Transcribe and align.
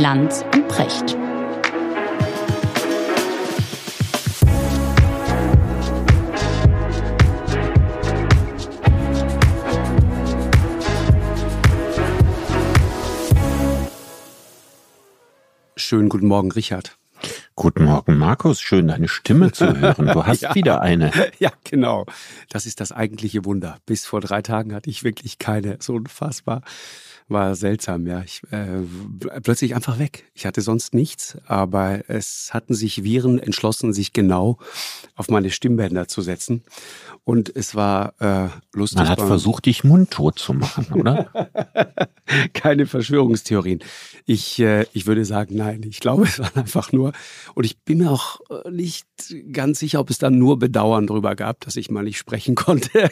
Lanz 0.00 0.42
und 0.54 0.66
Precht. 0.66 1.14
Schönen 15.76 16.08
guten 16.08 16.28
Morgen, 16.28 16.50
Richard. 16.52 16.99
Guten 17.60 17.84
Morgen, 17.84 18.16
Markus. 18.16 18.62
Schön, 18.62 18.88
deine 18.88 19.06
Stimme 19.06 19.52
zu 19.52 19.78
hören. 19.78 20.06
Du 20.06 20.24
hast 20.26 20.40
ja. 20.40 20.54
wieder 20.54 20.80
eine. 20.80 21.12
Ja, 21.38 21.52
genau. 21.62 22.06
Das 22.48 22.64
ist 22.64 22.80
das 22.80 22.90
eigentliche 22.90 23.44
Wunder. 23.44 23.76
Bis 23.84 24.06
vor 24.06 24.22
drei 24.22 24.40
Tagen 24.40 24.74
hatte 24.74 24.88
ich 24.88 25.04
wirklich 25.04 25.38
keine. 25.38 25.76
So 25.78 25.92
unfassbar 25.92 26.62
war 27.30 27.54
seltsam, 27.54 28.06
ja. 28.06 28.22
Ich, 28.22 28.42
äh, 28.50 28.82
plötzlich 29.42 29.74
einfach 29.74 29.98
weg. 29.98 30.24
Ich 30.34 30.46
hatte 30.46 30.60
sonst 30.60 30.94
nichts, 30.94 31.38
aber 31.46 32.00
es 32.08 32.50
hatten 32.52 32.74
sich 32.74 33.04
Viren 33.04 33.38
entschlossen, 33.38 33.92
sich 33.92 34.12
genau 34.12 34.58
auf 35.14 35.28
meine 35.28 35.50
Stimmbänder 35.50 36.08
zu 36.08 36.22
setzen. 36.22 36.62
Und 37.24 37.54
es 37.54 37.74
war 37.74 38.14
äh, 38.20 38.48
lustig. 38.72 38.98
Man 38.98 39.08
hat 39.08 39.20
versucht, 39.20 39.66
dich 39.66 39.84
mundtot 39.84 40.38
zu 40.38 40.52
machen, 40.52 40.86
oder? 40.92 41.30
Keine 42.52 42.86
Verschwörungstheorien. 42.86 43.80
Ich, 44.26 44.58
äh, 44.58 44.86
ich 44.92 45.06
würde 45.06 45.24
sagen, 45.24 45.56
nein. 45.56 45.82
Ich 45.88 46.00
glaube, 46.00 46.24
es 46.24 46.38
war 46.40 46.56
einfach 46.56 46.92
nur. 46.92 47.12
Und 47.54 47.64
ich 47.64 47.78
bin 47.80 47.98
mir 47.98 48.10
auch 48.10 48.40
äh, 48.50 48.70
nicht 48.70 49.06
ganz 49.52 49.78
sicher, 49.78 50.00
ob 50.00 50.10
es 50.10 50.18
dann 50.18 50.38
nur 50.38 50.58
Bedauern 50.58 51.06
darüber 51.06 51.34
gab, 51.34 51.60
dass 51.60 51.76
ich 51.76 51.90
mal 51.90 52.02
nicht 52.02 52.18
sprechen 52.18 52.54
konnte. 52.56 53.10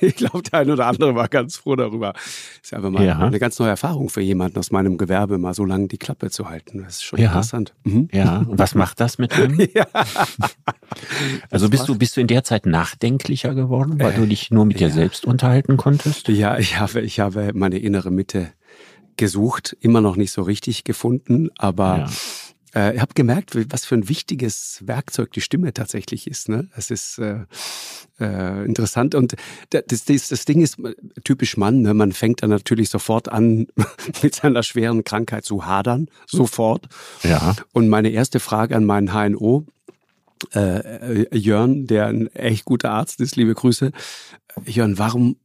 ich 0.00 0.16
glaube, 0.16 0.42
der 0.42 0.60
eine 0.60 0.72
oder 0.72 0.86
andere 0.86 1.14
war 1.14 1.28
ganz 1.28 1.56
froh 1.56 1.76
darüber. 1.76 2.14
Ist 2.62 2.74
einfach 2.74 2.90
mal 2.90 3.04
ja. 3.04 3.18
eine 3.18 3.38
ganz 3.38 3.58
neue 3.58 3.70
Erfahrung 3.70 4.08
für 4.08 4.20
jemanden 4.20 4.58
aus 4.58 4.70
meinem 4.70 4.98
Gewerbe, 4.98 5.38
mal 5.38 5.54
so 5.54 5.64
lange 5.64 5.88
die 5.88 5.98
Klappe 5.98 6.30
zu 6.30 6.48
halten. 6.48 6.82
Das 6.84 6.96
ist 6.96 7.04
schon 7.04 7.18
ja. 7.18 7.26
interessant. 7.26 7.74
Mhm. 7.84 8.08
Ja, 8.12 8.38
und 8.38 8.58
was 8.58 8.74
macht 8.74 9.00
das 9.00 9.18
mit 9.18 9.32
einem? 9.34 9.58
ja. 9.74 9.86
Also 11.50 11.68
bist 11.68 11.88
du, 11.88 11.96
bist 11.96 12.16
du 12.16 12.20
in 12.20 12.26
der 12.26 12.44
Zeit 12.44 12.66
nachdenklicher 12.66 13.54
geworden, 13.54 13.98
weil 13.98 14.12
äh, 14.12 14.16
du 14.16 14.26
dich 14.26 14.50
nur 14.50 14.64
mit 14.64 14.80
dir 14.80 14.90
selbst 14.90 15.24
unterhalten 15.24 15.76
konntest? 15.76 16.28
Ja, 16.28 16.58
ich 16.58 16.78
habe, 16.78 17.00
ich 17.00 17.20
habe 17.20 17.52
meine 17.54 17.78
innere 17.78 18.10
Mitte 18.10 18.52
gesucht, 19.16 19.76
immer 19.80 20.00
noch 20.00 20.16
nicht 20.16 20.32
so 20.32 20.42
richtig 20.42 20.84
gefunden, 20.84 21.50
aber 21.56 22.08
äh, 22.74 22.94
ich 22.94 23.00
habe 23.00 23.14
gemerkt, 23.14 23.56
was 23.70 23.84
für 23.84 23.94
ein 23.94 24.08
wichtiges 24.08 24.82
Werkzeug 24.84 25.32
die 25.32 25.40
Stimme 25.40 25.72
tatsächlich 25.72 26.26
ist. 26.26 26.48
Ne? 26.48 26.68
Es 26.76 26.90
ist 26.90 27.18
äh, 27.18 27.44
äh, 28.20 28.64
interessant 28.64 29.14
und 29.14 29.34
das, 29.70 30.04
das, 30.04 30.28
das 30.28 30.44
Ding 30.44 30.60
ist 30.60 30.78
typisch 31.24 31.56
Mann. 31.56 31.82
Ne? 31.82 31.94
Man 31.94 32.12
fängt 32.12 32.42
dann 32.42 32.50
natürlich 32.50 32.88
sofort 32.88 33.28
an, 33.30 33.66
mit 34.22 34.34
seiner 34.34 34.62
schweren 34.62 35.04
Krankheit 35.04 35.44
zu 35.44 35.66
hadern, 35.66 36.08
sofort. 36.26 36.86
Ja. 37.22 37.54
Und 37.72 37.88
meine 37.88 38.10
erste 38.10 38.40
Frage 38.40 38.76
an 38.76 38.84
meinen 38.84 39.12
HNO, 39.12 39.66
äh, 40.54 41.22
äh, 41.22 41.36
Jörn, 41.36 41.86
der 41.86 42.06
ein 42.06 42.26
echt 42.34 42.64
guter 42.64 42.90
Arzt 42.90 43.20
ist, 43.20 43.36
liebe 43.36 43.54
Grüße. 43.54 43.92
Jörn, 44.66 44.98
warum 44.98 45.36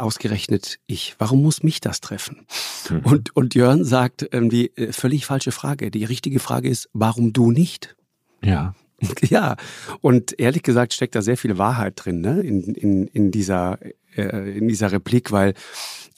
ausgerechnet 0.00 0.78
ich? 0.86 1.14
Warum 1.18 1.42
muss 1.42 1.62
mich 1.62 1.80
das 1.80 2.00
treffen? 2.00 2.46
Mhm. 2.90 3.00
Und, 3.00 3.36
und 3.36 3.54
Jörn 3.54 3.84
sagt 3.84 4.26
irgendwie 4.30 4.68
äh, 4.76 4.92
völlig 4.92 5.26
falsche 5.26 5.52
Frage. 5.52 5.90
Die 5.90 6.04
richtige 6.04 6.40
Frage 6.40 6.68
ist, 6.68 6.88
warum 6.92 7.32
du 7.32 7.50
nicht? 7.50 7.96
Ja. 8.42 8.74
Ja, 9.28 9.54
und 10.00 10.40
ehrlich 10.40 10.64
gesagt 10.64 10.92
steckt 10.92 11.14
da 11.14 11.22
sehr 11.22 11.36
viel 11.36 11.56
Wahrheit 11.56 11.92
drin, 11.96 12.20
ne? 12.20 12.40
in, 12.40 12.74
in, 12.74 13.06
in, 13.06 13.30
dieser, 13.30 13.78
äh, 14.16 14.58
in 14.58 14.66
dieser 14.66 14.90
Replik, 14.90 15.30
weil 15.30 15.54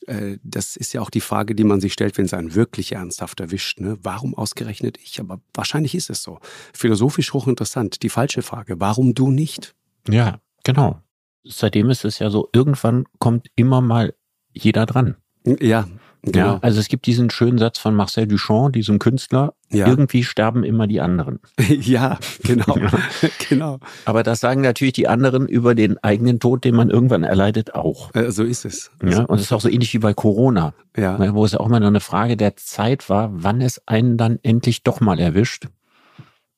äh, 0.07 0.39
das 0.43 0.77
ist 0.77 0.95
ja 0.95 1.03
auch 1.03 1.11
die 1.11 1.21
Frage, 1.21 1.55
die 1.55 1.65
man 1.65 1.83
sich 1.83 1.93
stellt, 1.93 2.17
wenn 2.17 2.25
es 2.25 2.33
einen 2.33 2.55
wirklich 2.55 2.93
ernsthaft 2.93 3.41
erwischt. 3.41 3.81
Ne? 3.81 3.99
Warum 4.03 4.35
ausgerechnet 4.35 4.97
ich? 4.97 5.21
Aber 5.21 5.43
wahrscheinlich 5.53 5.95
ist 5.95 6.09
es 6.09 6.23
so. 6.23 6.39
Philosophisch 6.73 7.35
hochinteressant. 7.35 8.03
Die 8.03 8.09
falsche 8.09 8.41
Frage, 8.41 8.81
warum 8.81 9.13
du 9.13 9.31
nicht? 9.31 9.75
Ja, 10.09 10.41
genau 10.65 11.03
seitdem 11.45 11.91
ist 11.91 12.05
es 12.05 12.19
ja 12.19 12.31
so, 12.31 12.49
irgendwann 12.53 13.05
kommt 13.19 13.49
immer 13.57 13.81
mal 13.81 14.15
jeder 14.53 14.87
dran. 14.87 15.17
Ja, 15.45 15.87
Genau. 16.23 16.39
Ja, 16.39 16.59
also 16.61 16.81
es 16.81 16.89
gibt 16.89 17.07
diesen 17.07 17.31
schönen 17.31 17.57
Satz 17.57 17.79
von 17.79 17.95
Marcel 17.95 18.27
Duchamp, 18.27 18.75
diesem 18.75 18.99
Künstler, 18.99 19.55
ja. 19.71 19.87
irgendwie 19.87 20.23
sterben 20.23 20.65
immer 20.65 20.87
die 20.87 21.01
anderen. 21.01 21.41
ja, 21.69 22.19
genau. 22.43 22.77
genau. 23.49 23.79
Aber 24.05 24.23
das 24.23 24.41
sagen 24.41 24.61
natürlich 24.61 24.93
die 24.93 25.09
anderen 25.09 25.49
über 25.49 25.75
den 25.75 25.97
eigenen 25.99 26.39
Tod, 26.39 26.65
den 26.65 26.75
man 26.75 26.91
irgendwann 26.91 27.23
erleidet, 27.23 27.75
auch. 27.75 28.15
Äh, 28.15 28.31
so 28.33 28.45
ist 28.45 28.67
es. 28.67 28.91
Ja, 29.03 29.23
und 29.25 29.37
es 29.37 29.47
ist 29.47 29.53
auch 29.53 29.63
so 29.63 29.71
ähnlich 29.71 29.95
wie 29.95 29.99
bei 29.99 30.13
Corona, 30.13 30.75
ja. 30.95 31.35
wo 31.35 31.45
es 31.45 31.53
ja 31.53 31.61
auch 31.61 31.69
mal 31.69 31.83
eine 31.83 32.01
Frage 32.01 32.37
der 32.37 32.57
Zeit 32.57 33.09
war, 33.09 33.31
wann 33.33 33.63
es 33.63 33.81
einen 33.87 34.19
dann 34.19 34.39
endlich 34.43 34.83
doch 34.83 35.01
mal 35.01 35.19
erwischt. 35.19 35.69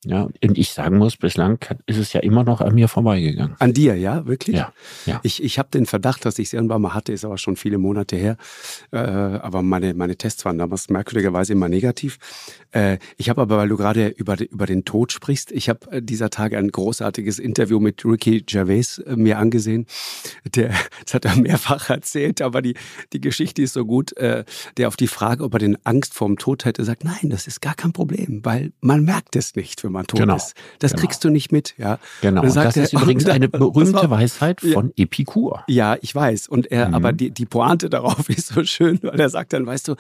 Ja, 0.05 0.23
und 0.23 0.59
ich 0.59 0.73
sagen 0.73 0.99
muss, 0.99 1.17
bislang 1.17 1.59
ist 1.87 1.97
es 1.97 2.13
ja 2.13 2.21
immer 2.21 2.43
noch 2.43 2.61
an 2.61 2.75
mir 2.75 2.89
vorbeigegangen. 2.89 3.55
An 3.61 3.73
dir, 3.73 3.95
ja, 3.95 4.27
wirklich? 4.27 4.57
Ja. 4.57 4.73
ja. 5.07 5.21
Ich, 5.23 5.41
ich 5.41 5.61
habe 5.61 5.69
den 5.73 5.87
Verdacht, 5.87 6.25
dass 6.25 6.41
ich 6.41 6.49
es 6.49 6.53
irgendwann 6.53 6.83
mal 6.83 6.93
hatte, 6.93 7.13
ist 7.13 7.25
aber 7.25 7.39
schon 7.39 7.55
viele 7.55 7.79
Monate 7.79 8.17
her. 8.17 8.37
Äh, 8.91 8.99
aber 8.99 9.63
meine, 9.63 9.95
meine 9.95 10.17
Tests 10.17 10.45
waren 10.45 10.59
damals 10.59 10.91
merkwürdigerweise 10.91 11.53
immer 11.53 11.69
negativ. 11.69 12.19
Äh, 12.73 12.99
ich 13.17 13.29
habe 13.29 13.43
aber, 13.43 13.59
weil 13.59 13.69
du 13.69 13.77
gerade 13.77 14.09
über, 14.09 14.41
über 14.41 14.67
den 14.67 14.85
Tod 14.85 15.13
sprichst, 15.13 15.53
ich 15.53 15.69
habe 15.69 15.89
äh, 15.93 16.03
dieser 16.03 16.31
Tage 16.31 16.59
ein 16.59 16.71
großartiges 16.71 17.39
Interview 17.39 17.79
mit 17.79 18.05
Ricky 18.05 18.41
Gervais 18.41 18.99
äh, 19.07 19.15
mir 19.15 19.39
angesehen. 19.39 19.87
Der, 20.57 20.71
das 21.05 21.15
hat 21.15 21.27
er 21.27 21.37
mehrfach 21.37 21.91
erzählt, 21.91 22.43
aber 22.43 22.61
die, 22.61 22.75
die 23.13 23.21
Geschichte 23.21 23.63
ist 23.63 23.75
so 23.75 23.85
gut. 23.85 24.17
Äh, 24.17 24.45
der 24.79 24.89
auf 24.89 24.97
die 24.97 25.07
Frage, 25.07 25.45
ob 25.45 25.55
er 25.55 25.61
den 25.61 25.79
Angst 25.85 26.13
vorm 26.13 26.39
Tod 26.39 26.65
hätte, 26.65 26.85
sagt, 26.85 27.05
nein, 27.05 27.31
das 27.31 27.47
ist 27.47 27.61
gar 27.61 27.75
kein 27.75 27.93
Problem, 27.93 28.41
weil 28.43 28.73
man 28.81 29.05
merkt 29.05 29.37
es 29.37 29.55
nicht, 29.55 29.85
wenn 29.85 29.92
man 29.93 30.07
tot 30.07 30.21
genau. 30.21 30.37
ist. 30.37 30.55
Das 30.79 30.93
genau. 30.93 31.03
kriegst 31.03 31.25
du 31.25 31.31
nicht 31.31 31.53
mit, 31.53 31.75
ja. 31.79 31.99
Genau. 32.21 32.43
Und 32.43 32.57
das 32.57 32.77
ist 32.77 32.93
er, 32.93 33.01
übrigens 33.01 33.27
eine 33.29 33.49
berühmte 33.49 34.11
Weisheit 34.11 34.61
von 34.61 34.93
Epikur. 34.97 35.65
Ja, 35.69 35.97
ich 36.01 36.15
weiß. 36.15 36.49
Und 36.49 36.71
er, 36.71 36.89
mhm. 36.89 36.95
aber 36.95 37.13
die, 37.13 37.31
die 37.31 37.47
Pointe 37.47 37.91
darauf 37.91 38.29
ist 38.29 38.49
so 38.49 38.65
schön, 38.65 38.99
weil 39.03 39.21
er 39.21 39.29
sagt 39.29 39.53
dann, 39.53 39.67
weißt 39.67 39.89
du, 39.89 39.95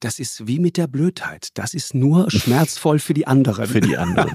das 0.00 0.18
ist 0.18 0.46
wie 0.46 0.58
mit 0.58 0.78
der 0.78 0.86
Blödheit. 0.86 1.48
Das 1.54 1.74
ist 1.74 1.94
nur 1.94 2.30
schmerzvoll 2.30 2.98
für 2.98 3.14
die 3.14 3.26
anderen. 3.26 3.66
Für 3.66 3.80
die 3.80 3.98
anderen. 3.98 4.30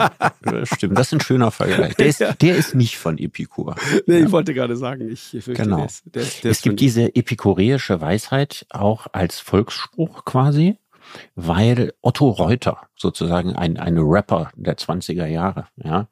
Stimmt, 0.64 0.98
das 0.98 1.08
ist 1.08 1.14
ein 1.14 1.22
schöner 1.22 1.52
Vergleich. 1.52 1.96
Der 1.96 2.06
ist, 2.06 2.24
der 2.42 2.56
ist 2.56 2.76
nicht 2.76 2.98
von 2.98 3.18
Epikur. 3.18 3.76
Nee, 4.06 4.20
ja. 4.20 4.26
ich 4.26 4.32
wollte 4.32 4.54
gerade 4.54 4.78
sagen, 4.78 5.10
ich 5.10 5.22
fürchte, 5.22 5.54
genau. 5.54 5.78
Der 5.78 5.86
ist, 5.86 6.04
der, 6.06 6.24
der 6.44 6.52
es 6.52 6.62
gibt 6.62 6.80
diese 6.80 7.16
epikureische 7.16 8.00
Weisheit 8.00 8.68
auch 8.70 9.08
als 9.12 9.40
Volksspruch 9.40 10.24
quasi 10.24 10.78
weil 11.36 11.94
Otto 12.02 12.30
Reuter, 12.30 12.88
sozusagen 12.96 13.56
ein, 13.56 13.78
ein 13.78 13.98
Rapper 13.98 14.52
der 14.56 14.78
20er 14.78 15.26
Jahre, 15.26 15.68
ja, 15.76 16.08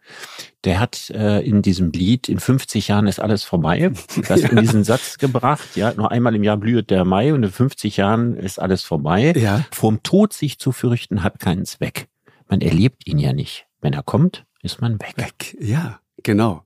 der 0.64 0.80
hat 0.80 1.10
äh, 1.10 1.42
in 1.42 1.62
diesem 1.62 1.92
Lied, 1.92 2.30
in 2.30 2.40
50 2.40 2.88
Jahren 2.88 3.08
ist 3.08 3.20
alles 3.20 3.44
vorbei, 3.44 3.92
das 4.28 4.42
ja. 4.42 4.50
in 4.50 4.58
diesen 4.58 4.84
Satz 4.84 5.18
gebracht, 5.18 5.76
ja, 5.76 5.94
nur 5.94 6.12
einmal 6.12 6.36
im 6.36 6.44
Jahr 6.44 6.58
blüht 6.58 6.90
der 6.90 7.06
Mai 7.06 7.34
und 7.34 7.44
in 7.44 7.52
50 7.52 7.98
Jahren 7.98 8.36
ist 8.36 8.60
alles 8.60 8.84
vorbei. 8.84 9.34
Ja. 9.36 9.66
Vorm 9.72 10.02
Tod 10.04 10.34
sich 10.34 10.60
zu 10.60 10.72
fürchten 10.72 11.24
hat 11.24 11.40
keinen 11.40 11.66
Zweck. 11.66 12.08
Man 12.48 12.62
erlebt 12.62 13.08
ihn 13.08 13.20
ja 13.20 13.34
nicht. 13.34 13.66
Wenn 13.82 13.94
er 13.94 14.04
kommt, 14.04 14.46
ist 14.62 14.82
man 14.82 15.00
weg. 15.00 15.14
Weg, 15.18 15.58
ja, 15.60 16.00
genau. 16.24 16.64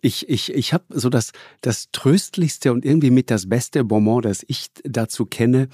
Ich, 0.00 0.28
ich, 0.28 0.52
ich 0.52 0.72
habe 0.72 0.84
so 0.90 1.08
das, 1.08 1.32
das 1.60 1.90
tröstlichste 1.92 2.72
und 2.72 2.84
irgendwie 2.84 3.10
mit 3.10 3.30
das 3.30 3.48
beste 3.48 3.84
Bonbon, 3.84 4.22
das 4.22 4.44
ich 4.46 4.68
dazu 4.84 5.26
kenne, 5.26 5.68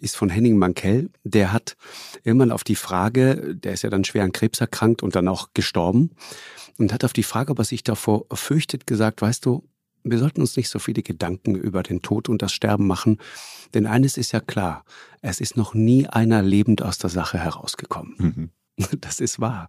ist 0.00 0.16
von 0.16 0.30
Henning 0.30 0.56
Mankell. 0.56 1.10
Der 1.24 1.52
hat 1.52 1.76
irgendwann 2.24 2.52
auf 2.52 2.64
die 2.64 2.76
Frage, 2.76 3.54
der 3.54 3.72
ist 3.72 3.82
ja 3.82 3.90
dann 3.90 4.04
schwer 4.04 4.24
an 4.24 4.32
Krebs 4.32 4.60
erkrankt 4.60 5.02
und 5.02 5.14
dann 5.14 5.28
auch 5.28 5.48
gestorben, 5.54 6.10
und 6.78 6.92
hat 6.92 7.04
auf 7.04 7.12
die 7.12 7.22
Frage, 7.22 7.52
ob 7.52 7.58
er 7.58 7.64
sich 7.64 7.84
davor 7.84 8.24
fürchtet, 8.32 8.86
gesagt, 8.86 9.20
weißt 9.20 9.44
du, 9.44 9.68
wir 10.02 10.18
sollten 10.18 10.40
uns 10.40 10.56
nicht 10.56 10.70
so 10.70 10.78
viele 10.78 11.02
Gedanken 11.02 11.54
über 11.54 11.82
den 11.82 12.00
Tod 12.00 12.28
und 12.28 12.40
das 12.40 12.52
Sterben 12.52 12.86
machen, 12.86 13.18
denn 13.74 13.86
eines 13.86 14.16
ist 14.16 14.32
ja 14.32 14.40
klar, 14.40 14.84
es 15.20 15.40
ist 15.40 15.56
noch 15.56 15.74
nie 15.74 16.06
einer 16.06 16.42
lebend 16.42 16.82
aus 16.82 16.96
der 16.96 17.10
Sache 17.10 17.38
herausgekommen. 17.38 18.14
Mhm. 18.18 18.50
Das 19.00 19.20
ist 19.20 19.40
wahr. 19.40 19.68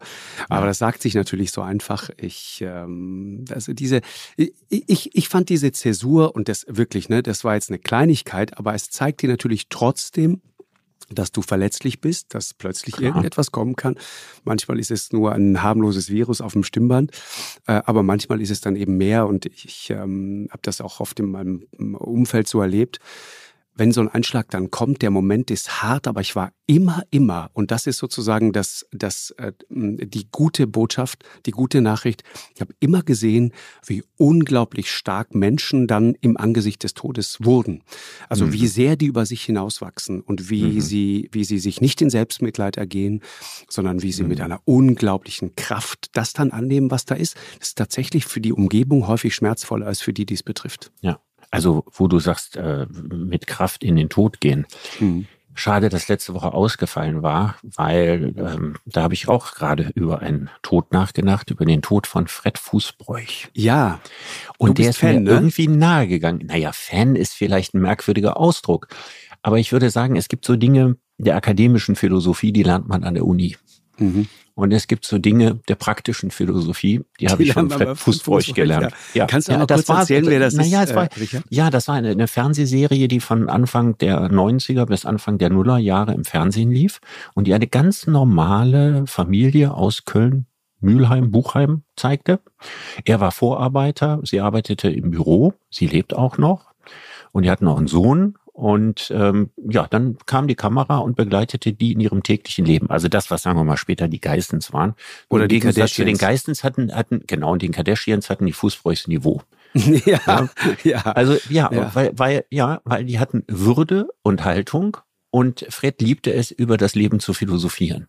Aber 0.49 0.65
das 0.65 0.77
sagt 0.77 1.01
sich 1.01 1.15
natürlich 1.15 1.51
so 1.51 1.61
einfach. 1.61 2.09
Ich, 2.17 2.63
ähm, 2.65 3.45
also 3.49 3.73
diese, 3.73 4.01
ich, 4.35 5.15
ich 5.15 5.29
fand 5.29 5.49
diese 5.49 5.71
Zäsur 5.71 6.35
und 6.35 6.49
das 6.49 6.65
wirklich, 6.67 7.09
ne, 7.09 7.23
das 7.23 7.43
war 7.43 7.55
jetzt 7.55 7.69
eine 7.69 7.79
Kleinigkeit, 7.79 8.57
aber 8.57 8.73
es 8.73 8.89
zeigt 8.89 9.21
dir 9.21 9.29
natürlich 9.29 9.69
trotzdem, 9.69 10.41
dass 11.13 11.31
du 11.31 11.41
verletzlich 11.41 12.01
bist, 12.01 12.33
dass 12.33 12.53
plötzlich 12.53 12.95
Klar. 12.95 13.09
irgendetwas 13.09 13.51
kommen 13.51 13.75
kann. 13.75 13.95
Manchmal 14.43 14.79
ist 14.79 14.91
es 14.91 15.11
nur 15.11 15.33
ein 15.33 15.61
harmloses 15.61 16.09
Virus 16.09 16.41
auf 16.41 16.53
dem 16.53 16.63
Stimmband, 16.63 17.11
äh, 17.67 17.81
aber 17.85 18.03
manchmal 18.03 18.41
ist 18.41 18.49
es 18.49 18.61
dann 18.61 18.75
eben 18.75 18.97
mehr 18.97 19.27
und 19.27 19.45
ich, 19.45 19.65
ich 19.65 19.89
ähm, 19.89 20.47
habe 20.51 20.61
das 20.63 20.81
auch 20.81 20.99
oft 20.99 21.19
in 21.19 21.31
meinem 21.31 21.65
Umfeld 21.97 22.47
so 22.47 22.61
erlebt 22.61 22.99
wenn 23.81 23.91
so 23.91 24.01
ein 24.01 24.09
Einschlag 24.09 24.47
dann 24.51 24.69
kommt, 24.69 25.01
der 25.01 25.09
Moment 25.09 25.49
ist 25.49 25.81
hart, 25.81 26.07
aber 26.07 26.21
ich 26.21 26.35
war 26.35 26.53
immer, 26.67 27.01
immer, 27.09 27.49
und 27.53 27.71
das 27.71 27.87
ist 27.87 27.97
sozusagen 27.97 28.53
das, 28.53 28.85
das, 28.91 29.31
äh, 29.39 29.53
die 29.69 30.27
gute 30.31 30.67
Botschaft, 30.67 31.23
die 31.47 31.51
gute 31.51 31.81
Nachricht, 31.81 32.23
ich 32.53 32.61
habe 32.61 32.75
immer 32.79 33.01
gesehen, 33.01 33.53
wie 33.83 34.03
unglaublich 34.17 34.91
stark 34.91 35.33
Menschen 35.33 35.87
dann 35.87 36.13
im 36.21 36.37
Angesicht 36.37 36.83
des 36.83 36.93
Todes 36.93 37.39
wurden. 37.41 37.81
Also 38.29 38.45
mhm. 38.45 38.53
wie 38.53 38.67
sehr 38.67 38.97
die 38.97 39.07
über 39.07 39.25
sich 39.25 39.41
hinauswachsen 39.41 40.21
und 40.21 40.51
wie 40.51 40.63
mhm. 40.63 40.81
sie, 40.81 41.29
wie 41.31 41.43
sie 41.43 41.57
sich 41.57 41.81
nicht 41.81 42.03
in 42.03 42.11
Selbstmitleid 42.11 42.77
ergehen, 42.77 43.23
sondern 43.67 44.03
wie 44.03 44.11
sie 44.11 44.21
mhm. 44.21 44.29
mit 44.29 44.41
einer 44.41 44.61
unglaublichen 44.65 45.55
Kraft 45.55 46.09
das 46.13 46.33
dann 46.33 46.51
annehmen, 46.51 46.91
was 46.91 47.05
da 47.05 47.15
ist. 47.15 47.35
Das 47.57 47.69
ist 47.69 47.79
tatsächlich 47.79 48.27
für 48.27 48.41
die 48.41 48.53
Umgebung 48.53 49.07
häufig 49.07 49.33
schmerzvoller 49.33 49.87
als 49.87 50.01
für 50.01 50.13
die, 50.13 50.27
die 50.27 50.35
es 50.35 50.43
betrifft. 50.43 50.91
Ja. 51.01 51.19
Also, 51.51 51.83
wo 51.91 52.07
du 52.07 52.19
sagst, 52.19 52.55
äh, 52.55 52.87
mit 52.89 53.45
Kraft 53.45 53.83
in 53.83 53.95
den 53.95 54.09
Tod 54.09 54.39
gehen. 54.39 54.65
Mhm. 54.99 55.27
Schade, 55.53 55.89
dass 55.89 56.07
letzte 56.07 56.33
Woche 56.33 56.53
ausgefallen 56.53 57.23
war, 57.23 57.57
weil 57.61 58.33
ähm, 58.37 58.77
da 58.85 59.03
habe 59.03 59.13
ich 59.13 59.27
auch 59.27 59.53
gerade 59.53 59.91
über 59.95 60.21
einen 60.21 60.49
Tod 60.61 60.93
nachgedacht, 60.93 61.51
über 61.51 61.65
den 61.65 61.81
Tod 61.81 62.07
von 62.07 62.27
Fred 62.27 62.57
Fußbräuch. 62.57 63.49
Ja. 63.53 63.99
Und 64.57 64.77
der 64.77 64.91
ist 64.91 64.99
Fan, 64.99 65.15
mir 65.15 65.21
ne? 65.21 65.31
irgendwie 65.31 65.67
nahegegangen. 65.67 66.47
Naja, 66.47 66.71
Fan 66.71 67.17
ist 67.17 67.33
vielleicht 67.33 67.73
ein 67.73 67.81
merkwürdiger 67.81 68.37
Ausdruck. 68.37 68.87
Aber 69.41 69.59
ich 69.59 69.73
würde 69.73 69.89
sagen, 69.89 70.15
es 70.15 70.29
gibt 70.29 70.45
so 70.45 70.55
Dinge 70.55 70.95
der 71.17 71.35
akademischen 71.35 71.95
Philosophie, 71.95 72.53
die 72.53 72.63
lernt 72.63 72.87
man 72.87 73.03
an 73.03 73.15
der 73.15 73.25
Uni. 73.25 73.57
Mhm. 74.01 74.27
Und 74.53 74.73
es 74.73 74.87
gibt 74.87 75.05
so 75.05 75.17
Dinge 75.17 75.59
der 75.69 75.75
praktischen 75.75 76.29
Philosophie, 76.29 76.99
die, 77.19 77.25
die 77.25 77.31
habe 77.31 77.43
ich 77.43 77.53
von 77.53 77.69
Fred 77.69 77.97
Fußbräuch 77.97 78.53
gelernt. 78.53 78.93
Ja. 79.13 79.25
Kannst 79.25 79.47
du 79.47 79.53
ja, 79.53 79.65
das 79.65 79.77
kurz 79.77 79.89
war, 79.89 79.99
erzählen, 80.01 80.25
wer 80.27 80.39
das 80.39 80.53
na, 80.53 80.83
ist? 80.83 80.93
War, 80.93 81.05
äh, 81.05 81.27
ja, 81.49 81.69
das 81.69 81.87
war 81.87 81.95
eine, 81.95 82.09
eine, 82.09 82.27
Fernsehserie, 82.27 83.07
die 83.07 83.21
von 83.21 83.49
Anfang 83.49 83.97
der 83.99 84.29
90er 84.29 84.85
bis 84.85 85.05
Anfang 85.05 85.37
der 85.37 85.49
Nullerjahre 85.49 86.13
im 86.13 86.25
Fernsehen 86.25 86.71
lief 86.71 86.99
und 87.33 87.47
die 87.47 87.53
eine 87.53 87.67
ganz 87.67 88.07
normale 88.07 89.05
Familie 89.07 89.73
aus 89.73 90.03
Köln, 90.05 90.47
Mülheim, 90.81 91.31
Buchheim 91.31 91.83
zeigte. 91.95 92.39
Er 93.05 93.19
war 93.19 93.31
Vorarbeiter, 93.31 94.19
sie 94.23 94.41
arbeitete 94.41 94.89
im 94.89 95.11
Büro, 95.11 95.53
sie 95.69 95.87
lebt 95.87 96.13
auch 96.13 96.37
noch 96.37 96.71
und 97.31 97.43
die 97.43 97.51
hatten 97.51 97.65
noch 97.65 97.77
einen 97.77 97.87
Sohn 97.87 98.35
und 98.53 99.11
ähm, 99.15 99.49
ja, 99.57 99.87
dann 99.87 100.17
kam 100.25 100.47
die 100.47 100.55
Kamera 100.55 100.97
und 100.97 101.15
begleitete 101.15 101.73
die 101.73 101.93
in 101.93 101.99
ihrem 101.99 102.21
täglichen 102.21 102.65
Leben. 102.65 102.89
Also 102.89 103.07
das, 103.07 103.31
was 103.31 103.43
sagen 103.43 103.57
wir 103.57 103.63
mal 103.63 103.77
später 103.77 104.07
die 104.07 104.19
Geistens 104.19 104.73
waren. 104.73 104.95
Oder 105.29 105.47
die 105.47 105.59
Kardashians. 105.59 106.07
Den 106.07 106.17
Geistens 106.17 106.63
hatten, 106.63 106.93
hatten, 106.93 107.23
genau, 107.27 107.53
und 107.53 107.61
den 107.61 107.71
Kardashians 107.71 108.29
hatten 108.29 108.45
die 108.45 108.51
Fußbräuchs 108.51 109.07
Niveau. 109.07 109.41
ja, 109.73 110.19
ja, 110.27 110.49
ja. 110.83 111.01
Also 111.03 111.37
ja, 111.49 111.71
ja, 111.71 111.95
Weil, 111.95 112.11
weil, 112.15 112.45
ja, 112.49 112.81
weil 112.83 113.05
die 113.05 113.19
hatten 113.19 113.45
Würde 113.47 114.09
und 114.21 114.43
Haltung 114.43 114.97
und 115.29 115.65
Fred 115.69 116.01
liebte 116.01 116.33
es, 116.33 116.51
über 116.51 116.75
das 116.75 116.93
Leben 116.93 117.21
zu 117.21 117.33
philosophieren. 117.33 118.07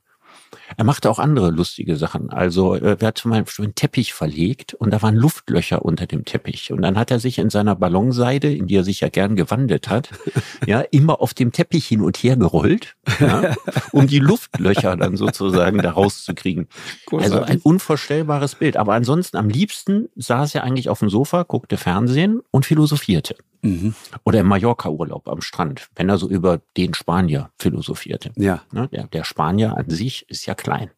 Er 0.77 0.85
machte 0.85 1.11
auch 1.11 1.19
andere 1.19 1.51
lustige 1.51 1.97
Sachen. 1.97 2.31
Also 2.31 2.75
äh, 2.75 2.97
er 3.01 3.07
hat 3.07 3.19
zum 3.19 3.31
Beispiel 3.31 3.65
einen 3.65 3.75
Teppich 3.75 4.15
verlegt 4.15 4.75
und 4.75 4.91
da 4.93 5.03
waren 5.03 5.17
Luftlöcher 5.17 5.85
unter 5.85 6.07
dem 6.07 6.25
Teppich. 6.25 6.73
Und 6.73 6.83
dann 6.83 6.99
hat 6.99 7.11
er 7.11 7.21
sich 7.21 7.39
in 7.39 7.51
seiner 7.51 7.77
Ballonseide, 7.77 8.53
in 8.53 8.67
die 8.67 8.77
er 8.77 8.85
sich 8.85 9.01
ja 9.01 9.09
gern 9.09 9.37
gewandelt 9.37 9.89
hat, 9.89 10.11
ja, 10.67 10.81
immer 10.81 11.21
auf 11.21 11.35
dem 11.35 11.53
Teppich 11.53 11.87
hin 11.87 12.01
und 12.01 12.17
her 12.17 12.37
gerollt, 12.37 12.97
ja, 13.21 13.55
um 13.93 14.07
die 14.07 14.19
Luftlöcher 14.19 14.97
dann 14.97 15.17
sozusagen 15.17 15.79
da 15.79 15.93
rauszukriegen. 15.93 16.69
Also 17.11 17.43
ein 17.43 17.59
unvorstellbares 17.59 18.57
Bild. 18.57 18.77
Aber 18.77 18.95
ansonsten 18.95 19.37
am 19.37 19.49
liebsten 19.49 20.09
saß 20.17 20.55
er 20.55 20.65
eigentlich 20.65 20.89
auf 20.89 21.01
dem 21.01 21.11
Sofa, 21.11 21.43
guckte 21.43 21.77
Fernsehen 21.77 22.41
und 22.51 22.67
philosophierte. 22.67 23.37
Mhm. 23.63 23.95
Oder 24.25 24.41
im 24.41 24.49
Mallorca-Urlaub 24.49 25.29
am 25.29 25.41
Strand, 25.41 25.89
wenn 25.95 26.09
er 26.09 26.19
so 26.19 26.29
über 26.29 26.61
den 26.77 26.95
Spanier 26.95 27.51
philosophierte. 27.59 28.33
Ja. 28.37 28.63
Ne, 28.73 28.89
der, 28.89 29.07
der 29.07 29.25
Spanier 29.25 29.77
an 29.77 29.89
sich 29.89 30.29
ist 30.29 30.47
ja 30.47 30.55
klein. 30.63 30.91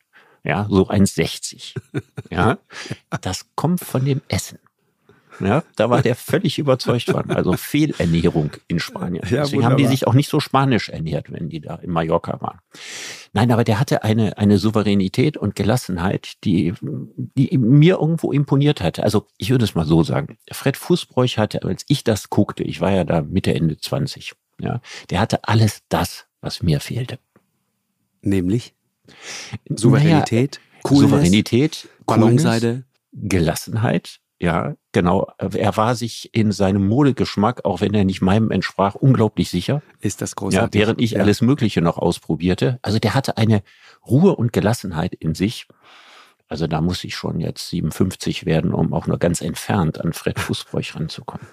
Ja, 0.44 0.66
so 0.68 0.88
1,60. 0.88 1.74
ja. 2.30 2.58
Das 3.22 3.46
kommt 3.54 3.80
von 3.80 4.04
dem 4.04 4.20
Essen. 4.28 4.58
Ja, 5.40 5.64
da 5.76 5.90
war 5.90 6.02
der 6.02 6.14
völlig 6.14 6.58
überzeugt 6.58 7.10
von. 7.10 7.30
Also 7.30 7.54
Fehlernährung 7.54 8.52
in 8.68 8.78
Spanien. 8.78 9.24
Ja, 9.24 9.42
Deswegen 9.42 9.62
wunderbar. 9.62 9.70
haben 9.70 9.76
die 9.78 9.86
sich 9.86 10.06
auch 10.06 10.14
nicht 10.14 10.28
so 10.28 10.38
spanisch 10.38 10.90
ernährt, 10.90 11.32
wenn 11.32 11.48
die 11.48 11.60
da 11.60 11.76
in 11.76 11.90
Mallorca 11.90 12.40
waren. 12.40 12.60
Nein, 13.32 13.50
aber 13.50 13.64
der 13.64 13.80
hatte 13.80 14.04
eine, 14.04 14.38
eine 14.38 14.58
Souveränität 14.58 15.36
und 15.36 15.56
Gelassenheit, 15.56 16.34
die, 16.44 16.74
die 16.80 17.58
mir 17.58 17.98
irgendwo 17.98 18.30
imponiert 18.30 18.80
hatte. 18.80 19.02
Also 19.02 19.26
ich 19.36 19.50
würde 19.50 19.64
es 19.64 19.74
mal 19.74 19.86
so 19.86 20.04
sagen. 20.04 20.38
Fred 20.52 20.76
Fußbräuch 20.76 21.38
hatte, 21.38 21.64
als 21.64 21.84
ich 21.88 22.04
das 22.04 22.30
guckte, 22.30 22.62
ich 22.62 22.80
war 22.80 22.92
ja 22.92 23.04
da 23.04 23.22
Mitte, 23.22 23.52
Ende 23.54 23.76
20, 23.76 24.34
ja, 24.60 24.80
der 25.10 25.20
hatte 25.20 25.42
alles 25.44 25.82
das, 25.88 26.26
was 26.40 26.62
mir 26.62 26.78
fehlte. 26.78 27.18
Nämlich? 28.22 28.74
Souveränität, 29.68 30.60
naja, 30.60 30.80
Coolness, 30.82 31.10
Souveränität, 31.10 31.88
Ballonseide, 32.06 32.84
Gelassenheit, 33.12 34.20
ja, 34.40 34.76
genau. 34.92 35.28
Er 35.38 35.76
war 35.76 35.94
sich 35.94 36.34
in 36.34 36.52
seinem 36.52 36.86
Modegeschmack, 36.86 37.64
auch 37.64 37.80
wenn 37.80 37.94
er 37.94 38.04
nicht 38.04 38.20
meinem 38.20 38.50
entsprach, 38.50 38.94
unglaublich 38.94 39.48
sicher. 39.48 39.82
Ist 40.00 40.20
das 40.20 40.36
großartig. 40.36 40.78
Ja, 40.78 40.86
während 40.86 41.00
ich 41.00 41.12
ja. 41.12 41.20
alles 41.20 41.40
Mögliche 41.40 41.80
noch 41.80 41.98
ausprobierte. 41.98 42.78
Also 42.82 42.98
der 42.98 43.14
hatte 43.14 43.36
eine 43.36 43.62
Ruhe 44.06 44.36
und 44.36 44.52
Gelassenheit 44.52 45.14
in 45.14 45.34
sich. 45.34 45.66
Also 46.48 46.66
da 46.66 46.80
muss 46.80 47.04
ich 47.04 47.14
schon 47.14 47.40
jetzt 47.40 47.70
57 47.70 48.44
werden, 48.44 48.74
um 48.74 48.92
auch 48.92 49.06
nur 49.06 49.18
ganz 49.18 49.40
entfernt 49.40 50.00
an 50.00 50.12
Fred 50.12 50.38
Fußbräuch 50.38 50.94
ranzukommen. 50.94 51.46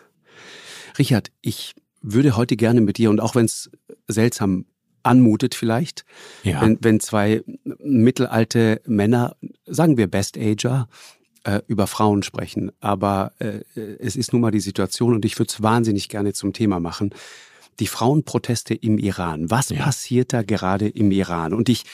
Richard, 1.00 1.32
ich 1.42 1.76
würde 2.02 2.36
heute 2.36 2.58
gerne 2.58 2.82
mit 2.82 2.98
dir, 2.98 3.10
und 3.10 3.22
auch 3.22 3.36
wenn 3.36 3.46
es 3.46 3.72
seltsam 4.08 4.66
anmutet 5.04 5.56
vielleicht, 5.56 6.06
ja. 6.44 6.62
wenn, 6.62 6.78
wenn 6.82 7.00
zwei 7.00 7.44
mittelalte 7.80 8.82
Männer, 8.86 9.36
sagen 9.66 9.98
wir 9.98 10.08
Best-Ager, 10.08 10.88
äh, 11.44 11.62
über 11.68 11.88
Frauen 11.88 12.24
sprechen. 12.24 12.72
Aber 12.80 13.34
äh, 13.40 13.62
es 14.00 14.16
ist 14.16 14.34
nun 14.34 14.42
mal 14.42 14.52
die 14.52 14.60
Situation 14.60 15.14
und 15.14 15.26
ich 15.26 15.38
würde 15.40 15.50
es 15.50 15.62
wahnsinnig 15.62 16.10
gerne 16.10 16.34
zum 16.34 16.54
Thema 16.54 16.80
machen. 16.80 17.14
Die 17.80 17.88
Frauenproteste 17.88 18.76
im 18.76 18.98
Iran. 18.98 19.50
Was 19.50 19.70
ja. 19.70 19.84
passiert 19.84 20.34
da 20.34 20.44
gerade 20.44 20.88
im 20.88 21.12
Iran? 21.12 21.54
Und 21.54 21.70
ich 21.70 21.86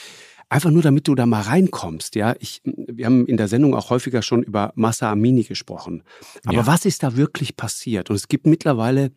einfach 0.48 0.70
nur, 0.70 0.82
damit 0.82 1.08
du 1.08 1.14
da 1.14 1.26
mal 1.26 1.42
reinkommst. 1.42 2.14
Ja, 2.14 2.34
ich, 2.38 2.62
wir 2.64 3.06
haben 3.06 3.26
in 3.26 3.36
der 3.36 3.48
Sendung 3.48 3.74
auch 3.74 3.90
häufiger 3.90 4.22
schon 4.22 4.42
über 4.42 4.72
Massa 4.74 5.10
Amini 5.10 5.44
gesprochen. 5.44 6.02
Aber 6.44 6.58
ja. 6.58 6.66
was 6.66 6.84
ist 6.84 7.02
da 7.02 7.16
wirklich 7.16 7.56
passiert? 7.56 8.10
Und 8.10 8.16
es 8.16 8.28
gibt 8.28 8.46
mittlerweile 8.46 9.12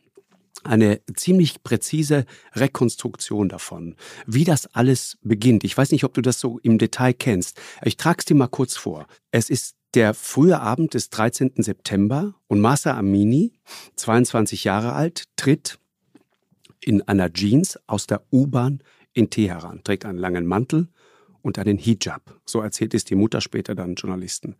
eine 0.63 1.01
ziemlich 1.15 1.63
präzise 1.63 2.25
Rekonstruktion 2.53 3.49
davon, 3.49 3.95
wie 4.27 4.43
das 4.43 4.67
alles 4.67 5.17
beginnt. 5.23 5.63
Ich 5.63 5.75
weiß 5.75 5.91
nicht, 5.91 6.03
ob 6.03 6.13
du 6.13 6.21
das 6.21 6.39
so 6.39 6.59
im 6.59 6.77
Detail 6.77 7.13
kennst. 7.13 7.59
Ich 7.83 7.97
trage 7.97 8.19
es 8.19 8.25
dir 8.25 8.35
mal 8.35 8.47
kurz 8.47 8.77
vor. 8.77 9.07
Es 9.31 9.49
ist 9.49 9.75
der 9.93 10.13
frühe 10.13 10.59
Abend 10.59 10.93
des 10.93 11.09
13. 11.09 11.53
September 11.57 12.35
und 12.47 12.61
Masa 12.61 12.97
Amini, 12.97 13.53
22 13.95 14.63
Jahre 14.63 14.93
alt, 14.93 15.25
tritt 15.35 15.79
in 16.79 17.01
einer 17.03 17.31
Jeans 17.33 17.77
aus 17.87 18.07
der 18.07 18.23
U-Bahn 18.31 18.81
in 19.13 19.29
Teheran, 19.29 19.83
trägt 19.83 20.05
einen 20.05 20.17
langen 20.17 20.45
Mantel 20.45 20.87
und 21.41 21.59
einen 21.59 21.77
Hijab. 21.77 22.39
So 22.45 22.61
erzählt 22.61 22.93
es 22.93 23.03
die 23.03 23.15
Mutter 23.15 23.41
später 23.41 23.75
dann 23.75 23.95
Journalisten. 23.95 24.55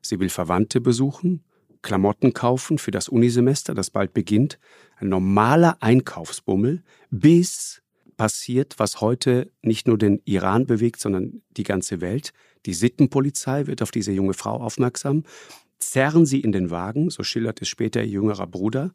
Sie 0.00 0.20
will 0.20 0.28
Verwandte 0.28 0.80
besuchen, 0.80 1.42
Klamotten 1.82 2.32
kaufen 2.32 2.78
für 2.78 2.90
das 2.90 3.08
Unisemester, 3.08 3.74
das 3.74 3.90
bald 3.90 4.12
beginnt. 4.14 4.58
Ein 4.96 5.08
normaler 5.08 5.76
Einkaufsbummel, 5.80 6.82
bis 7.10 7.82
passiert, 8.16 8.74
was 8.78 9.00
heute 9.00 9.50
nicht 9.62 9.86
nur 9.86 9.96
den 9.96 10.20
Iran 10.24 10.66
bewegt, 10.66 11.00
sondern 11.00 11.42
die 11.56 11.62
ganze 11.62 12.00
Welt. 12.00 12.32
Die 12.66 12.74
Sittenpolizei 12.74 13.66
wird 13.66 13.80
auf 13.80 13.90
diese 13.90 14.12
junge 14.12 14.34
Frau 14.34 14.60
aufmerksam, 14.60 15.22
zerren 15.78 16.26
sie 16.26 16.40
in 16.40 16.52
den 16.52 16.70
Wagen, 16.70 17.10
so 17.10 17.22
schildert 17.22 17.62
es 17.62 17.68
später 17.68 18.02
ihr 18.02 18.08
jüngerer 18.08 18.46
Bruder. 18.46 18.92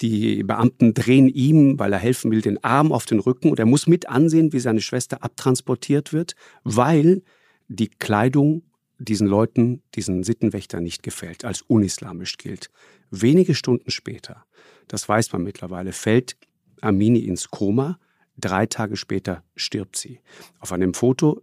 Die 0.00 0.42
Beamten 0.42 0.92
drehen 0.92 1.28
ihm, 1.28 1.78
weil 1.78 1.92
er 1.92 2.00
helfen 2.00 2.32
will, 2.32 2.42
den 2.42 2.62
Arm 2.64 2.90
auf 2.92 3.06
den 3.06 3.20
Rücken 3.20 3.50
und 3.50 3.60
er 3.60 3.66
muss 3.66 3.86
mit 3.86 4.08
ansehen, 4.08 4.52
wie 4.52 4.58
seine 4.58 4.80
Schwester 4.80 5.22
abtransportiert 5.22 6.12
wird, 6.12 6.34
weil 6.64 7.22
die 7.68 7.88
Kleidung 7.88 8.62
diesen 8.98 9.26
Leuten, 9.26 9.82
diesen 9.94 10.22
Sittenwächtern 10.22 10.82
nicht 10.82 11.02
gefällt, 11.02 11.44
als 11.44 11.62
unislamisch 11.62 12.36
gilt. 12.36 12.70
Wenige 13.10 13.54
Stunden 13.54 13.90
später, 13.90 14.44
das 14.88 15.08
weiß 15.08 15.32
man 15.32 15.42
mittlerweile, 15.42 15.92
fällt 15.92 16.36
Amini 16.80 17.20
ins 17.20 17.50
Koma. 17.50 17.98
Drei 18.36 18.66
Tage 18.66 18.96
später 18.96 19.44
stirbt 19.56 19.96
sie. 19.96 20.20
Auf 20.58 20.72
einem 20.72 20.94
Foto 20.94 21.42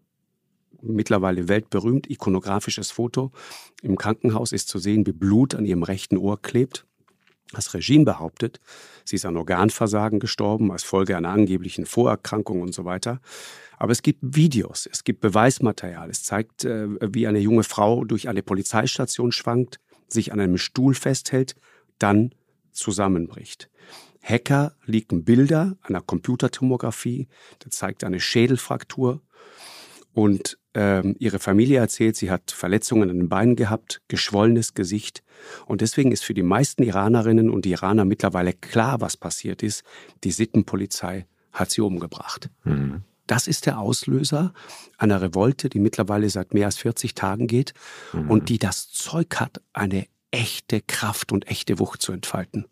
mittlerweile 0.81 1.47
weltberühmt, 1.47 2.09
ikonografisches 2.09 2.91
Foto. 2.91 3.31
Im 3.81 3.97
Krankenhaus 3.97 4.51
ist 4.51 4.67
zu 4.67 4.79
sehen, 4.79 5.05
wie 5.05 5.11
Blut 5.11 5.55
an 5.55 5.65
ihrem 5.65 5.83
rechten 5.83 6.17
Ohr 6.17 6.41
klebt. 6.41 6.85
Das 7.53 7.73
Regime 7.73 8.05
behauptet, 8.05 8.59
sie 9.03 9.17
ist 9.17 9.25
an 9.25 9.37
Organversagen 9.37 10.19
gestorben 10.19 10.71
als 10.71 10.83
Folge 10.83 11.17
einer 11.17 11.29
angeblichen 11.29 11.85
Vorerkrankung 11.85 12.61
und 12.61 12.73
so 12.73 12.85
weiter. 12.85 13.19
Aber 13.77 13.91
es 13.91 14.01
gibt 14.01 14.19
Videos, 14.21 14.87
es 14.91 15.03
gibt 15.03 15.21
Beweismaterial. 15.21 16.09
Es 16.09 16.23
zeigt, 16.23 16.65
äh, 16.65 16.87
wie 17.13 17.27
eine 17.27 17.39
junge 17.39 17.63
Frau 17.63 18.05
durch 18.05 18.29
eine 18.29 18.43
Polizeistation 18.43 19.31
schwankt, 19.31 19.79
sich 20.07 20.31
an 20.31 20.39
einem 20.39 20.57
Stuhl 20.57 20.93
festhält, 20.93 21.55
dann 21.97 22.33
zusammenbricht. 22.71 23.69
Hacker 24.21 24.75
leaken 24.85 25.23
Bilder 25.23 25.77
einer 25.81 26.01
Computertomographie, 26.01 27.27
der 27.63 27.71
zeigt 27.71 28.03
eine 28.03 28.19
Schädelfraktur 28.19 29.21
und 30.13 30.57
ähm, 30.73 31.15
ihre 31.19 31.39
Familie 31.39 31.79
erzählt, 31.79 32.15
sie 32.15 32.31
hat 32.31 32.51
Verletzungen 32.51 33.09
an 33.09 33.17
den 33.17 33.29
Beinen 33.29 33.55
gehabt, 33.55 34.01
geschwollenes 34.07 34.73
Gesicht. 34.73 35.23
Und 35.65 35.81
deswegen 35.81 36.11
ist 36.11 36.23
für 36.23 36.33
die 36.33 36.43
meisten 36.43 36.83
Iranerinnen 36.83 37.49
und 37.49 37.65
Iraner 37.65 38.05
mittlerweile 38.05 38.53
klar, 38.53 39.01
was 39.01 39.17
passiert 39.17 39.63
ist. 39.63 39.83
Die 40.23 40.31
Sittenpolizei 40.31 41.25
hat 41.51 41.71
sie 41.71 41.81
umgebracht. 41.81 42.49
Mhm. 42.63 43.03
Das 43.27 43.47
ist 43.47 43.65
der 43.65 43.79
Auslöser 43.79 44.53
einer 44.97 45.21
Revolte, 45.21 45.69
die 45.69 45.79
mittlerweile 45.79 46.29
seit 46.29 46.53
mehr 46.53 46.65
als 46.65 46.77
40 46.77 47.15
Tagen 47.15 47.47
geht 47.47 47.73
mhm. 48.13 48.29
und 48.29 48.49
die 48.49 48.57
das 48.57 48.89
Zeug 48.89 49.35
hat, 49.37 49.61
eine 49.73 50.05
echte 50.31 50.81
Kraft 50.81 51.31
und 51.31 51.47
echte 51.47 51.79
Wucht 51.79 52.01
zu 52.01 52.11
entfalten. 52.11 52.65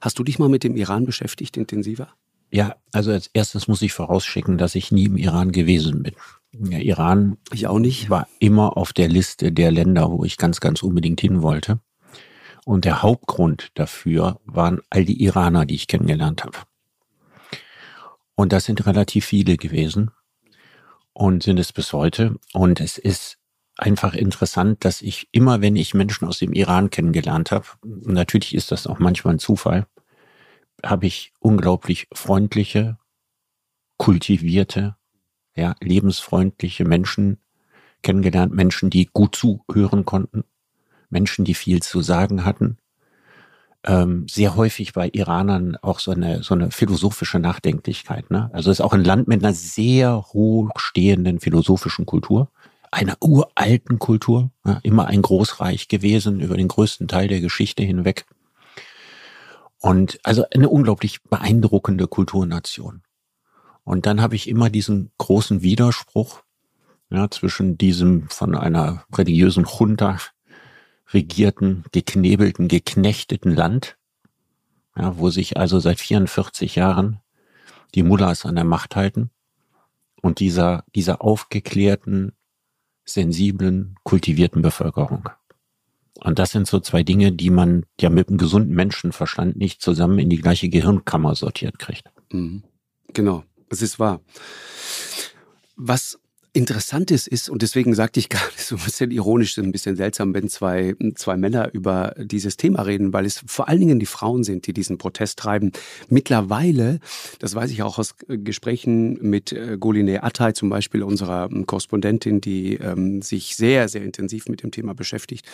Hast 0.00 0.18
du 0.18 0.24
dich 0.24 0.38
mal 0.38 0.48
mit 0.48 0.64
dem 0.64 0.76
Iran 0.76 1.06
beschäftigt, 1.06 1.56
intensiver? 1.56 2.08
Ja, 2.50 2.76
also 2.92 3.10
als 3.10 3.28
erstes 3.32 3.68
muss 3.68 3.82
ich 3.82 3.92
vorausschicken, 3.92 4.58
dass 4.58 4.74
ich 4.74 4.92
nie 4.92 5.06
im 5.06 5.16
Iran 5.16 5.52
gewesen 5.52 6.02
bin. 6.02 6.14
Der 6.58 6.82
Iran 6.82 7.36
ich 7.52 7.66
auch 7.66 7.78
nicht. 7.78 8.08
war 8.08 8.28
immer 8.38 8.76
auf 8.76 8.92
der 8.92 9.08
Liste 9.08 9.52
der 9.52 9.70
Länder, 9.70 10.10
wo 10.10 10.24
ich 10.24 10.38
ganz, 10.38 10.60
ganz 10.60 10.82
unbedingt 10.82 11.20
hin 11.20 11.42
wollte. 11.42 11.80
Und 12.64 12.84
der 12.84 13.02
Hauptgrund 13.02 13.70
dafür 13.74 14.40
waren 14.44 14.80
all 14.90 15.04
die 15.04 15.22
Iraner, 15.22 15.66
die 15.66 15.74
ich 15.74 15.86
kennengelernt 15.86 16.44
habe. 16.44 16.58
Und 18.34 18.52
das 18.52 18.64
sind 18.64 18.86
relativ 18.86 19.26
viele 19.26 19.56
gewesen 19.56 20.10
und 21.12 21.42
sind 21.42 21.58
es 21.58 21.72
bis 21.72 21.92
heute. 21.92 22.36
Und 22.52 22.80
es 22.80 22.98
ist 22.98 23.38
einfach 23.76 24.14
interessant, 24.14 24.84
dass 24.84 25.02
ich 25.02 25.28
immer, 25.32 25.60
wenn 25.60 25.76
ich 25.76 25.94
Menschen 25.94 26.26
aus 26.26 26.38
dem 26.38 26.52
Iran 26.52 26.90
kennengelernt 26.90 27.50
habe, 27.50 27.66
natürlich 27.82 28.54
ist 28.54 28.72
das 28.72 28.86
auch 28.86 28.98
manchmal 28.98 29.34
ein 29.34 29.38
Zufall, 29.38 29.86
habe 30.84 31.06
ich 31.06 31.32
unglaublich 31.38 32.08
freundliche, 32.12 32.98
kultivierte, 33.98 34.95
ja, 35.56 35.74
lebensfreundliche 35.80 36.84
Menschen 36.84 37.38
kennengelernt, 38.02 38.54
Menschen, 38.54 38.90
die 38.90 39.06
gut 39.12 39.34
zuhören 39.34 40.04
konnten, 40.04 40.44
Menschen, 41.10 41.44
die 41.44 41.54
viel 41.54 41.82
zu 41.82 42.02
sagen 42.02 42.44
hatten. 42.44 42.78
Ähm, 43.84 44.26
sehr 44.28 44.56
häufig 44.56 44.92
bei 44.92 45.08
Iranern 45.08 45.76
auch 45.76 46.00
so 46.00 46.10
eine, 46.10 46.42
so 46.42 46.54
eine 46.54 46.70
philosophische 46.70 47.38
Nachdenklichkeit. 47.38 48.30
Ne? 48.30 48.50
Also 48.52 48.70
ist 48.70 48.80
auch 48.80 48.92
ein 48.92 49.04
Land 49.04 49.28
mit 49.28 49.42
einer 49.42 49.54
sehr 49.54 50.22
hochstehenden 50.32 51.40
philosophischen 51.40 52.04
Kultur, 52.04 52.50
einer 52.90 53.16
uralten 53.20 53.98
Kultur, 53.98 54.50
ja, 54.64 54.80
immer 54.82 55.06
ein 55.06 55.22
Großreich 55.22 55.88
gewesen 55.88 56.40
über 56.40 56.56
den 56.56 56.68
größten 56.68 57.08
Teil 57.08 57.28
der 57.28 57.40
Geschichte 57.40 57.82
hinweg. 57.82 58.26
Und 59.78 60.18
also 60.22 60.44
eine 60.52 60.68
unglaublich 60.68 61.22
beeindruckende 61.22 62.08
Kulturnation. 62.08 63.02
Und 63.86 64.04
dann 64.04 64.20
habe 64.20 64.34
ich 64.34 64.48
immer 64.48 64.68
diesen 64.68 65.12
großen 65.16 65.62
Widerspruch 65.62 66.42
ja, 67.08 67.30
zwischen 67.30 67.78
diesem 67.78 68.28
von 68.28 68.56
einer 68.56 69.04
religiösen 69.14 69.64
Junta 69.64 70.18
regierten, 71.14 71.84
geknebelten, 71.92 72.66
geknechteten 72.66 73.54
Land, 73.54 73.96
ja, 74.96 75.16
wo 75.18 75.30
sich 75.30 75.56
also 75.56 75.78
seit 75.78 76.00
44 76.00 76.74
Jahren 76.74 77.20
die 77.94 78.02
Mullahs 78.02 78.44
an 78.44 78.56
der 78.56 78.64
Macht 78.64 78.96
halten 78.96 79.30
und 80.20 80.40
dieser, 80.40 80.82
dieser 80.96 81.22
aufgeklärten, 81.22 82.32
sensiblen, 83.04 83.94
kultivierten 84.02 84.62
Bevölkerung. 84.62 85.28
Und 86.24 86.40
das 86.40 86.50
sind 86.50 86.66
so 86.66 86.80
zwei 86.80 87.04
Dinge, 87.04 87.30
die 87.30 87.50
man 87.50 87.86
ja 88.00 88.10
mit 88.10 88.30
einem 88.30 88.38
gesunden 88.38 88.74
Menschenverstand 88.74 89.56
nicht 89.56 89.80
zusammen 89.80 90.18
in 90.18 90.28
die 90.28 90.40
gleiche 90.40 90.68
Gehirnkammer 90.68 91.36
sortiert 91.36 91.78
kriegt. 91.78 92.10
Mhm. 92.32 92.64
Genau. 93.12 93.44
Es 93.70 93.82
ist 93.82 93.98
wahr. 93.98 94.20
Was 95.76 96.18
Interessantes 96.56 97.26
ist, 97.26 97.50
und 97.50 97.60
deswegen 97.60 97.94
sagte 97.94 98.18
ich 98.18 98.28
gerade 98.30 98.46
so 98.56 98.76
ein 98.76 98.82
bisschen 98.82 99.10
ironisch, 99.10 99.58
ein 99.58 99.72
bisschen 99.72 99.94
seltsam, 99.94 100.32
wenn 100.32 100.48
zwei, 100.48 100.94
zwei 101.14 101.36
Männer 101.36 101.74
über 101.74 102.14
dieses 102.16 102.56
Thema 102.56 102.80
reden, 102.80 103.12
weil 103.12 103.26
es 103.26 103.44
vor 103.46 103.68
allen 103.68 103.80
Dingen 103.80 104.00
die 104.00 104.06
Frauen 104.06 104.42
sind, 104.42 104.66
die 104.66 104.72
diesen 104.72 104.96
Protest 104.96 105.38
treiben. 105.38 105.72
Mittlerweile, 106.08 107.00
das 107.40 107.54
weiß 107.54 107.70
ich 107.70 107.82
auch 107.82 107.98
aus 107.98 108.14
Gesprächen 108.26 109.18
mit 109.20 109.52
äh, 109.52 109.76
Goline 109.78 110.22
Attay, 110.22 110.54
zum 110.54 110.70
Beispiel 110.70 111.02
unserer 111.02 111.50
ähm, 111.52 111.66
Korrespondentin, 111.66 112.40
die 112.40 112.76
ähm, 112.76 113.20
sich 113.20 113.54
sehr, 113.54 113.88
sehr 113.90 114.02
intensiv 114.02 114.48
mit 114.48 114.62
dem 114.62 114.70
Thema 114.70 114.94
beschäftigt, 114.94 115.44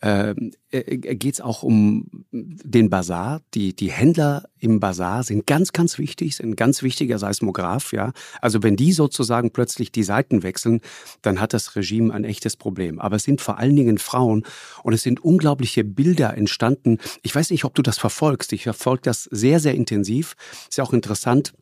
ähm, 0.00 0.52
äh, 0.70 0.96
geht 0.96 1.34
es 1.34 1.42
auch 1.42 1.62
um 1.62 2.24
den 2.32 2.88
Bazar. 2.88 3.42
Die, 3.52 3.76
die 3.76 3.90
Händler 3.90 4.44
im 4.60 4.78
Bazar 4.78 5.24
sind 5.24 5.46
ganz, 5.46 5.72
ganz 5.72 5.98
wichtig, 5.98 6.36
sind 6.36 6.56
ganz 6.56 6.82
wichtiger 6.82 7.18
Seismograph. 7.18 7.92
Ja? 7.92 8.12
Also 8.40 8.62
wenn 8.62 8.76
die 8.76 8.92
sozusagen 8.92 9.50
plötzlich 9.50 9.90
die 9.90 10.04
Seite 10.04 10.20
Seiten 10.20 10.42
wechseln, 10.42 10.80
dann 11.22 11.40
hat 11.40 11.54
das 11.54 11.76
Regime 11.76 12.12
ein 12.12 12.24
echtes 12.24 12.56
Problem. 12.56 13.00
Aber 13.00 13.16
es 13.16 13.22
sind 13.22 13.40
vor 13.40 13.58
allen 13.58 13.74
Dingen 13.74 13.96
Frauen 13.98 14.44
und 14.82 14.92
es 14.92 15.02
sind 15.02 15.24
unglaubliche 15.24 15.82
Bilder 15.82 16.36
entstanden. 16.36 16.98
Ich 17.22 17.34
weiß 17.34 17.50
nicht, 17.50 17.64
ob 17.64 17.74
du 17.74 17.82
das 17.82 17.98
verfolgst. 17.98 18.52
Ich 18.52 18.64
verfolge 18.64 19.02
das 19.04 19.24
sehr, 19.24 19.60
sehr 19.60 19.74
intensiv. 19.74 20.36
Ist 20.68 20.76
ja 20.76 20.84
auch 20.84 20.92
interessant 20.92 21.54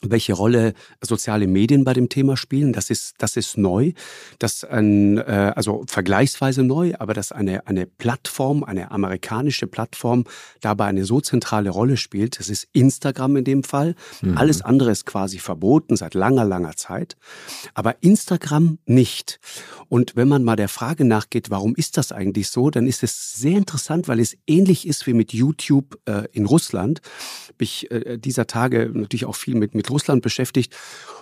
welche 0.00 0.32
Rolle 0.32 0.74
soziale 1.00 1.46
Medien 1.46 1.84
bei 1.84 1.92
dem 1.92 2.08
Thema 2.08 2.36
spielen. 2.36 2.72
Das 2.72 2.90
ist, 2.90 3.14
das 3.18 3.36
ist 3.36 3.58
neu, 3.58 3.92
das 4.38 4.64
ein, 4.64 5.18
äh, 5.18 5.52
also 5.54 5.84
vergleichsweise 5.86 6.62
neu, 6.62 6.94
aber 6.98 7.14
dass 7.14 7.32
eine, 7.32 7.66
eine 7.66 7.86
Plattform, 7.86 8.64
eine 8.64 8.90
amerikanische 8.90 9.66
Plattform 9.66 10.24
dabei 10.60 10.86
eine 10.86 11.04
so 11.04 11.20
zentrale 11.20 11.70
Rolle 11.70 11.96
spielt. 11.96 12.38
Das 12.38 12.48
ist 12.48 12.68
Instagram 12.72 13.36
in 13.36 13.44
dem 13.44 13.64
Fall. 13.64 13.94
Mhm. 14.22 14.38
Alles 14.38 14.62
andere 14.62 14.90
ist 14.90 15.06
quasi 15.06 15.38
verboten 15.38 15.96
seit 15.96 16.14
langer, 16.14 16.44
langer 16.44 16.76
Zeit. 16.76 17.16
Aber 17.74 17.96
Instagram 18.02 18.78
nicht. 18.86 19.40
Und 19.88 20.16
wenn 20.16 20.28
man 20.28 20.44
mal 20.44 20.56
der 20.56 20.68
Frage 20.68 21.04
nachgeht, 21.04 21.50
warum 21.50 21.74
ist 21.74 21.96
das 21.96 22.12
eigentlich 22.12 22.48
so, 22.48 22.70
dann 22.70 22.86
ist 22.86 23.02
es 23.02 23.34
sehr 23.34 23.56
interessant, 23.56 24.08
weil 24.08 24.20
es 24.20 24.36
ähnlich 24.46 24.86
ist 24.86 25.06
wie 25.06 25.14
mit 25.14 25.32
YouTube 25.32 25.98
äh, 26.06 26.24
in 26.32 26.46
Russland. 26.46 27.00
Mich 27.58 27.90
äh, 27.90 28.18
dieser 28.18 28.46
Tage 28.46 28.90
natürlich 28.92 29.24
auch 29.24 29.34
viel 29.34 29.54
mit, 29.54 29.74
mit 29.74 29.87
Russland 29.90 30.22
beschäftigt. 30.22 30.74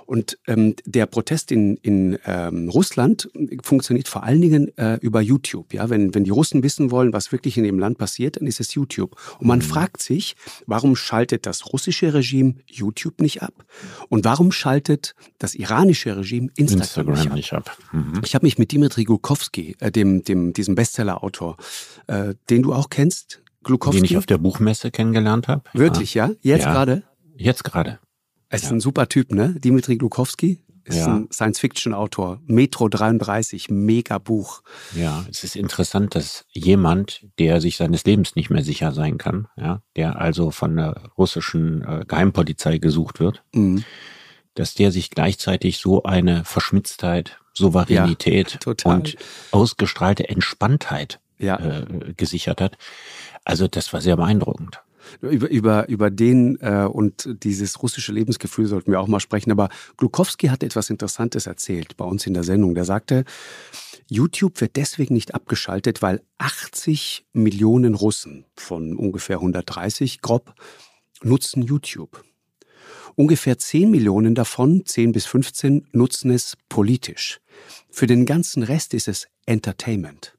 Und 0.07 0.39
ähm, 0.47 0.77
der 0.85 1.07
Protest 1.07 1.51
in, 1.51 1.77
in 1.79 2.17
ähm, 2.27 2.69
Russland 2.69 3.29
funktioniert 3.63 4.07
vor 4.07 4.23
allen 4.23 4.41
Dingen 4.41 4.77
äh, 4.79 4.99
über 5.01 5.21
YouTube. 5.21 5.75
Ja? 5.75 5.91
Wenn, 5.91 6.15
wenn 6.15 6.23
die 6.23 6.31
Russen 6.31 6.63
wissen 6.63 6.93
wollen, 6.93 7.13
was 7.13 7.33
wirklich 7.33 7.59
in 7.59 7.65
dem 7.65 7.79
Land 7.79 7.99
passiert, 7.99 8.37
dann 8.37 8.47
ist 8.47 8.61
es 8.61 8.73
YouTube. 8.75 9.17
Und 9.41 9.49
man 9.49 9.59
mhm. 9.59 9.63
fragt 9.63 10.01
sich, 10.01 10.37
warum 10.67 10.95
schaltet 10.95 11.45
das 11.45 11.73
russische 11.73 12.15
Regime 12.15 12.55
YouTube 12.67 13.21
nicht 13.21 13.43
ab? 13.43 13.65
Und 14.09 14.25
warum 14.25 14.53
schaltet 14.53 15.17
das 15.39 15.57
iranische 15.57 16.17
Regime 16.17 16.51
Instagram, 16.57 17.15
Instagram 17.15 17.15
nicht 17.15 17.27
ab? 17.27 17.35
Nicht 17.35 17.53
ab. 17.53 17.79
Mhm. 17.93 18.21
Ich 18.25 18.35
habe 18.37 18.47
mich 18.47 18.59
mit 18.59 18.71
Dimitri 18.71 19.03
Gulkowski, 19.03 19.77
äh, 19.81 19.91
dem, 19.91 20.23
dem, 20.23 20.53
diesem 20.53 20.77
Bestseller-Autor, 20.77 21.57
äh, 22.07 22.35
den 22.49 22.63
du 22.63 22.73
auch 22.73 22.91
kennst, 22.91 23.43
Glukowski. 23.65 24.01
Den 24.01 24.05
ich 24.05 24.17
auf 24.17 24.27
der 24.27 24.39
Buchmesse 24.39 24.93
kennengelernt 24.93 25.49
habe. 25.49 25.63
Wirklich, 25.73 26.15
ja? 26.15 26.31
Jetzt 26.43 26.65
ja. 26.65 26.73
gerade? 26.73 27.03
Jetzt 27.37 27.65
gerade. 27.65 27.99
Es 28.49 28.63
ist 28.63 28.71
ein 28.71 28.81
super 28.81 29.09
Typ, 29.09 29.33
ne? 29.33 29.55
Dimitri 29.59 29.97
Glukowski 29.97 30.61
ist 30.87 30.99
ja. 30.99 31.17
ein 31.17 31.29
Science-Fiction-Autor. 31.33 32.41
Metro 32.47 32.89
33, 32.89 33.71
mega 33.71 34.19
Buch. 34.19 34.63
Ja, 34.95 35.25
es 35.31 35.43
ist 35.43 35.57
interessant, 35.57 36.15
dass 36.15 36.45
jemand, 36.53 37.27
der 37.39 37.61
sich 37.61 37.77
seines 37.77 38.05
Lebens 38.05 38.37
nicht 38.37 38.51
mehr 38.51 38.63
sicher 38.63 38.93
sein 38.93 39.19
kann, 39.19 39.49
ja, 39.57 39.83
der 39.97 40.21
also 40.21 40.51
von 40.51 40.77
der 40.77 41.11
russischen 41.19 41.83
äh, 41.83 42.05
Geheimpolizei 42.07 42.79
gesucht 42.79 43.19
wird, 43.19 43.43
mhm. 43.53 43.85
dass 44.55 44.75
der 44.75 44.93
sich 44.93 45.11
gleichzeitig 45.11 45.79
so 45.79 46.05
eine 46.05 46.45
Verschmitztheit, 46.45 47.39
Souveränität 47.53 48.59
ja, 48.65 48.93
und 48.93 49.17
ausgestrahlte 49.51 50.29
Entspanntheit 50.29 51.21
ja. 51.39 51.59
äh, 51.59 52.15
gesichert 52.17 52.61
hat. 52.61 52.79
Also 53.45 53.67
das 53.67 53.93
war 53.93 54.01
sehr 54.01 54.17
beeindruckend. 54.17 54.81
Über, 55.21 55.51
über, 55.51 55.89
über 55.89 56.11
den 56.11 56.59
äh, 56.61 56.89
und 56.91 57.29
dieses 57.43 57.83
russische 57.83 58.13
Lebensgefühl 58.13 58.67
sollten 58.67 58.91
wir 58.91 59.01
auch 59.01 59.09
mal 59.09 59.21
sprechen. 59.21 59.51
Aber 59.51 59.69
Glukowski 59.97 60.49
hat 60.49 60.63
etwas 60.63 60.91
Interessantes 60.91 61.47
erzählt 61.47 61.97
bei 61.97 62.05
uns 62.05 62.27
in 62.27 62.35
der 62.35 62.45
Sendung. 62.45 62.75
Der 62.75 62.85
sagte, 62.85 63.25
YouTube 64.09 64.61
wird 64.61 64.77
deswegen 64.77 65.15
nicht 65.15 65.35
abgeschaltet, 65.35 66.03
weil 66.03 66.23
80 66.39 67.27
Millionen 67.33 67.95
Russen 67.95 68.45
von 68.55 68.97
ungefähr 68.97 69.37
130 69.37 70.21
grob 70.21 70.55
nutzen 71.23 71.63
YouTube. 71.63 72.23
Ungefähr 73.17 73.59
10 73.59 73.91
Millionen 73.91 74.35
davon, 74.35 74.85
10 74.85 75.13
bis 75.13 75.27
15, 75.27 75.89
nutzen 75.93 76.31
es 76.31 76.57
politisch. 76.69 77.41
Für 77.91 78.07
den 78.07 78.27
ganzen 78.27 78.63
Rest 78.63 78.93
ist 78.95 79.09
es 79.09 79.27
Entertainment. 79.47 80.37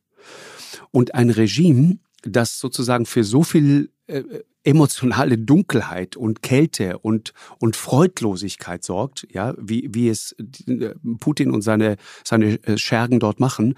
Und 0.91 1.15
ein 1.15 1.29
Regime, 1.29 1.97
das 2.21 2.59
sozusagen 2.59 3.05
für 3.05 3.24
so 3.24 3.43
viel 3.43 3.89
äh, 4.05 4.24
emotionale 4.67 5.38
Dunkelheit 5.38 6.17
und 6.17 6.41
Kälte 6.41 6.97
und, 6.97 7.33
und 7.59 7.77
Freudlosigkeit 7.77 8.83
sorgt, 8.83 9.25
ja, 9.31 9.53
wie, 9.57 9.88
wie 9.93 10.09
es 10.09 10.36
äh, 10.67 10.93
Putin 11.21 11.51
und 11.51 11.62
seine, 11.62 11.95
seine 12.25 12.62
äh, 12.63 12.77
Schergen 12.77 13.21
dort 13.21 13.39
machen, 13.39 13.75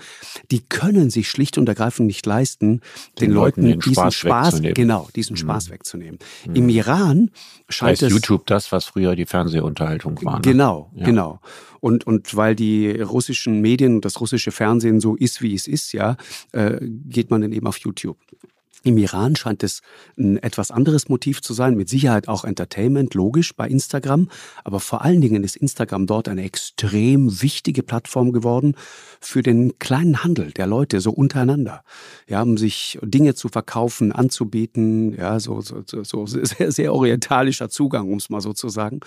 die 0.49 0.61
können 0.61 1.11
sich 1.11 1.29
schlicht 1.29 1.59
und 1.59 1.69
ergreifend 1.69 2.07
nicht 2.07 2.25
leisten, 2.25 2.81
den, 3.19 3.27
den 3.27 3.31
Leuten, 3.31 3.67
Leuten 3.67 3.81
diesen 3.81 4.11
Spaß, 4.11 4.15
Spaß 4.15 4.61
genau, 4.73 5.07
diesen 5.15 5.33
mhm. 5.33 5.37
Spaß 5.37 5.69
wegzunehmen. 5.69 6.17
Mhm. 6.47 6.55
Im 6.55 6.69
Iran 6.69 7.31
scheint 7.69 8.01
es 8.01 8.11
YouTube 8.11 8.47
das, 8.47 8.71
was 8.71 8.85
früher 8.85 9.15
die 9.15 9.27
Fernsehunterhaltung 9.27 10.19
war. 10.23 10.37
Ne? 10.37 10.41
Genau, 10.41 10.91
ja. 10.95 11.05
genau. 11.05 11.39
Und, 11.81 12.07
und 12.07 12.35
weil 12.35 12.55
die 12.55 12.99
russischen 12.99 13.61
Medien 13.61 13.97
und 13.97 14.05
das 14.05 14.19
russische 14.19 14.49
Fernsehen 14.49 14.99
so 14.99 15.15
ist, 15.15 15.43
wie 15.43 15.53
es 15.53 15.67
ist, 15.67 15.93
ja, 15.93 16.17
äh, 16.51 16.79
geht 16.81 17.29
man 17.29 17.41
dann 17.41 17.51
eben 17.51 17.67
auf 17.67 17.77
YouTube. 17.77 18.17
Im 18.83 18.97
Iran 18.97 19.35
scheint 19.35 19.61
es 19.63 19.81
ein 20.17 20.37
etwas 20.37 20.71
anderes 20.71 21.09
Motiv 21.09 21.41
zu 21.41 21.53
sein, 21.53 21.75
mit 21.75 21.89
Sicherheit 21.89 22.29
auch 22.29 22.45
Entertainment, 22.45 23.13
logisch 23.13 23.53
bei 23.53 23.67
Instagram, 23.67 24.29
aber 24.63 24.79
vor 24.79 25.01
allen 25.01 25.19
Dingen 25.19 25.43
ist 25.43 25.57
Instagram 25.57 26.07
dort 26.07 26.29
eine 26.29 26.43
extrem 26.43 27.41
wichtige 27.41 27.83
Plattform 27.83 28.31
geworden 28.31 28.75
für 29.19 29.43
den 29.43 29.77
kleinen 29.79 30.23
Handel 30.23 30.51
der 30.51 30.65
Leute 30.65 31.01
so 31.01 31.11
untereinander. 31.11 31.83
Ja, 32.27 32.41
um 32.41 32.57
sich 32.57 32.97
Dinge 33.01 33.35
zu 33.35 33.49
verkaufen, 33.49 34.13
anzubieten, 34.13 35.13
ja, 35.13 35.41
so, 35.41 35.59
so, 35.59 35.83
so 35.85 36.25
sehr, 36.25 36.71
sehr 36.71 36.93
orientalischer 36.93 37.69
Zugang, 37.69 38.09
um 38.09 38.17
es 38.17 38.29
mal 38.29 38.39
so 38.41 38.53
zu 38.53 38.69
sagen. 38.69 39.01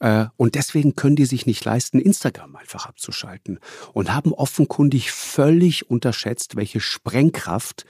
Äh, 0.00 0.26
und 0.36 0.56
deswegen 0.56 0.96
können 0.96 1.16
die 1.16 1.26
sich 1.26 1.46
nicht 1.46 1.64
leisten, 1.64 2.00
Instagram 2.00 2.56
einfach 2.56 2.86
abzuschalten 2.86 3.60
und 3.92 4.12
haben 4.12 4.32
offenkundig 4.32 5.12
völlig 5.12 5.88
unterschätzt, 5.88 6.56
welche 6.56 6.80
Sprengkraft 6.80 7.86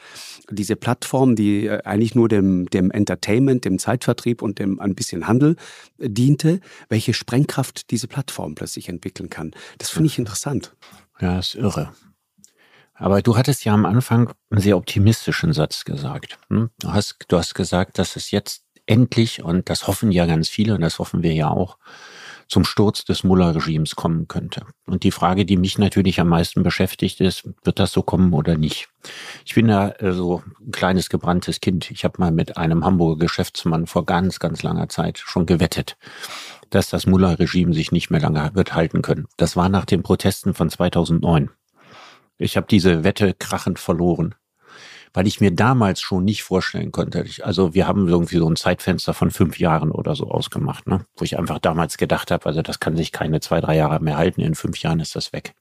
diese 0.51 0.77
Plattform, 0.77 0.96
die 1.37 1.67
äh, 1.67 1.83
eigentlich 1.85 2.15
nur 2.15 2.29
dem, 2.29 2.69
dem 2.71 2.91
Entertainment, 2.91 3.65
dem 3.65 3.79
Zeitvertrieb 3.79 4.43
und 4.43 4.59
dem 4.59 4.81
ein 4.81 4.95
bisschen 4.95 5.27
Handel 5.27 5.57
äh, 5.99 6.09
diente, 6.09 6.61
welche 6.89 7.15
Sprengkraft 7.15 7.91
diese 7.91 8.09
Plattform 8.09 8.55
plötzlich 8.55 8.89
entwickeln 8.89 9.31
kann. 9.31 9.53
Das 9.79 9.91
finde 9.91 10.09
ich 10.09 10.19
interessant. 10.19 10.75
Ja, 11.21 11.39
ist 11.39 11.55
irre. 11.55 11.93
Aber 12.95 13.21
du 13.21 13.37
hattest 13.37 13.65
ja 13.65 13.75
am 13.75 13.85
Anfang 13.85 14.33
einen 14.51 14.61
sehr 14.61 14.77
optimistischen 14.77 15.53
Satz 15.53 15.85
gesagt. 15.85 16.39
Hm? 16.49 16.71
Du 16.81 16.93
hast, 16.93 17.17
du 17.29 17.37
hast 17.37 17.55
gesagt, 17.55 17.99
dass 17.99 18.17
es 18.17 18.31
jetzt 18.31 18.65
endlich, 18.87 19.43
und 19.43 19.69
das 19.69 19.87
hoffen 19.87 20.11
ja 20.13 20.27
ganz 20.27 20.49
viele, 20.49 20.75
und 20.75 20.81
das 20.81 20.99
hoffen 20.99 21.23
wir 21.23 21.35
ja 21.35 21.51
auch, 21.51 21.79
zum 22.49 22.65
Sturz 22.65 23.05
des 23.05 23.25
Mullah-Regimes 23.25 23.97
kommen 23.97 24.29
könnte. 24.29 24.63
Und 24.87 25.03
die 25.03 25.11
Frage, 25.11 25.45
die 25.45 25.57
mich 25.57 25.79
natürlich 25.79 26.21
am 26.21 26.29
meisten 26.29 26.63
beschäftigt, 26.63 27.21
ist, 27.21 27.49
wird 27.65 27.79
das 27.79 27.93
so 27.93 28.03
kommen 28.03 28.33
oder 28.33 28.57
nicht? 28.57 28.89
Ich 29.45 29.55
bin 29.55 29.69
ja 29.69 29.89
äh, 29.89 30.13
so 30.13 30.43
ein 30.61 30.73
kleines 30.73 31.09
gebranntes 31.09 31.61
Kind. 31.61 31.91
Ich 31.91 32.05
habe 32.05 32.17
mal 32.19 32.31
mit 32.31 32.57
einem 32.57 32.85
Hamburger 32.85 33.19
Geschäftsmann 33.19 33.87
vor 33.87 34.05
ganz, 34.05 34.39
ganz 34.39 34.63
langer 34.63 34.89
Zeit 34.89 35.19
schon 35.19 35.47
gewettet, 35.47 35.97
dass 36.71 36.91
das 36.91 37.07
Mullah-Regime 37.07 37.75
sich 37.75 37.93
nicht 37.93 38.11
mehr 38.11 38.21
lange 38.21 38.51
wird 38.55 38.75
halten 38.75 39.03
können. 39.03 39.27
Das 39.37 39.57
war 39.57 39.69
nach 39.69 39.85
den 39.85 40.03
Protesten 40.03 40.55
von 40.55 40.71
2009. 40.71 41.51
Ich 42.39 42.57
habe 42.57 42.67
diese 42.69 43.03
Wette 43.03 43.35
krachend 43.35 43.79
verloren 43.79 44.35
weil 45.17 45.27
ich 45.27 45.41
mir 45.41 45.51
damals 45.51 46.03
schon 46.03 46.27
nicht 46.27 46.43
vorstellen 46.43 46.93
konnte. 46.93 47.23
Ich, 47.23 47.47
also 47.47 47.73
wir 47.73 47.89
haben 47.89 48.07
irgendwie 48.07 48.37
so 48.37 48.47
ein 48.51 48.55
Zeitfenster 48.55 49.15
von 49.15 49.31
fünf 49.31 49.59
Jahren 49.59 49.91
oder 49.91 50.15
so 50.15 50.31
ausgemacht, 50.31 50.87
ne? 50.87 51.07
wo 51.17 51.25
ich 51.25 51.39
einfach 51.39 51.59
damals 51.59 51.97
gedacht 51.97 52.31
habe, 52.31 52.45
also 52.45 52.61
das 52.61 52.81
kann 52.81 52.99
sich 52.99 53.13
keine 53.13 53.41
zwei, 53.41 53.63
drei 53.63 53.77
Jahre 53.77 53.99
mehr 54.01 54.19
halten, 54.19 54.43
in 54.43 54.55
fünf 54.55 54.77
Jahren 54.83 55.01
ist 55.01 55.17
das 55.17 55.33
weg. 55.33 55.55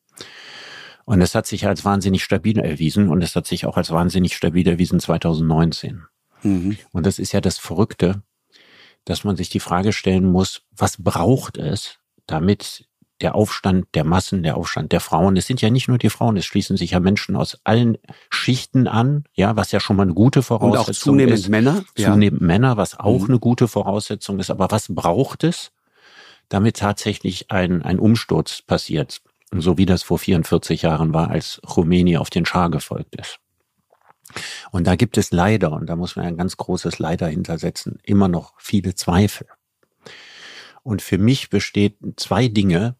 Und 1.06 1.22
es 1.22 1.36
hat 1.36 1.48
sich 1.48 1.66
als 1.68 1.86
wahnsinnig 1.86 2.22
stabil 2.22 2.60
erwiesen 2.60 3.08
und 3.08 3.22
es 3.22 3.34
hat 3.34 3.48
sich 3.48 3.66
auch 3.66 3.78
als 3.78 3.92
wahnsinnig 3.92 4.36
stabil 4.36 4.68
erwiesen 4.68 5.00
2019. 5.00 6.04
Mhm. 6.44 6.78
Und 6.92 7.06
das 7.06 7.18
ist 7.18 7.32
ja 7.32 7.40
das 7.40 7.58
Verrückte, 7.58 8.24
dass 9.06 9.24
man 9.24 9.38
sich 9.38 9.50
die 9.50 9.62
Frage 9.62 9.94
stellen 9.94 10.30
muss, 10.30 10.64
was 10.76 11.02
braucht 11.02 11.58
es, 11.58 12.00
damit 12.28 12.90
der 13.22 13.36
Aufstand 13.36 13.88
der 13.94 14.04
Massen, 14.04 14.44
der 14.44 14.58
Aufstand 14.58 14.92
der 14.92 15.00
Frauen. 15.00 15.38
Es 15.38 15.48
sind 15.48 15.62
ja 15.62 15.70
nicht 15.70 15.88
nur 15.88 15.98
die 15.98 16.10
Frauen, 16.10 16.36
es 16.38 16.46
schließen 16.46 16.76
sich 16.76 16.92
ja 16.92 17.00
Menschen 17.00 17.36
aus 17.36 17.60
allen 17.64 17.98
Schichten 18.30 18.88
an, 18.88 19.24
ja, 19.34 19.56
was 19.56 19.72
ja 19.72 19.80
schon 19.80 19.96
mal 19.96 20.04
eine 20.04 20.14
gute 20.14 20.44
Voraussetzung 20.44 20.82
ist. 20.82 20.88
Und 20.88 20.96
auch 20.96 21.04
zunehmend 21.04 21.34
ist. 21.34 21.50
Männer. 21.50 21.86
Zunehmend 21.96 22.42
ja. 22.42 22.48
Männer, 22.48 22.78
was 22.78 23.00
auch 23.00 23.22
mhm. 23.22 23.30
eine 23.30 23.40
gute 23.40 23.68
Voraussetzung 23.68 24.40
ist. 24.40 24.52
Aber 24.52 24.70
was 24.70 24.88
braucht 24.90 25.44
es, 25.44 25.72
damit 26.50 26.78
tatsächlich 26.78 27.52
ein, 27.52 27.82
ein 27.84 28.00
Umsturz 28.00 28.62
passiert? 28.62 29.22
So 29.54 29.78
wie 29.78 29.86
das 29.86 30.04
vor 30.04 30.20
44 30.20 30.82
Jahren 30.82 31.14
war, 31.14 31.30
als 31.30 31.62
Rumänien 31.76 32.20
auf 32.20 32.30
den 32.30 32.46
Schah 32.46 32.68
gefolgt 32.68 33.16
ist. 33.16 33.40
Und 34.72 34.88
da 34.88 34.96
gibt 34.96 35.18
es 35.18 35.32
leider, 35.32 35.72
und 35.72 35.88
da 35.88 35.96
muss 35.96 36.16
man 36.18 36.26
ein 36.26 36.36
ganz 36.36 36.58
großes 36.58 37.00
Leider 37.00 37.28
hintersetzen, 37.28 38.00
immer 38.04 38.28
noch 38.28 38.54
viele 38.58 38.96
Zweifel. 38.96 39.48
Und 40.84 41.02
für 41.02 41.18
mich 41.18 41.50
besteht 41.50 41.98
zwei 42.18 42.48
Dinge, 42.48 42.96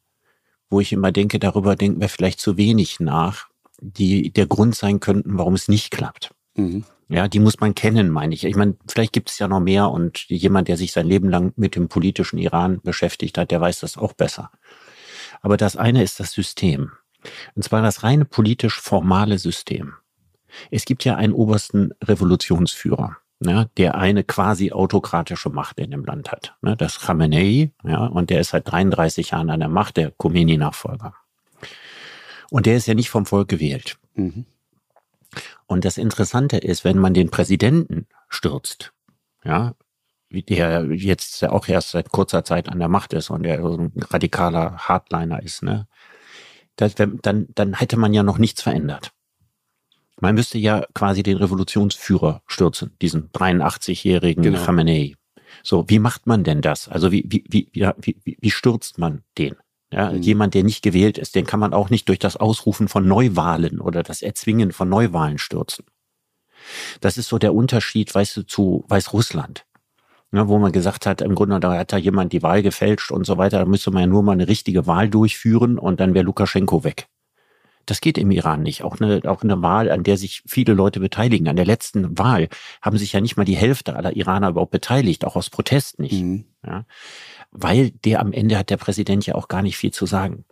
wo 0.70 0.80
ich 0.80 0.94
immer 0.94 1.12
denke, 1.12 1.40
darüber 1.40 1.76
denken 1.76 2.02
wir 2.02 2.10
vielleicht 2.10 2.40
zu 2.40 2.58
wenig 2.58 3.00
nach, 3.00 3.48
die 3.80 4.32
der 4.32 4.48
Grund 4.48 4.76
sein 4.76 5.00
könnten, 5.00 5.38
warum 5.38 5.54
es 5.54 5.68
nicht 5.68 5.92
klappt. 5.92 6.34
Mhm. 6.56 6.86
Ja, 7.08 7.28
die 7.28 7.40
muss 7.40 7.60
man 7.60 7.76
kennen, 7.76 8.10
meine 8.10 8.34
ich. 8.34 8.46
Ich 8.46 8.56
meine, 8.56 8.76
vielleicht 8.88 9.14
gibt 9.14 9.30
es 9.30 9.38
ja 9.38 9.48
noch 9.48 9.60
mehr 9.60 9.92
und 9.92 10.28
jemand, 10.28 10.68
der 10.68 10.78
sich 10.78 10.92
sein 10.92 11.06
Leben 11.06 11.30
lang 11.30 11.54
mit 11.56 11.76
dem 11.76 11.88
politischen 11.88 12.40
Iran 12.40 12.82
beschäftigt 12.82 13.38
hat, 13.38 13.52
der 13.52 13.62
weiß 13.62 13.82
das 13.82 13.98
auch 13.98 14.14
besser. 14.14 14.50
Aber 15.42 15.56
das 15.56 15.76
eine 15.76 16.02
ist 16.02 16.20
das 16.20 16.32
System. 16.32 16.94
Und 17.54 17.64
zwar 17.64 17.84
das 17.84 18.02
reine 18.02 18.26
politisch 18.26 18.80
formale 18.80 19.38
System. 19.38 19.94
Es 20.72 20.86
gibt 20.86 21.04
ja 21.06 21.16
einen 21.16 21.34
obersten 21.34 21.92
Revolutionsführer 22.04 23.18
ne, 23.46 23.70
der 23.78 23.96
eine 23.96 24.24
quasi 24.24 24.72
autokratische 24.72 25.50
Macht 25.50 25.80
in 25.80 25.92
dem 25.92 26.04
Land 26.04 26.32
hat. 26.32 26.56
Ne, 26.62 26.76
das 26.76 27.00
Khamenei, 27.00 27.72
ja, 27.84 28.06
und 28.06 28.30
der 28.30 28.42
ist 28.42 28.50
seit 28.50 28.70
33 28.70 29.32
Jahren 29.32 29.50
an 29.50 29.60
der 29.60 29.70
Macht, 29.70 29.98
der 29.98 30.12
Khomeini-Nachfolger. 30.12 31.14
Und 32.50 32.66
der 32.66 32.76
ist 32.76 32.88
ja 32.88 32.94
nicht 32.94 33.10
vom 33.10 33.26
Volk 33.26 33.48
gewählt. 33.48 33.98
Mhm. 34.16 34.46
Und 35.68 35.86
das 35.86 35.98
Interessante 35.98 36.58
ist, 36.58 36.84
wenn 36.84 36.98
man 36.98 37.14
den 37.14 37.32
Präsidenten 37.32 38.08
stürzt, 38.30 38.94
ja, 39.44 39.74
der 40.32 40.86
jetzt 40.92 41.44
auch 41.46 41.68
erst 41.68 41.92
seit 41.92 42.10
kurzer 42.10 42.44
Zeit 42.44 42.68
an 42.70 42.80
der 42.80 42.90
Macht 42.90 43.14
ist 43.14 43.30
und 43.30 43.44
der 43.44 43.62
so 43.62 43.78
ein 43.78 43.94
radikaler 44.10 44.78
Hardliner 44.78 45.42
ist, 45.42 45.64
ne, 45.64 45.88
das, 46.76 46.96
dann, 46.96 47.48
dann 47.54 47.74
hätte 47.74 47.98
man 47.98 48.14
ja 48.14 48.24
noch 48.24 48.38
nichts 48.38 48.62
verändert. 48.62 49.14
Man 50.22 50.36
müsste 50.36 50.58
ja 50.58 50.86
quasi 50.94 51.24
den 51.24 51.38
Revolutionsführer 51.38 52.42
stürzen, 52.48 52.96
diesen 53.02 53.30
83-jährigen 53.32 54.44
genau. 54.44 54.64
Khamenei. 54.64 55.16
So, 55.64 55.86
wie 55.88 56.00
macht 56.00 56.28
man 56.28 56.44
denn 56.44 56.62
das? 56.62 56.88
Also 56.88 57.12
wie, 57.12 57.26
wie, 57.28 57.44
wie, 57.50 57.70
wie, 57.98 58.38
wie 58.40 58.52
stürzt 58.52 58.98
man 58.98 59.24
den? 59.38 59.56
Ja, 59.92 60.12
mhm. 60.12 60.22
Jemand, 60.22 60.54
der 60.54 60.64
nicht 60.64 60.82
gewählt 60.84 61.18
ist, 61.18 61.36
den 61.36 61.46
kann 61.46 61.60
man 61.60 61.74
auch 61.74 61.90
nicht 61.90 62.10
durch 62.10 62.20
das 62.20 62.38
Ausrufen 62.38 62.88
von 62.88 63.08
Neuwahlen 63.08 63.80
oder 63.80 64.04
das 64.04 64.22
Erzwingen 64.22 64.72
von 64.72 64.90
Neuwahlen 64.90 65.38
stürzen. 65.38 65.86
Das 67.02 67.18
ist 67.18 67.30
so 67.30 67.38
der 67.38 67.54
Unterschied, 67.54 68.14
weißt 68.14 68.38
du, 68.38 68.44
zu 68.44 68.86
Weißrussland. 68.88 69.66
Ja, 70.32 70.48
wo 70.48 70.58
man 70.58 70.72
gesagt 70.72 71.06
hat, 71.06 71.22
im 71.22 71.36
Grunde, 71.36 71.60
da 71.60 71.78
hat 71.78 71.94
da 71.94 71.98
jemand 71.98 72.34
die 72.34 72.44
Wahl 72.44 72.62
gefälscht 72.62 73.12
und 73.12 73.26
so 73.26 73.38
weiter, 73.38 73.60
da 73.60 73.66
müsste 73.66 73.92
man 73.92 74.02
ja 74.02 74.08
nur 74.08 74.24
mal 74.24 74.34
eine 74.34 74.48
richtige 74.48 74.88
Wahl 74.88 75.10
durchführen 75.10 75.78
und 75.78 76.00
dann 76.00 76.14
wäre 76.14 76.26
Lukaschenko 76.26 76.84
weg. 76.84 77.08
Das 77.86 78.02
geht 78.02 78.18
im 78.18 78.32
Iran 78.32 78.64
nicht. 78.64 78.84
Auch 78.84 79.00
eine, 79.00 79.22
auch 79.26 79.44
eine 79.44 79.62
Wahl, 79.62 79.92
an 79.92 80.04
der 80.04 80.18
sich 80.18 80.44
viele 80.46 80.74
Leute 80.74 81.00
beteiligen. 81.00 81.48
An 81.48 81.56
der 81.56 81.66
letzten 81.66 82.18
Wahl 82.18 82.50
haben 82.82 82.98
sich 82.98 83.14
ja 83.14 83.22
nicht 83.22 83.38
mal 83.38 83.46
die 83.46 83.56
Hälfte 83.56 83.96
aller 83.96 84.16
Iraner 84.16 84.50
überhaupt 84.50 84.72
beteiligt, 84.72 85.26
auch 85.26 85.36
aus 85.36 85.50
Protest 85.50 86.00
nicht. 86.00 86.24
Mhm. 86.24 86.46
Ja, 86.66 86.86
weil 87.52 87.92
der 87.92 88.22
am 88.22 88.34
Ende 88.34 88.58
hat 88.58 88.70
der 88.70 88.78
Präsident 88.78 89.26
ja 89.26 89.36
auch 89.36 89.48
gar 89.48 89.62
nicht 89.62 89.78
viel 89.78 89.92
zu 89.92 90.06
sagen. 90.06 90.46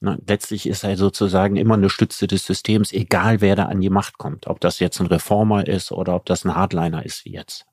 Na, 0.00 0.16
letztlich 0.26 0.66
ist 0.66 0.82
er 0.82 0.96
sozusagen 0.96 1.56
immer 1.56 1.74
eine 1.74 1.90
Stütze 1.90 2.26
des 2.26 2.46
Systems, 2.46 2.92
egal 2.92 3.42
wer 3.42 3.54
da 3.54 3.66
an 3.66 3.80
die 3.80 3.90
Macht 3.90 4.16
kommt. 4.16 4.46
Ob 4.46 4.58
das 4.60 4.78
jetzt 4.78 4.98
ein 5.00 5.06
Reformer 5.06 5.66
ist 5.66 5.92
oder 5.92 6.14
ob 6.14 6.24
das 6.24 6.44
ein 6.44 6.54
Hardliner 6.54 7.04
ist 7.04 7.26
wie 7.26 7.32
jetzt. 7.32 7.66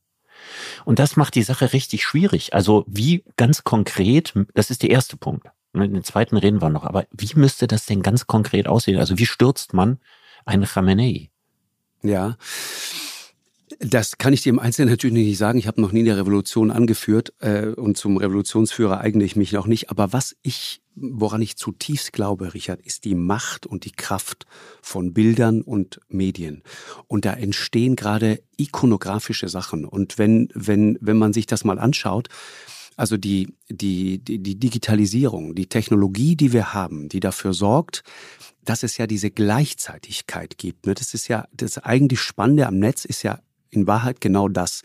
Und 0.84 1.00
das 1.00 1.16
macht 1.16 1.36
die 1.36 1.44
Sache 1.44 1.72
richtig 1.74 2.04
schwierig. 2.04 2.54
Also 2.54 2.84
wie 2.88 3.24
ganz 3.38 3.64
konkret, 3.64 4.34
das 4.54 4.70
ist 4.70 4.84
der 4.84 4.90
erste 4.90 5.18
Punkt. 5.18 5.48
Den 5.80 6.04
zweiten 6.04 6.38
reden 6.38 6.62
wir 6.62 6.70
noch. 6.70 6.84
Aber 6.84 7.06
wie 7.12 7.32
müsste 7.36 7.68
das 7.68 7.86
denn 7.86 8.02
ganz 8.02 8.28
konkret 8.28 8.68
aussehen? 8.68 9.00
Also 9.00 9.18
wie 9.18 9.26
stürzt 9.26 9.74
man 9.74 10.00
einen 10.46 10.66
Khamenei? 10.66 11.30
Ja. 12.02 12.38
Das 13.80 14.18
kann 14.18 14.34
ich 14.34 14.42
dir 14.42 14.50
im 14.50 14.60
Einzelnen 14.60 14.90
natürlich 14.90 15.14
nicht 15.14 15.38
sagen. 15.38 15.60
Ich 15.60 15.68
habe 15.68 15.82
noch 15.82 15.92
nie 15.92 16.00
eine 16.00 16.18
Revolution 16.18 16.72
angeführt 16.72 17.34
äh, 17.40 17.68
und 17.68 17.98
zum 17.98 18.18
Revolutionsführer 18.18 19.02
eigne 19.02 19.24
ich 19.24 19.36
mich 19.36 19.52
noch 19.52 19.68
nicht. 19.68 19.92
Aber 19.92 20.14
was 20.14 20.36
ich, 20.42 20.82
woran 20.96 21.42
ich 21.42 21.58
zutiefst 21.58 22.14
glaube, 22.14 22.54
Richard, 22.54 22.82
ist 22.82 23.04
die 23.04 23.14
Macht 23.14 23.66
und 23.66 23.86
die 23.86 23.92
Kraft 23.92 24.46
von 24.82 25.14
Bildern 25.14 25.62
und 25.62 26.00
Medien. 26.08 26.64
Und 27.08 27.26
da 27.26 27.34
entstehen 27.34 27.96
gerade 27.96 28.42
ikonografische 28.56 29.50
Sachen. 29.50 29.86
Und 29.86 30.18
wenn, 30.18 30.50
wenn, 30.54 30.98
wenn 31.02 31.18
man 31.18 31.34
sich 31.34 31.46
das 31.46 31.66
mal 31.66 31.78
anschaut, 31.78 32.30
also 32.98 33.16
die, 33.16 33.54
die, 33.70 34.18
die, 34.18 34.40
die 34.40 34.60
Digitalisierung, 34.60 35.56
die 35.56 35.68
Technologie, 35.68 36.36
die 36.36 36.52
wir 36.52 36.74
haben, 36.74 37.08
die 37.08 37.20
dafür 37.20 37.54
sorgt, 37.54 38.04
dass 38.66 38.84
es 38.84 38.98
ja 38.98 39.08
diese 39.08 39.32
Gleichzeitigkeit 39.32 40.58
gibt. 40.58 40.88
Ne? 40.88 40.96
Das 40.96 41.14
ist 41.14 41.28
ja 41.30 41.48
das 41.54 41.78
eigentlich 41.78 42.20
Spannende 42.20 42.68
am 42.68 42.80
Netz 42.80 43.06
ist 43.06 43.24
ja 43.24 43.40
in 43.70 43.86
Wahrheit 43.88 44.20
genau 44.20 44.50
das. 44.50 44.82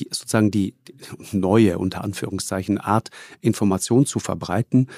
Die 0.00 0.08
sozusagen 0.10 0.50
die 0.50 0.74
neue, 1.32 1.78
unter 1.78 2.02
Anführungszeichen, 2.02 2.78
Art, 2.78 3.10
Information 3.40 4.06
zu 4.06 4.18
verbreiten, 4.18 4.88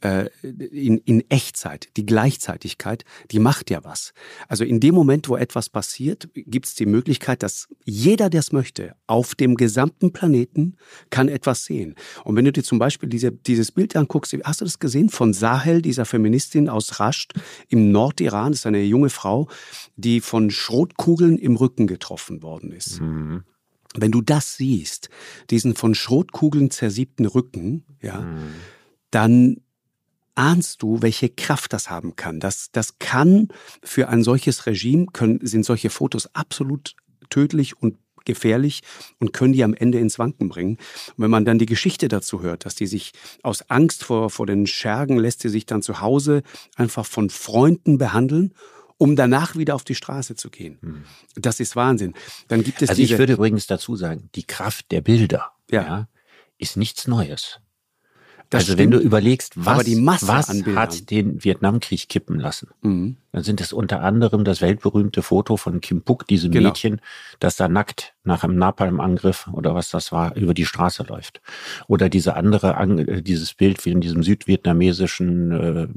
äh, 0.00 0.30
in, 0.42 0.98
in 0.98 1.28
Echtzeit, 1.30 1.88
die 1.96 2.06
Gleichzeitigkeit, 2.06 3.04
die 3.30 3.38
macht 3.38 3.70
ja 3.70 3.84
was. 3.84 4.12
Also 4.48 4.64
in 4.64 4.80
dem 4.80 4.94
Moment, 4.94 5.28
wo 5.28 5.36
etwas 5.36 5.68
passiert, 5.68 6.28
gibt 6.34 6.66
es 6.66 6.74
die 6.74 6.86
Möglichkeit, 6.86 7.42
dass 7.42 7.68
jeder, 7.84 8.30
der 8.30 8.40
es 8.40 8.52
möchte, 8.52 8.94
auf 9.06 9.34
dem 9.34 9.56
gesamten 9.56 10.12
Planeten 10.12 10.76
kann 11.10 11.28
etwas 11.28 11.64
sehen. 11.64 11.96
Und 12.24 12.36
wenn 12.36 12.44
du 12.44 12.52
dir 12.52 12.62
zum 12.62 12.78
Beispiel 12.78 13.08
diese, 13.08 13.30
dieses 13.30 13.72
Bild 13.72 13.94
anguckst, 13.96 14.34
hast 14.44 14.60
du 14.60 14.64
das 14.64 14.78
gesehen 14.78 15.10
von 15.10 15.34
Sahel, 15.34 15.82
dieser 15.82 16.06
Feministin 16.06 16.68
aus 16.68 16.98
Rasht 16.98 17.34
im 17.68 17.92
Nordiran, 17.92 18.52
das 18.52 18.60
ist 18.60 18.66
eine 18.66 18.82
junge 18.82 19.10
Frau, 19.10 19.48
die 19.96 20.20
von 20.20 20.50
Schrotkugeln 20.50 21.36
im 21.36 21.56
Rücken 21.56 21.86
getroffen 21.86 22.42
worden 22.42 22.72
ist. 22.72 23.00
Mhm. 23.00 23.44
Wenn 23.96 24.12
du 24.12 24.20
das 24.20 24.56
siehst, 24.56 25.08
diesen 25.50 25.74
von 25.74 25.94
Schrotkugeln 25.94 26.70
zersiebten 26.70 27.26
Rücken, 27.26 27.84
ja, 28.00 28.20
mhm. 28.20 28.54
dann 29.10 29.56
ahnst 30.34 30.82
du, 30.82 31.02
welche 31.02 31.28
Kraft 31.28 31.72
das 31.72 31.90
haben 31.90 32.16
kann. 32.16 32.40
Das, 32.40 32.70
das 32.72 32.98
kann 32.98 33.48
für 33.82 34.08
ein 34.08 34.22
solches 34.22 34.66
Regime, 34.66 35.06
können, 35.12 35.44
sind 35.44 35.64
solche 35.64 35.90
Fotos 35.90 36.34
absolut 36.34 36.94
tödlich 37.30 37.76
und 37.76 37.96
gefährlich 38.24 38.82
und 39.18 39.32
können 39.32 39.52
die 39.52 39.64
am 39.64 39.74
Ende 39.74 39.98
ins 39.98 40.18
Wanken 40.18 40.48
bringen. 40.48 40.76
Und 41.16 41.24
wenn 41.24 41.30
man 41.30 41.44
dann 41.44 41.58
die 41.58 41.66
Geschichte 41.66 42.08
dazu 42.08 42.42
hört, 42.42 42.64
dass 42.64 42.74
die 42.74 42.86
sich 42.86 43.12
aus 43.42 43.68
Angst 43.70 44.04
vor, 44.04 44.30
vor 44.30 44.46
den 44.46 44.66
Schergen 44.66 45.18
lässt 45.18 45.40
sie 45.40 45.48
sich 45.48 45.66
dann 45.66 45.82
zu 45.82 46.00
Hause 46.00 46.42
einfach 46.76 47.06
von 47.06 47.30
Freunden 47.30 47.98
behandeln 47.98 48.54
um 49.00 49.16
danach 49.16 49.56
wieder 49.56 49.74
auf 49.74 49.82
die 49.82 49.94
Straße 49.94 50.36
zu 50.36 50.50
gehen. 50.50 50.78
Hm. 50.82 51.04
Das 51.34 51.58
ist 51.58 51.74
Wahnsinn. 51.74 52.12
Dann 52.48 52.62
gibt 52.62 52.82
es 52.82 52.90
also 52.90 53.00
ich 53.00 53.16
würde 53.16 53.32
übrigens 53.32 53.66
dazu 53.66 53.96
sagen, 53.96 54.28
die 54.34 54.44
Kraft 54.44 54.92
der 54.92 55.00
Bilder 55.00 55.52
ja. 55.70 55.82
ja 55.82 56.08
ist 56.58 56.76
nichts 56.76 57.08
Neues. 57.08 57.60
Das 58.50 58.64
also 58.64 58.72
stimmt. 58.74 58.78
wenn 58.78 58.90
du 58.90 58.98
überlegst, 58.98 59.54
was, 59.56 59.86
was 60.26 60.48
hat 60.76 61.10
den 61.10 61.42
Vietnamkrieg 61.42 62.10
kippen 62.10 62.38
lassen, 62.38 62.68
mhm. 62.82 63.16
Dann 63.32 63.42
sind 63.42 63.60
es 63.60 63.72
unter 63.72 64.00
anderem 64.02 64.44
das 64.44 64.60
weltberühmte 64.60 65.22
Foto 65.22 65.56
von 65.56 65.80
Kim 65.80 66.02
Puk, 66.02 66.26
diesem 66.26 66.50
genau. 66.50 66.68
Mädchen, 66.68 67.00
das 67.38 67.56
da 67.56 67.68
nackt 67.68 68.14
nach 68.24 68.44
einem 68.44 68.56
Napalm-Angriff 68.56 69.48
oder 69.52 69.74
was 69.74 69.90
das 69.90 70.12
war, 70.12 70.36
über 70.36 70.54
die 70.54 70.66
Straße 70.66 71.04
läuft. 71.04 71.40
Oder 71.86 72.08
diese 72.08 72.34
andere, 72.34 72.74
äh, 72.74 73.22
dieses 73.22 73.54
Bild 73.54 73.84
wie 73.84 73.92
in 73.92 74.00
diesem 74.00 74.22
südvietnamesischen 74.22 75.52
äh, 75.52 75.88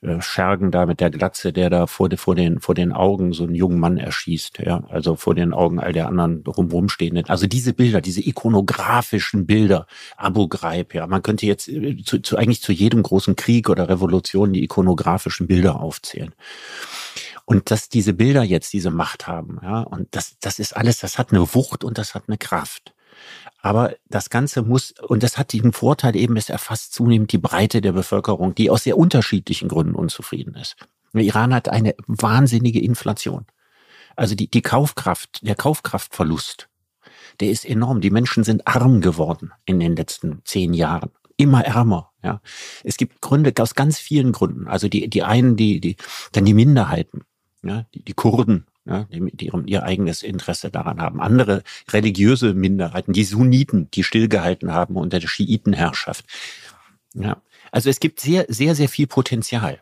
äh, 0.00 0.22
Schergen 0.22 0.70
da 0.70 0.86
mit 0.86 1.00
der 1.00 1.10
Glatze, 1.10 1.52
der 1.52 1.70
da 1.70 1.88
vor, 1.88 2.08
vor, 2.16 2.36
den, 2.36 2.60
vor 2.60 2.76
den 2.76 2.92
Augen 2.92 3.32
so 3.32 3.42
einen 3.42 3.56
jungen 3.56 3.80
Mann 3.80 3.96
erschießt, 3.96 4.60
ja, 4.60 4.84
also 4.90 5.16
vor 5.16 5.34
den 5.34 5.52
Augen 5.52 5.80
all 5.80 5.92
der 5.92 6.06
anderen 6.06 6.44
rum, 6.46 6.88
stehenden. 6.88 7.28
Also 7.28 7.48
diese 7.48 7.72
Bilder, 7.72 8.00
diese 8.00 8.24
ikonografischen 8.24 9.44
Bilder, 9.44 9.88
Abu 10.16 10.46
Ghraib, 10.46 10.94
ja, 10.94 11.08
man 11.08 11.22
könnte 11.22 11.46
jetzt 11.46 11.66
äh, 11.66 11.96
zu, 12.04 12.20
zu, 12.20 12.36
eigentlich 12.36 12.62
zu 12.62 12.70
jedem 12.70 13.02
großen 13.02 13.34
Krieg 13.34 13.68
oder 13.68 13.88
Revolution 13.88 14.52
die 14.52 14.62
ikonografischen 14.62 15.48
Bilder 15.48 15.80
aufzählen. 16.08 16.34
Und 17.44 17.70
dass 17.70 17.88
diese 17.88 18.12
Bilder 18.12 18.42
jetzt 18.42 18.72
diese 18.72 18.90
Macht 18.90 19.26
haben, 19.26 19.58
ja, 19.62 19.80
und 19.80 20.08
das, 20.10 20.36
das 20.40 20.58
ist 20.58 20.76
alles, 20.76 21.00
das 21.00 21.18
hat 21.18 21.32
eine 21.32 21.54
Wucht 21.54 21.82
und 21.82 21.98
das 21.98 22.14
hat 22.14 22.24
eine 22.26 22.38
Kraft. 22.38 22.94
Aber 23.62 23.94
das 24.06 24.30
Ganze 24.30 24.62
muss, 24.62 24.92
und 24.92 25.22
das 25.22 25.38
hat 25.38 25.52
den 25.52 25.72
Vorteil 25.72 26.14
eben, 26.14 26.36
es 26.36 26.50
erfasst 26.50 26.92
zunehmend 26.92 27.32
die 27.32 27.38
Breite 27.38 27.80
der 27.80 27.92
Bevölkerung, 27.92 28.54
die 28.54 28.70
aus 28.70 28.84
sehr 28.84 28.98
unterschiedlichen 28.98 29.68
Gründen 29.68 29.94
unzufrieden 29.94 30.54
ist. 30.54 30.76
Der 31.14 31.22
Iran 31.22 31.54
hat 31.54 31.68
eine 31.68 31.94
wahnsinnige 32.06 32.80
Inflation. 32.80 33.46
Also 34.14 34.34
die, 34.34 34.48
die 34.48 34.62
Kaufkraft, 34.62 35.40
der 35.46 35.54
Kaufkraftverlust, 35.54 36.68
der 37.40 37.50
ist 37.50 37.64
enorm. 37.64 38.00
Die 38.00 38.10
Menschen 38.10 38.44
sind 38.44 38.66
arm 38.66 39.00
geworden 39.00 39.52
in 39.64 39.80
den 39.80 39.96
letzten 39.96 40.42
zehn 40.44 40.74
Jahren. 40.74 41.10
Immer 41.38 41.64
ärmer, 41.64 42.12
ja. 42.22 42.42
Es 42.84 42.98
gibt 42.98 43.22
Gründe 43.22 43.54
aus 43.62 43.74
ganz 43.74 43.98
vielen 43.98 44.32
Gründen. 44.32 44.68
Also 44.68 44.88
die, 44.88 45.08
die 45.08 45.22
einen, 45.22 45.56
die, 45.56 45.80
die, 45.80 45.96
dann 46.32 46.44
die 46.44 46.52
Minderheiten, 46.52 47.22
ja, 47.62 47.86
die, 47.94 48.04
die 48.04 48.12
Kurden 48.12 48.66
ja, 48.88 49.04
die, 49.04 49.20
die 49.36 49.50
ihr 49.66 49.82
eigenes 49.82 50.22
Interesse 50.22 50.70
daran 50.70 51.00
haben. 51.00 51.20
Andere 51.20 51.62
religiöse 51.90 52.54
Minderheiten, 52.54 53.12
die 53.12 53.24
Sunniten, 53.24 53.90
die 53.90 54.02
stillgehalten 54.02 54.72
haben 54.72 54.96
unter 54.96 55.20
der 55.20 55.28
Schiitenherrschaft. 55.28 56.24
Ja, 57.14 57.42
also 57.70 57.90
es 57.90 58.00
gibt 58.00 58.20
sehr, 58.20 58.46
sehr, 58.48 58.74
sehr 58.74 58.88
viel 58.88 59.06
Potenzial. 59.06 59.80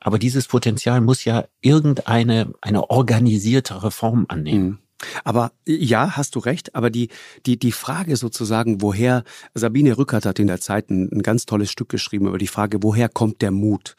Aber 0.00 0.18
dieses 0.18 0.48
Potenzial 0.48 1.00
muss 1.00 1.24
ja 1.24 1.44
irgendeine 1.60 2.52
eine 2.60 2.90
organisierte 2.90 3.82
Reform 3.84 4.26
annehmen. 4.28 4.64
Mhm. 4.64 4.78
Aber 5.24 5.52
ja, 5.66 6.16
hast 6.16 6.34
du 6.34 6.38
recht. 6.38 6.74
Aber 6.74 6.90
die, 6.90 7.08
die, 7.46 7.58
die 7.58 7.72
Frage 7.72 8.16
sozusagen, 8.16 8.82
woher, 8.82 9.24
Sabine 9.54 9.98
Rückert 9.98 10.26
hat 10.26 10.38
in 10.38 10.46
der 10.46 10.60
Zeit 10.60 10.90
ein, 10.90 11.08
ein 11.12 11.22
ganz 11.22 11.46
tolles 11.46 11.70
Stück 11.70 11.88
geschrieben 11.88 12.26
über 12.26 12.38
die 12.38 12.46
Frage, 12.46 12.82
woher 12.82 13.08
kommt 13.08 13.42
der 13.42 13.50
Mut? 13.50 13.96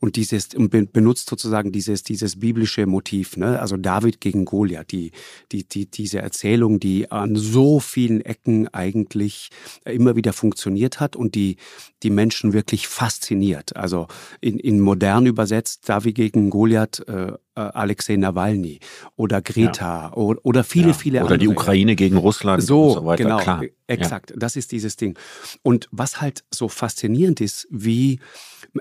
Und 0.00 0.16
dieses, 0.16 0.48
benutzt 0.48 1.28
sozusagen 1.28 1.72
dieses, 1.72 2.02
dieses 2.02 2.40
biblische 2.40 2.86
Motiv, 2.86 3.36
ne? 3.36 3.60
Also 3.60 3.76
David 3.76 4.20
gegen 4.20 4.44
Goliath, 4.44 4.92
die, 4.92 5.12
die, 5.52 5.64
die, 5.68 5.90
diese 5.90 6.18
Erzählung, 6.18 6.80
die 6.80 7.10
an 7.10 7.36
so 7.36 7.80
vielen 7.80 8.20
Ecken 8.20 8.68
eigentlich 8.68 9.50
immer 9.84 10.16
wieder 10.16 10.32
funktioniert 10.32 11.00
hat 11.00 11.16
und 11.16 11.34
die, 11.34 11.56
die 12.02 12.10
Menschen 12.10 12.52
wirklich 12.52 12.88
fasziniert. 12.88 13.76
Also 13.76 14.06
in, 14.40 14.58
in 14.58 14.80
modern 14.80 15.26
übersetzt, 15.26 15.88
David 15.88 16.14
gegen 16.14 16.50
Goliath, 16.50 17.06
äh, 17.08 17.32
äh, 17.56 17.60
Alexei 17.60 18.16
Nawalny 18.16 18.80
oder 19.16 19.42
Greta 19.42 20.08
ja. 20.08 20.12
oder, 20.12 20.40
oder 20.44 20.64
viele, 20.64 20.88
ja. 20.88 20.92
viele 20.92 21.18
oder 21.18 21.32
andere. 21.32 21.34
Oder 21.34 21.38
die 21.38 21.48
Ukraine 21.48 21.96
gegen 21.96 22.16
Russland 22.16 22.62
so, 22.62 22.88
und 22.88 22.94
so 22.94 23.06
weiter. 23.06 23.24
Genau, 23.24 23.38
Klar. 23.38 23.64
exakt. 23.86 24.30
Ja. 24.30 24.36
Das 24.38 24.56
ist 24.56 24.72
dieses 24.72 24.96
Ding. 24.96 25.18
Und 25.62 25.88
was 25.90 26.20
halt 26.20 26.44
so 26.50 26.68
faszinierend 26.68 27.40
ist, 27.40 27.66
wie 27.70 28.20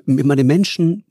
man 0.06 0.38
den 0.38 0.48
Menschen 0.48 1.06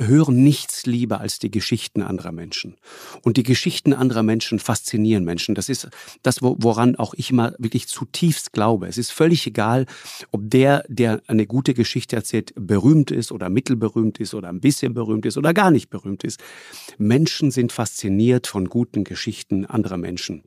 hören 0.00 0.42
nichts 0.42 0.86
lieber 0.86 1.20
als 1.20 1.38
die 1.38 1.50
Geschichten 1.50 2.02
anderer 2.02 2.32
Menschen. 2.32 2.76
Und 3.22 3.36
die 3.36 3.42
Geschichten 3.42 3.92
anderer 3.92 4.22
Menschen 4.22 4.58
faszinieren 4.58 5.24
Menschen. 5.24 5.54
Das 5.54 5.68
ist 5.68 5.88
das, 6.22 6.42
woran 6.42 6.96
auch 6.96 7.14
ich 7.14 7.30
immer 7.30 7.54
wirklich 7.58 7.88
zutiefst 7.88 8.52
glaube. 8.52 8.88
Es 8.88 8.98
ist 8.98 9.12
völlig 9.12 9.46
egal, 9.46 9.86
ob 10.30 10.42
der, 10.44 10.84
der 10.88 11.22
eine 11.26 11.46
gute 11.46 11.74
Geschichte 11.74 12.16
erzählt, 12.16 12.52
berühmt 12.56 13.10
ist 13.10 13.32
oder 13.32 13.48
mittelberühmt 13.48 14.18
ist 14.18 14.34
oder 14.34 14.48
ein 14.48 14.60
bisschen 14.60 14.94
berühmt 14.94 15.26
ist 15.26 15.36
oder 15.36 15.54
gar 15.54 15.70
nicht 15.70 15.90
berühmt 15.90 16.24
ist. 16.24 16.40
Menschen 16.98 17.50
sind 17.50 17.72
fasziniert 17.72 18.46
von 18.46 18.68
guten 18.68 19.04
Geschichten 19.04 19.66
anderer 19.66 19.96
Menschen. 19.96 20.42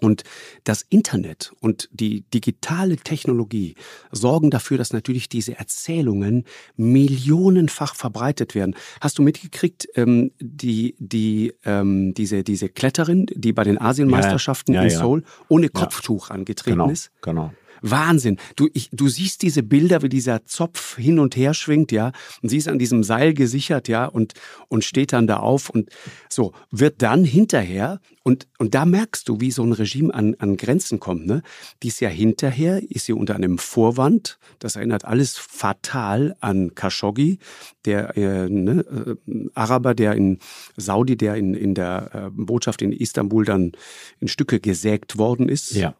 Und 0.00 0.24
das 0.64 0.82
Internet 0.88 1.52
und 1.60 1.88
die 1.92 2.22
digitale 2.32 2.96
Technologie 2.96 3.74
sorgen 4.10 4.50
dafür, 4.50 4.78
dass 4.78 4.92
natürlich 4.92 5.28
diese 5.28 5.58
Erzählungen 5.58 6.44
millionenfach 6.76 7.94
verbreitet 7.94 8.54
werden. 8.54 8.74
Hast 9.00 9.18
du 9.18 9.22
mitgekriegt, 9.22 9.88
ähm, 9.94 10.32
die, 10.40 10.96
die, 10.98 11.52
ähm, 11.64 12.14
diese, 12.14 12.42
diese 12.42 12.68
Kletterin, 12.68 13.26
die 13.32 13.52
bei 13.52 13.64
den 13.64 13.80
Asienmeisterschaften 13.80 14.74
ja, 14.74 14.82
ja, 14.82 14.88
in 14.88 14.90
Seoul 14.90 15.24
ohne 15.48 15.68
Kopftuch 15.68 16.30
angetreten 16.30 16.78
genau, 16.78 16.90
ist? 16.90 17.10
Genau. 17.22 17.52
Wahnsinn. 17.82 18.38
Du, 18.56 18.68
ich, 18.72 18.90
du 18.92 19.08
siehst 19.08 19.42
diese 19.42 19.62
Bilder, 19.62 20.02
wie 20.02 20.08
dieser 20.08 20.44
Zopf 20.44 20.96
hin 20.96 21.18
und 21.18 21.36
her 21.36 21.54
schwingt, 21.54 21.92
ja, 21.92 22.12
und 22.42 22.48
sie 22.48 22.56
ist 22.56 22.68
an 22.68 22.78
diesem 22.78 23.02
Seil 23.04 23.34
gesichert, 23.34 23.88
ja, 23.88 24.06
und, 24.06 24.34
und 24.68 24.84
steht 24.84 25.12
dann 25.12 25.26
da 25.26 25.38
auf 25.38 25.70
und 25.70 25.90
so, 26.28 26.52
wird 26.70 27.02
dann 27.02 27.24
hinterher, 27.24 28.00
und, 28.22 28.48
und 28.58 28.74
da 28.74 28.84
merkst 28.84 29.28
du, 29.28 29.40
wie 29.40 29.50
so 29.50 29.62
ein 29.62 29.72
Regime 29.72 30.12
an, 30.12 30.36
an 30.38 30.56
Grenzen 30.56 31.00
kommt, 31.00 31.26
ne? 31.26 31.42
Die 31.82 31.88
ist 31.88 32.00
ja 32.00 32.08
hinterher, 32.08 32.82
ist 32.90 33.06
sie 33.06 33.14
unter 33.14 33.34
einem 33.34 33.58
Vorwand, 33.58 34.38
das 34.58 34.76
erinnert 34.76 35.04
alles 35.04 35.38
fatal 35.38 36.36
an 36.40 36.74
Khashoggi, 36.74 37.38
der 37.86 38.16
äh, 38.16 38.48
ne, 38.48 39.16
äh, 39.26 39.48
Araber, 39.54 39.94
der 39.94 40.14
in 40.14 40.38
Saudi, 40.76 41.16
der 41.16 41.36
in, 41.36 41.54
in 41.54 41.74
der 41.74 42.10
äh, 42.12 42.30
Botschaft 42.30 42.82
in 42.82 42.92
Istanbul 42.92 43.44
dann 43.44 43.72
in 44.20 44.28
Stücke 44.28 44.60
gesägt 44.60 45.18
worden 45.18 45.48
ist. 45.48 45.72
Ja. 45.72 45.94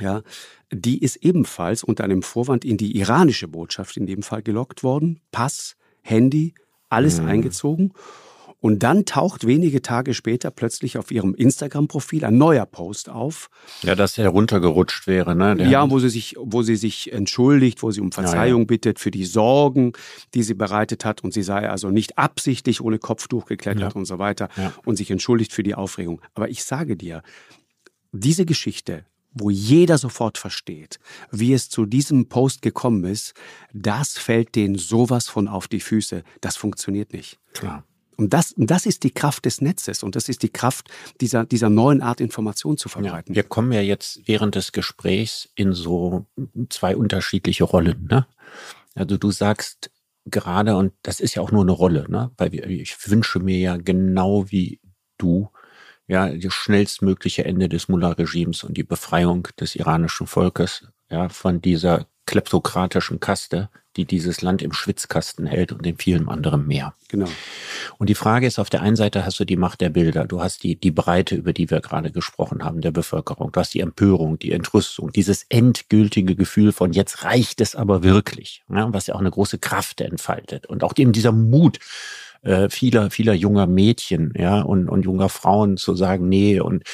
Ja, 0.00 0.22
die 0.72 0.98
ist 0.98 1.16
ebenfalls 1.16 1.82
unter 1.82 2.04
einem 2.04 2.22
Vorwand 2.22 2.64
in 2.64 2.76
die 2.76 2.96
iranische 2.96 3.48
Botschaft 3.48 3.96
in 3.96 4.06
dem 4.06 4.22
Fall 4.22 4.42
gelockt 4.42 4.82
worden. 4.82 5.20
Pass, 5.30 5.76
Handy, 6.02 6.54
alles 6.88 7.20
mhm. 7.20 7.28
eingezogen. 7.28 7.92
Und 8.58 8.82
dann 8.82 9.04
taucht 9.04 9.46
wenige 9.46 9.82
Tage 9.82 10.14
später 10.14 10.50
plötzlich 10.50 10.96
auf 10.98 11.10
ihrem 11.10 11.34
Instagram-Profil 11.34 12.24
ein 12.24 12.38
neuer 12.38 12.64
Post 12.64 13.08
auf. 13.10 13.48
Ja, 13.82 13.94
dass 13.94 14.16
er 14.16 14.28
runtergerutscht 14.30 15.06
wäre, 15.06 15.36
ne? 15.36 15.56
Der 15.56 15.68
ja, 15.68 15.88
wo 15.90 15.98
sie 15.98 16.08
sich, 16.08 16.36
wo 16.38 16.62
sie 16.62 16.76
sich 16.76 17.12
entschuldigt, 17.12 17.82
wo 17.82 17.90
sie 17.90 18.00
um 18.00 18.12
Verzeihung 18.12 18.62
ja, 18.62 18.64
ja. 18.64 18.66
bittet 18.66 18.98
für 18.98 19.10
die 19.10 19.26
Sorgen, 19.26 19.92
die 20.34 20.42
sie 20.42 20.54
bereitet 20.54 21.04
hat 21.04 21.22
und 21.22 21.32
sie 21.32 21.42
sei 21.42 21.68
also 21.68 21.90
nicht 21.90 22.18
absichtlich 22.18 22.80
ohne 22.80 22.98
Kopftuch 22.98 23.44
geklettert 23.44 23.92
ja. 23.92 23.98
und 23.98 24.06
so 24.06 24.18
weiter 24.18 24.48
und 24.84 24.96
sich 24.96 25.10
entschuldigt 25.10 25.52
für 25.52 25.62
die 25.62 25.74
Aufregung. 25.74 26.22
Aber 26.34 26.48
ich 26.48 26.64
sage 26.64 26.96
dir, 26.96 27.22
diese 28.12 28.46
Geschichte 28.46 29.04
wo 29.38 29.50
jeder 29.50 29.98
sofort 29.98 30.38
versteht, 30.38 30.98
wie 31.30 31.52
es 31.52 31.68
zu 31.68 31.84
diesem 31.84 32.28
Post 32.28 32.62
gekommen 32.62 33.04
ist, 33.04 33.34
das 33.72 34.16
fällt 34.16 34.54
denen 34.54 34.76
sowas 34.76 35.28
von 35.28 35.46
auf 35.46 35.68
die 35.68 35.80
Füße. 35.80 36.24
Das 36.40 36.56
funktioniert 36.56 37.12
nicht. 37.12 37.38
Klar. 37.52 37.84
Und 38.16 38.32
das, 38.32 38.54
das 38.56 38.86
ist 38.86 39.04
die 39.04 39.10
Kraft 39.10 39.44
des 39.44 39.60
Netzes 39.60 40.02
und 40.02 40.16
das 40.16 40.30
ist 40.30 40.42
die 40.42 40.48
Kraft 40.48 40.88
dieser, 41.20 41.44
dieser 41.44 41.68
neuen 41.68 42.00
Art, 42.00 42.22
Information 42.22 42.78
zu 42.78 42.88
verbreiten. 42.88 43.34
Ja, 43.34 43.36
wir 43.36 43.42
kommen 43.42 43.72
ja 43.72 43.82
jetzt 43.82 44.22
während 44.26 44.54
des 44.54 44.72
Gesprächs 44.72 45.50
in 45.54 45.74
so 45.74 46.24
zwei 46.70 46.96
unterschiedliche 46.96 47.64
Rollen. 47.64 48.08
Ne? 48.10 48.26
Also 48.94 49.18
du 49.18 49.30
sagst 49.30 49.90
gerade, 50.24 50.76
und 50.76 50.94
das 51.02 51.20
ist 51.20 51.34
ja 51.34 51.42
auch 51.42 51.52
nur 51.52 51.62
eine 51.62 51.72
Rolle, 51.72 52.06
ne? 52.08 52.30
weil 52.38 52.54
ich 52.54 52.96
wünsche 53.10 53.38
mir 53.38 53.58
ja 53.58 53.76
genau 53.76 54.50
wie 54.50 54.80
du, 55.18 55.50
ja, 56.06 56.28
das 56.28 56.54
schnellstmögliche 56.54 57.44
Ende 57.44 57.68
des 57.68 57.88
Mullah-Regimes 57.88 58.64
und 58.64 58.76
die 58.76 58.84
Befreiung 58.84 59.48
des 59.58 59.74
iranischen 59.74 60.26
Volkes, 60.26 60.86
ja, 61.10 61.28
von 61.28 61.60
dieser 61.60 62.06
kleptokratischen 62.26 63.20
Kaste, 63.20 63.70
die 63.96 64.04
dieses 64.04 64.42
Land 64.42 64.62
im 64.62 64.72
Schwitzkasten 64.72 65.46
hält 65.46 65.72
und 65.72 65.86
in 65.86 65.96
vielen 65.96 66.28
anderen 66.28 66.66
mehr. 66.66 66.94
Genau. 67.08 67.28
Und 67.98 68.10
die 68.10 68.14
Frage 68.14 68.46
ist, 68.46 68.58
auf 68.58 68.68
der 68.68 68.82
einen 68.82 68.96
Seite 68.96 69.24
hast 69.24 69.40
du 69.40 69.44
die 69.44 69.56
Macht 69.56 69.80
der 69.80 69.88
Bilder, 69.88 70.26
du 70.26 70.42
hast 70.42 70.62
die, 70.64 70.78
die 70.78 70.90
Breite, 70.90 71.34
über 71.34 71.52
die 71.52 71.70
wir 71.70 71.80
gerade 71.80 72.10
gesprochen 72.10 72.62
haben, 72.62 72.80
der 72.80 72.90
Bevölkerung, 72.90 73.52
du 73.52 73.60
hast 73.60 73.74
die 73.74 73.80
Empörung, 73.80 74.38
die 74.38 74.52
Entrüstung, 74.52 75.12
dieses 75.12 75.46
endgültige 75.48 76.36
Gefühl 76.36 76.72
von 76.72 76.92
jetzt 76.92 77.24
reicht 77.24 77.60
es 77.60 77.74
aber 77.74 78.02
wirklich, 78.02 78.64
ja, 78.68 78.92
was 78.92 79.06
ja 79.06 79.14
auch 79.14 79.20
eine 79.20 79.30
große 79.30 79.58
Kraft 79.58 80.00
entfaltet 80.00 80.66
und 80.66 80.84
auch 80.84 80.92
eben 80.96 81.12
dieser 81.12 81.32
Mut, 81.32 81.78
äh, 82.46 82.70
vieler, 82.70 83.10
vieler 83.10 83.34
junger 83.34 83.66
Mädchen, 83.66 84.32
ja, 84.36 84.60
und, 84.60 84.88
und 84.88 85.04
junger 85.04 85.28
Frauen 85.28 85.76
zu 85.76 85.96
sagen, 85.96 86.28
nee, 86.28 86.60
und 86.60 86.84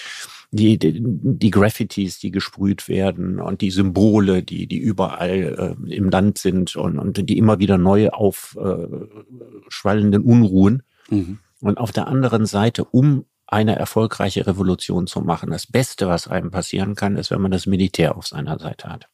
die, 0.51 0.79
die, 0.79 1.03
die 1.03 1.51
Graffitis, 1.51 2.19
die 2.19 2.31
gesprüht 2.31 2.89
werden 2.89 3.39
und 3.41 3.61
die 3.63 3.71
Symbole, 3.71 4.43
die, 4.43 4.67
die 4.67 4.79
überall 4.79 5.77
äh, 5.89 5.95
im 5.95 6.11
Land 6.11 6.37
sind 6.39 6.77
und, 6.77 6.99
und 6.99 7.29
die 7.29 7.39
immer 7.39 7.59
wieder 7.59 7.79
neu 7.79 8.11
aufschwallenden 8.11 10.23
äh, 10.23 10.27
Unruhen. 10.27 10.83
Mhm. 11.09 11.39
Und 11.61 11.79
auf 11.79 11.93
der 11.93 12.07
anderen 12.07 12.45
Seite, 12.45 12.85
um 12.85 13.25
eine 13.47 13.77
erfolgreiche 13.77 14.47
Revolution 14.47 15.07
zu 15.07 15.23
machen, 15.23 15.51
das 15.51 15.67
Beste, 15.67 16.07
was 16.09 16.29
einem 16.29 16.51
passieren 16.51 16.97
kann, 16.97 17.17
ist, 17.17 17.31
wenn 17.31 17.41
man 17.41 17.51
das 17.51 17.65
Militär 17.67 18.15
auf 18.17 18.27
seiner 18.27 18.59
Seite 18.59 18.89
hat. 18.89 19.09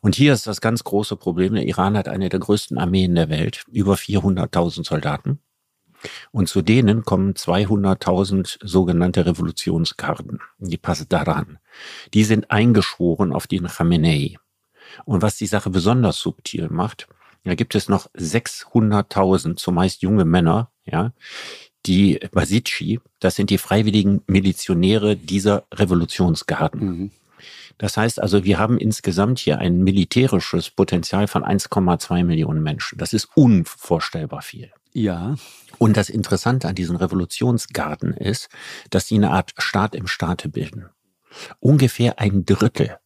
Und 0.00 0.14
hier 0.14 0.32
ist 0.32 0.46
das 0.46 0.60
ganz 0.60 0.84
große 0.84 1.16
Problem. 1.16 1.54
Der 1.54 1.66
Iran 1.66 1.96
hat 1.96 2.08
eine 2.08 2.28
der 2.28 2.40
größten 2.40 2.78
Armeen 2.78 3.14
der 3.14 3.28
Welt, 3.28 3.64
über 3.70 3.94
400.000 3.94 4.86
Soldaten. 4.86 5.40
Und 6.30 6.48
zu 6.48 6.62
denen 6.62 7.04
kommen 7.04 7.34
200.000 7.34 8.58
sogenannte 8.62 9.26
Revolutionsgarden, 9.26 10.40
die 10.58 10.78
Pasdaran. 10.78 11.58
Die 12.14 12.24
sind 12.24 12.50
eingeschworen 12.50 13.32
auf 13.32 13.46
den 13.46 13.66
Khamenei. 13.66 14.36
Und 15.04 15.22
was 15.22 15.36
die 15.36 15.46
Sache 15.46 15.70
besonders 15.70 16.18
subtil 16.18 16.68
macht, 16.70 17.06
da 17.44 17.54
gibt 17.54 17.74
es 17.74 17.88
noch 17.88 18.08
600.000, 18.14 19.56
zumeist 19.56 20.02
junge 20.02 20.24
Männer, 20.24 20.70
ja, 20.84 21.12
die 21.86 22.20
Basitschi, 22.32 23.00
das 23.20 23.36
sind 23.36 23.50
die 23.50 23.58
freiwilligen 23.58 24.22
Milizionäre 24.26 25.16
dieser 25.16 25.64
Revolutionsgarden. 25.72 26.80
Mhm. 26.84 27.10
Das 27.80 27.96
heißt 27.96 28.20
also, 28.20 28.44
wir 28.44 28.58
haben 28.58 28.76
insgesamt 28.76 29.38
hier 29.38 29.58
ein 29.58 29.78
militärisches 29.82 30.68
Potenzial 30.68 31.26
von 31.28 31.42
1,2 31.42 32.24
Millionen 32.24 32.62
Menschen. 32.62 32.98
Das 32.98 33.14
ist 33.14 33.30
unvorstellbar 33.34 34.42
viel. 34.42 34.70
Ja. 34.92 35.36
Und 35.78 35.96
das 35.96 36.10
Interessante 36.10 36.68
an 36.68 36.74
diesen 36.74 36.96
Revolutionsgarden 36.96 38.12
ist, 38.12 38.50
dass 38.90 39.06
sie 39.06 39.14
eine 39.14 39.30
Art 39.30 39.54
Staat 39.56 39.94
im 39.94 40.08
Staate 40.08 40.50
bilden. 40.50 40.90
Ungefähr 41.58 42.18
ein 42.18 42.44
Drittel 42.44 42.98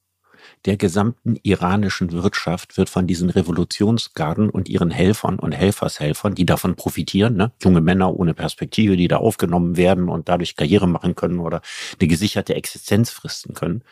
der 0.64 0.76
gesamten 0.76 1.36
iranischen 1.42 2.10
Wirtschaft 2.10 2.76
wird 2.76 2.88
von 2.88 3.06
diesen 3.06 3.30
Revolutionsgarden 3.30 4.50
und 4.50 4.68
ihren 4.68 4.90
Helfern 4.90 5.38
und 5.38 5.52
Helfershelfern, 5.52 6.34
die 6.34 6.46
davon 6.46 6.74
profitieren, 6.74 7.36
ne? 7.36 7.52
junge 7.62 7.80
Männer 7.80 8.14
ohne 8.14 8.34
Perspektive, 8.34 8.96
die 8.96 9.08
da 9.08 9.18
aufgenommen 9.18 9.76
werden 9.76 10.08
und 10.08 10.28
dadurch 10.28 10.56
Karriere 10.56 10.88
machen 10.88 11.14
können 11.14 11.38
oder 11.38 11.60
eine 12.00 12.08
gesicherte 12.08 12.54
Existenz 12.54 13.10
fristen 13.10 13.54
können, 13.54 13.84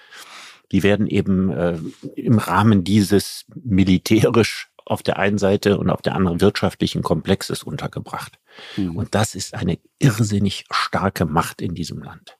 die 0.72 0.82
werden 0.82 1.06
eben 1.06 1.50
äh, 1.50 1.78
im 2.16 2.38
Rahmen 2.38 2.82
dieses 2.82 3.44
militärisch 3.54 4.68
auf 4.84 5.02
der 5.02 5.18
einen 5.18 5.38
Seite 5.38 5.78
und 5.78 5.90
auf 5.90 6.02
der 6.02 6.14
anderen 6.14 6.40
wirtschaftlichen 6.40 7.02
Komplexes 7.02 7.62
untergebracht. 7.62 8.38
Mhm. 8.76 8.96
Und 8.96 9.14
das 9.14 9.34
ist 9.34 9.54
eine 9.54 9.78
irrsinnig 9.98 10.64
starke 10.70 11.24
Macht 11.24 11.62
in 11.62 11.74
diesem 11.74 12.02
Land. 12.02 12.36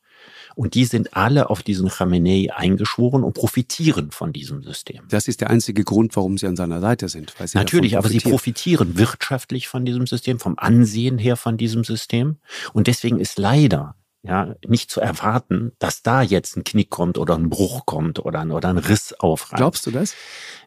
Und 0.54 0.74
die 0.74 0.84
sind 0.84 1.16
alle 1.16 1.50
auf 1.50 1.62
diesen 1.62 1.88
Khamenei 1.88 2.48
eingeschworen 2.54 3.24
und 3.24 3.32
profitieren 3.32 4.10
von 4.10 4.32
diesem 4.32 4.62
System. 4.62 5.02
Das 5.08 5.26
ist 5.26 5.40
der 5.40 5.50
einzige 5.50 5.82
Grund, 5.82 6.14
warum 6.14 6.36
sie 6.36 6.46
an 6.46 6.56
seiner 6.56 6.80
Seite 6.80 7.08
sind. 7.08 7.32
Natürlich, 7.54 7.96
aber 7.96 8.08
sie 8.08 8.20
profitieren 8.20 8.98
wirtschaftlich 8.98 9.68
von 9.68 9.84
diesem 9.84 10.06
System, 10.06 10.38
vom 10.38 10.58
Ansehen 10.58 11.18
her 11.18 11.36
von 11.36 11.56
diesem 11.56 11.84
System. 11.84 12.36
Und 12.74 12.86
deswegen 12.86 13.18
ist 13.18 13.38
leider 13.38 13.96
ja, 14.22 14.54
nicht 14.66 14.90
zu 14.90 15.00
erwarten, 15.00 15.72
dass 15.80 16.02
da 16.02 16.22
jetzt 16.22 16.56
ein 16.56 16.62
Knick 16.62 16.90
kommt 16.90 17.18
oder 17.18 17.34
ein 17.34 17.50
Bruch 17.50 17.86
kommt 17.86 18.20
oder 18.20 18.40
ein, 18.40 18.52
oder 18.52 18.68
ein 18.68 18.78
Riss 18.78 19.14
aufreißt. 19.14 19.56
Glaubst 19.56 19.86
du 19.86 19.90
das? 19.90 20.14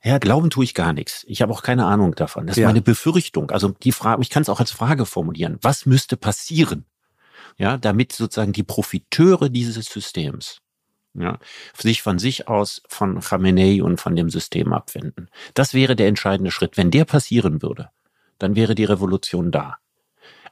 Ja, 0.04 0.18
glauben 0.18 0.50
tue 0.50 0.65
ich 0.65 0.74
gar 0.74 0.91
nichts. 0.91 1.24
Ich 1.28 1.41
habe 1.41 1.54
auch 1.54 1.63
keine 1.63 1.86
Ahnung 1.86 2.15
davon. 2.15 2.48
Das 2.48 2.58
ist 2.58 2.62
ja. 2.62 2.68
meine 2.68 2.82
Befürchtung. 2.82 3.52
Also 3.52 3.70
die 3.70 3.94
Frage, 3.94 4.22
ich 4.22 4.30
kann 4.30 4.41
es 4.41 4.50
auch 4.50 4.60
als 4.60 4.72
Frage 4.72 5.06
formulieren. 5.06 5.58
Was 5.62 5.86
müsste 5.86 6.18
passieren, 6.18 6.86
ja, 7.58 7.78
damit 7.78 8.12
sozusagen 8.12 8.52
die 8.52 8.63
Profiteure 8.63 9.50
dieses 9.50 9.86
Systems 9.86 10.60
ja, 11.18 11.39
sich 11.78 12.02
von 12.02 12.20
sich 12.20 12.50
aus 12.50 12.82
von 12.89 13.22
Khamenei 13.22 13.82
und 13.82 14.02
von 14.02 14.18
dem 14.18 14.30
System 14.30 14.74
abwenden? 14.74 15.30
Das 15.54 15.74
wäre 15.74 15.96
der 15.96 16.10
entscheidende 16.10 16.52
Schritt. 16.52 16.76
Wenn 16.76 16.91
der 16.91 17.06
passieren 17.06 17.62
würde, 17.62 17.89
dann 18.38 18.58
wäre 18.58 18.76
die 18.76 18.84
Revolution 18.84 19.50
da. 19.52 19.78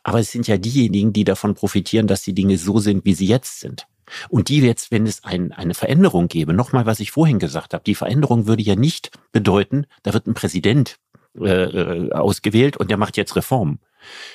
Aber 0.03 0.19
es 0.19 0.31
sind 0.31 0.47
ja 0.47 0.57
diejenigen, 0.57 1.13
die 1.13 1.23
davon 1.23 1.55
profitieren, 1.55 2.07
dass 2.07 2.21
die 2.21 2.33
Dinge 2.33 2.57
so 2.57 2.79
sind, 2.79 3.05
wie 3.05 3.13
sie 3.13 3.27
jetzt 3.27 3.59
sind. 3.61 3.87
Und 4.29 4.49
die 4.49 4.59
jetzt, 4.59 4.91
wenn 4.91 5.07
es 5.07 5.23
ein, 5.23 5.53
eine 5.53 5.73
Veränderung 5.73 6.27
gäbe, 6.27 6.53
nochmal, 6.53 6.85
was 6.85 6.99
ich 6.99 7.11
vorhin 7.11 7.39
gesagt 7.39 7.73
habe, 7.73 7.83
die 7.85 7.95
Veränderung 7.95 8.47
würde 8.47 8.61
ja 8.61 8.75
nicht 8.75 9.11
bedeuten, 9.31 9.85
da 10.03 10.13
wird 10.13 10.27
ein 10.27 10.33
Präsident 10.33 10.99
äh, 11.39 11.47
äh, 11.47 12.11
ausgewählt 12.11 12.77
und 12.77 12.91
der 12.91 12.97
macht 12.97 13.17
jetzt 13.17 13.35
Reformen, 13.35 13.79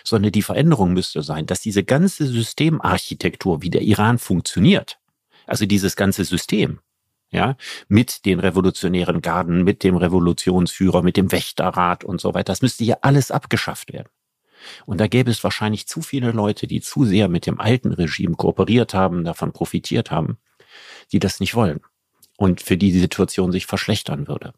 sondern 0.03 0.33
die 0.33 0.43
Veränderung 0.43 0.95
müsste 0.95 1.23
sein, 1.23 1.47
dass 1.47 1.61
diese 1.61 1.85
ganze 1.85 2.27
Systemarchitektur, 2.27 3.63
wie 3.63 3.71
der 3.71 3.83
Iran 3.83 4.19
funktioniert, 4.19 4.99
also 5.47 5.67
dieses 5.67 5.97
ganze 5.97 6.25
System, 6.25 6.81
ja, 7.31 7.57
mit 7.89 8.25
den 8.25 8.41
revolutionären 8.41 9.21
Garden, 9.21 9.63
mit 9.63 9.85
dem 9.85 9.97
Revolutionsführer, 9.97 11.03
mit 11.03 11.17
dem 11.17 11.31
Wächterrat 11.31 12.03
und 12.05 12.21
so 12.21 12.33
weiter, 12.35 12.53
das 12.53 12.63
müsste 12.63 12.85
ja 12.85 12.97
alles 13.03 13.31
abgeschafft 13.31 13.93
werden. 13.93 14.09
Und 14.87 15.01
da 15.01 15.07
gäbe 15.07 15.31
es 15.31 15.44
wahrscheinlich 15.44 15.87
zu 15.87 16.03
viele 16.03 16.33
Leute, 16.33 16.66
die 16.66 16.81
zu 16.81 17.05
sehr 17.05 17.29
mit 17.29 17.47
dem 17.47 17.61
alten 17.61 17.92
Regime 17.92 18.35
kooperiert 18.35 18.94
haben, 18.94 19.25
davon 19.25 19.53
profitiert 19.53 20.11
haben, 20.11 20.38
die 21.12 21.18
das 21.18 21.40
nicht 21.40 21.55
wollen 21.55 21.81
und 22.37 22.62
für 22.62 22.77
die 22.77 22.92
die 22.92 23.01
Situation 23.01 23.53
sich 23.53 23.66
verschlechtern 23.66 24.29
würde. 24.29 24.53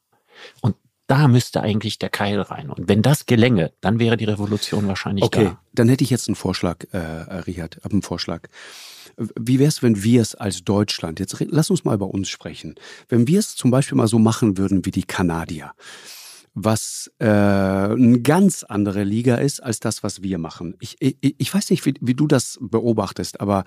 Und 0.60 0.76
da 1.06 1.26
müsste 1.26 1.60
eigentlich 1.60 1.98
der 1.98 2.08
Keil 2.08 2.40
rein. 2.40 2.70
Und 2.70 2.88
wenn 2.88 3.02
das 3.02 3.26
gelänge, 3.26 3.72
dann 3.80 3.98
wäre 3.98 4.16
die 4.16 4.26
Revolution 4.26 4.86
wahrscheinlich 4.86 5.24
okay, 5.24 5.44
da. 5.44 5.50
Okay, 5.50 5.56
dann 5.72 5.88
hätte 5.88 6.04
ich 6.04 6.10
jetzt 6.10 6.28
einen 6.28 6.36
Vorschlag, 6.36 6.84
äh, 6.92 6.98
Richard, 6.98 7.84
einen 7.84 8.02
Vorschlag. 8.02 8.48
Wie 9.16 9.58
wäre 9.58 9.68
es, 9.68 9.82
wenn 9.82 10.04
wir 10.04 10.22
es 10.22 10.36
als 10.36 10.62
Deutschland, 10.62 11.18
jetzt 11.18 11.36
lass 11.48 11.68
uns 11.68 11.84
mal 11.84 11.98
bei 11.98 12.06
uns 12.06 12.28
sprechen, 12.28 12.76
wenn 13.08 13.26
wir 13.26 13.40
es 13.40 13.56
zum 13.56 13.72
Beispiel 13.72 13.96
mal 13.96 14.06
so 14.06 14.20
machen 14.20 14.56
würden 14.56 14.86
wie 14.86 14.92
die 14.92 15.02
Kanadier 15.02 15.72
was 16.54 17.10
äh, 17.18 17.26
eine 17.26 18.20
ganz 18.20 18.64
andere 18.64 19.04
Liga 19.04 19.36
ist 19.36 19.62
als 19.62 19.80
das, 19.80 20.02
was 20.02 20.22
wir 20.22 20.38
machen. 20.38 20.76
Ich, 20.80 20.96
ich, 21.00 21.16
ich 21.20 21.54
weiß 21.54 21.70
nicht, 21.70 21.86
wie, 21.86 21.94
wie 22.00 22.14
du 22.14 22.26
das 22.26 22.58
beobachtest, 22.60 23.40
aber 23.40 23.64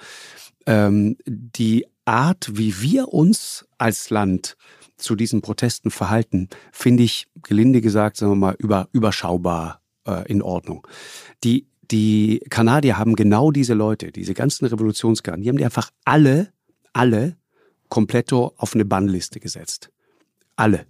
ähm, 0.65 1.17
die 1.26 1.86
Art, 2.06 2.52
wie 2.54 2.82
wir 2.82 3.10
uns 3.10 3.65
als 3.78 4.10
Land 4.10 4.58
zu 4.98 5.15
diesen 5.15 5.41
Protesten 5.41 5.91
verhalten, 5.91 6.50
finde 6.72 7.04
ich, 7.04 7.28
gelinde 7.41 7.82
gesagt, 7.82 8.17
sagen 8.17 8.34
wir 8.34 8.38
mal, 8.38 8.56
über, 8.58 8.89
überschaubar 8.91 9.82
äh, 10.06 10.28
in 10.30 10.41
Ordnung. 10.41 10.86
Die, 11.43 11.67
die 11.91 12.41
Kanadier 12.50 12.98
haben 12.98 13.15
genau 13.15 13.52
diese 13.52 13.74
Leute, 13.74 14.12
diese 14.12 14.34
ganzen 14.34 14.65
Revolutionsgarden, 14.65 15.43
die 15.43 15.50
haben 15.50 15.58
die 15.58 15.65
einfach 15.65 15.91
alle, 16.06 16.52
alle 16.91 17.38
kompletto 17.89 18.54
auf 18.58 18.76
eine 18.76 18.86
Bannliste 18.86 19.39
gesetzt. 19.39 19.89
Alle. 20.56 20.86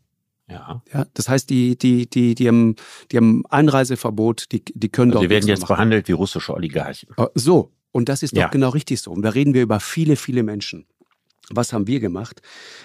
Ja. 0.49 0.83
ja. 0.93 1.05
Das 1.13 1.29
heißt, 1.29 1.49
die, 1.49 1.77
die, 1.77 2.09
die, 2.09 2.35
die 2.35 2.47
haben, 2.47 2.75
die 3.11 3.17
haben 3.17 3.43
Einreiseverbot, 3.49 4.51
die, 4.51 4.63
die 4.65 4.89
können 4.89 5.11
also 5.11 5.19
dort. 5.19 5.25
Die 5.25 5.29
werden 5.29 5.47
jetzt 5.47 5.61
machen. 5.61 5.73
behandelt 5.73 6.07
wie 6.07 6.13
russische 6.13 6.53
Oligarchen. 6.53 7.09
Äh, 7.17 7.27
so. 7.35 7.71
Und 7.91 8.09
das 8.09 8.23
ist 8.23 8.35
doch 8.35 8.41
ja. 8.41 8.47
genau 8.47 8.69
richtig 8.69 9.01
so. 9.01 9.11
Und 9.11 9.21
da 9.21 9.29
reden 9.29 9.53
wir 9.53 9.61
über 9.61 9.79
viele, 9.79 10.15
viele 10.15 10.41
Menschen. 10.41 10.87
Was 11.49 11.73
haben 11.73 11.87
wir 11.87 11.99
gemacht? 11.99 12.41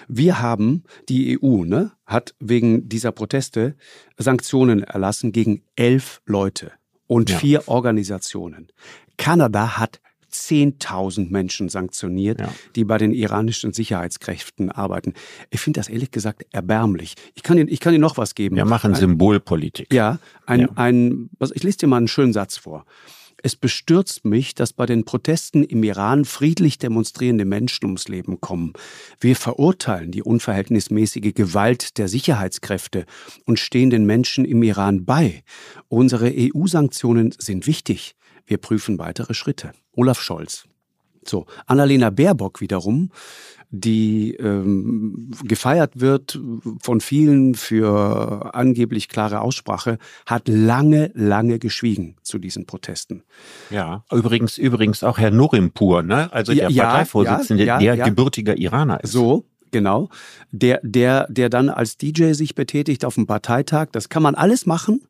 Wir 0.07 0.39
haben, 0.39 0.83
die 1.07 1.39
EU, 1.41 1.63
ne, 1.63 1.93
hat 2.05 2.35
wegen 2.39 2.87
dieser 2.89 3.11
Proteste 3.11 3.75
Sanktionen 4.17 4.83
erlassen 4.83 5.31
gegen 5.31 5.63
elf 5.75 6.21
Leute 6.25 6.73
und 7.07 7.31
ja. 7.31 7.37
vier 7.37 7.67
Organisationen. 7.67 8.67
Kanada 9.17 9.77
hat 9.77 9.99
10.000 10.31 11.29
Menschen 11.31 11.69
sanktioniert, 11.69 12.39
ja. 12.39 12.53
die 12.75 12.83
bei 12.83 12.97
den 12.97 13.11
iranischen 13.11 13.73
Sicherheitskräften 13.73 14.71
arbeiten. 14.71 15.13
Ich 15.49 15.59
finde 15.59 15.79
das 15.79 15.89
ehrlich 15.89 16.11
gesagt 16.11 16.45
erbärmlich. 16.51 17.15
Ich 17.35 17.43
kann 17.43 17.57
Ihnen, 17.57 17.69
ich 17.69 17.79
kann 17.79 17.93
Ihnen 17.93 18.01
noch 18.01 18.17
was 18.17 18.35
geben. 18.35 18.55
Wir 18.55 18.65
machen 18.65 18.93
ein, 18.93 18.99
Symbolpolitik. 18.99 19.93
Ja, 19.93 20.19
ein, 20.45 20.61
ja. 20.61 20.69
ein, 20.75 21.29
was, 21.39 21.51
ich 21.51 21.63
lese 21.63 21.79
dir 21.79 21.87
mal 21.87 21.97
einen 21.97 22.07
schönen 22.07 22.33
Satz 22.33 22.57
vor. 22.57 22.85
Es 23.41 23.55
bestürzt 23.55 24.25
mich, 24.25 24.53
dass 24.53 24.73
bei 24.73 24.85
den 24.85 25.05
Protesten 25.05 25.63
im 25.63 25.83
Iran 25.83 26.25
friedlich 26.25 26.77
demonstrierende 26.77 27.45
Menschen 27.45 27.85
ums 27.85 28.07
Leben 28.07 28.41
kommen. 28.41 28.73
Wir 29.19 29.35
verurteilen 29.35 30.11
die 30.11 30.23
unverhältnismäßige 30.23 31.33
Gewalt 31.33 31.97
der 31.97 32.09
Sicherheitskräfte 32.09 33.05
und 33.45 33.59
stehen 33.59 33.89
den 33.89 34.05
Menschen 34.05 34.43
im 34.43 34.61
Iran 34.63 35.05
bei. 35.05 35.43
Unsere 35.87 36.33
EU-Sanktionen 36.35 37.33
sind 37.37 37.65
wichtig. 37.65 38.15
Wir 38.49 38.57
prüfen 38.57 38.97
weitere 38.97 39.35
Schritte. 39.35 39.73
Olaf 39.93 40.19
Scholz. 40.19 40.65
So, 41.23 41.45
Annalena 41.67 42.09
Baerbock 42.09 42.61
wiederum 42.61 43.11
die 43.71 44.33
ähm, 44.35 45.29
gefeiert 45.43 45.99
wird 45.99 46.39
von 46.81 47.01
vielen 47.01 47.53
für 47.53 48.55
angeblich 48.55 49.09
klare 49.09 49.41
Aussprache, 49.41 49.99
hat 50.25 50.47
lange, 50.47 51.11
lange 51.13 51.59
geschwiegen 51.59 52.15
zu 52.23 52.39
diesen 52.39 52.65
Protesten. 52.65 53.23
Ja, 53.69 54.03
übrigens, 54.11 54.57
übrigens 54.57 55.03
auch 55.03 55.19
Herr 55.19 55.29
Nurimpur, 55.29 56.01
ne? 56.01 56.33
also 56.33 56.51
der 56.53 56.71
ja, 56.71 56.83
Parteivorsitzende, 56.85 57.63
ja, 57.63 57.79
ja, 57.79 57.95
der 57.95 58.05
gebürtiger 58.05 58.57
Iraner 58.57 59.03
ist. 59.03 59.11
So, 59.11 59.45
genau. 59.69 60.09
Der, 60.51 60.79
der, 60.81 61.27
der 61.29 61.49
dann 61.49 61.69
als 61.69 61.97
DJ 61.97 62.33
sich 62.33 62.55
betätigt 62.55 63.05
auf 63.05 63.15
dem 63.15 63.27
Parteitag, 63.27 63.89
das 63.91 64.09
kann 64.09 64.23
man 64.23 64.33
alles 64.33 64.65
machen. 64.65 65.01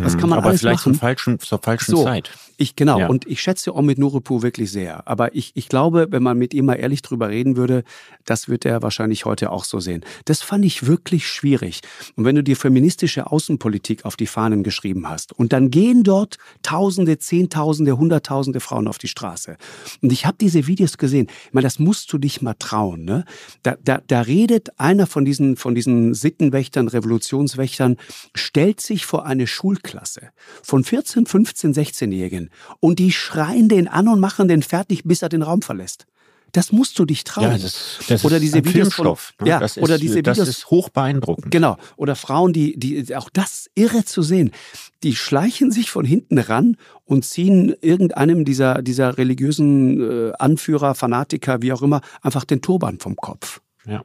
Das 0.00 0.16
kann 0.16 0.30
man 0.30 0.38
Aber 0.38 0.48
alles 0.48 0.60
vielleicht 0.60 0.80
machen. 0.80 0.94
Zum 0.94 1.00
falschen, 1.00 1.38
zur 1.38 1.58
falschen 1.58 1.96
so, 1.96 2.04
Zeit. 2.04 2.30
Ich, 2.56 2.76
genau. 2.76 2.98
Ja. 2.98 3.08
Und 3.08 3.26
ich 3.26 3.40
schätze 3.40 3.74
Omid 3.74 3.98
Nuripur 3.98 4.42
wirklich 4.42 4.70
sehr. 4.70 5.06
Aber 5.08 5.34
ich, 5.34 5.52
ich 5.54 5.68
glaube, 5.68 6.08
wenn 6.10 6.22
man 6.22 6.38
mit 6.38 6.54
ihm 6.54 6.66
mal 6.66 6.74
ehrlich 6.74 7.02
drüber 7.02 7.28
reden 7.28 7.56
würde, 7.56 7.84
das 8.24 8.48
wird 8.48 8.64
er 8.64 8.82
wahrscheinlich 8.82 9.24
heute 9.24 9.50
auch 9.50 9.64
so 9.64 9.80
sehen. 9.80 10.04
Das 10.24 10.42
fand 10.42 10.64
ich 10.64 10.86
wirklich 10.86 11.26
schwierig. 11.26 11.80
Und 12.16 12.24
wenn 12.24 12.36
du 12.36 12.42
dir 12.42 12.56
feministische 12.56 13.30
Außenpolitik 13.30 14.04
auf 14.04 14.16
die 14.16 14.26
Fahnen 14.26 14.62
geschrieben 14.62 15.08
hast 15.08 15.32
und 15.32 15.52
dann 15.52 15.70
gehen 15.70 16.02
dort 16.02 16.38
Tausende, 16.62 17.18
Zehntausende, 17.18 17.96
Hunderttausende 17.96 18.60
Frauen 18.60 18.88
auf 18.88 18.98
die 18.98 19.08
Straße. 19.08 19.56
Und 20.00 20.12
ich 20.12 20.26
habe 20.26 20.36
diese 20.40 20.66
Videos 20.66 20.98
gesehen. 20.98 21.26
Ich 21.46 21.52
meine, 21.52 21.64
das 21.64 21.78
musst 21.78 22.12
du 22.12 22.18
dich 22.18 22.42
mal 22.42 22.54
trauen. 22.54 23.04
Ne? 23.04 23.24
Da, 23.62 23.76
da, 23.82 24.00
da 24.06 24.20
redet 24.22 24.78
einer 24.78 25.06
von 25.06 25.24
diesen, 25.24 25.56
von 25.56 25.74
diesen 25.74 26.14
Sittenwächtern, 26.14 26.88
Revolutionswächtern, 26.88 27.96
stellt 28.34 28.80
sich 28.80 29.06
vor 29.06 29.26
eine 29.26 29.46
Schulklasse 29.46 30.30
von 30.62 30.84
14, 30.84 31.26
15, 31.26 31.74
16-Jährigen 31.74 32.50
und 32.80 32.98
die 32.98 33.12
schreien 33.12 33.68
den 33.68 33.88
an 33.88 34.08
und 34.08 34.20
machen 34.20 34.48
den 34.48 34.62
fertig, 34.62 35.02
bis 35.04 35.22
er 35.22 35.28
den 35.28 35.42
Raum 35.42 35.62
verlässt. 35.62 36.06
Das 36.52 36.70
musst 36.70 36.98
du 36.98 37.06
dich 37.06 37.24
trauen. 37.24 37.50
Ja, 37.50 37.58
das, 37.58 37.98
das 38.06 38.24
oder 38.26 38.38
diese 38.38 38.62
Videos 38.62 38.92
von, 38.92 39.06
ne? 39.06 39.16
ja, 39.48 39.58
das 39.58 39.78
oder 39.78 39.94
ist, 39.94 40.02
diese 40.02 40.16
Videos, 40.16 40.36
das 40.36 40.48
ist 40.48 40.70
hoch 40.70 40.90
beeindruckend. 40.90 41.50
Genau. 41.50 41.78
Oder 41.96 42.14
Frauen, 42.14 42.52
die, 42.52 42.78
die, 42.78 43.16
auch 43.16 43.30
das 43.30 43.70
irre 43.74 44.04
zu 44.04 44.20
sehen. 44.20 44.52
Die 45.02 45.16
schleichen 45.16 45.70
sich 45.70 45.90
von 45.90 46.04
hinten 46.04 46.36
ran 46.36 46.76
und 47.06 47.24
ziehen 47.24 47.74
irgendeinem 47.80 48.44
dieser, 48.44 48.82
dieser 48.82 49.16
religiösen 49.16 50.28
äh, 50.28 50.32
Anführer, 50.38 50.94
Fanatiker, 50.94 51.62
wie 51.62 51.72
auch 51.72 51.80
immer, 51.80 52.02
einfach 52.20 52.44
den 52.44 52.60
Turban 52.60 52.98
vom 52.98 53.16
Kopf. 53.16 53.62
Ja. 53.86 54.04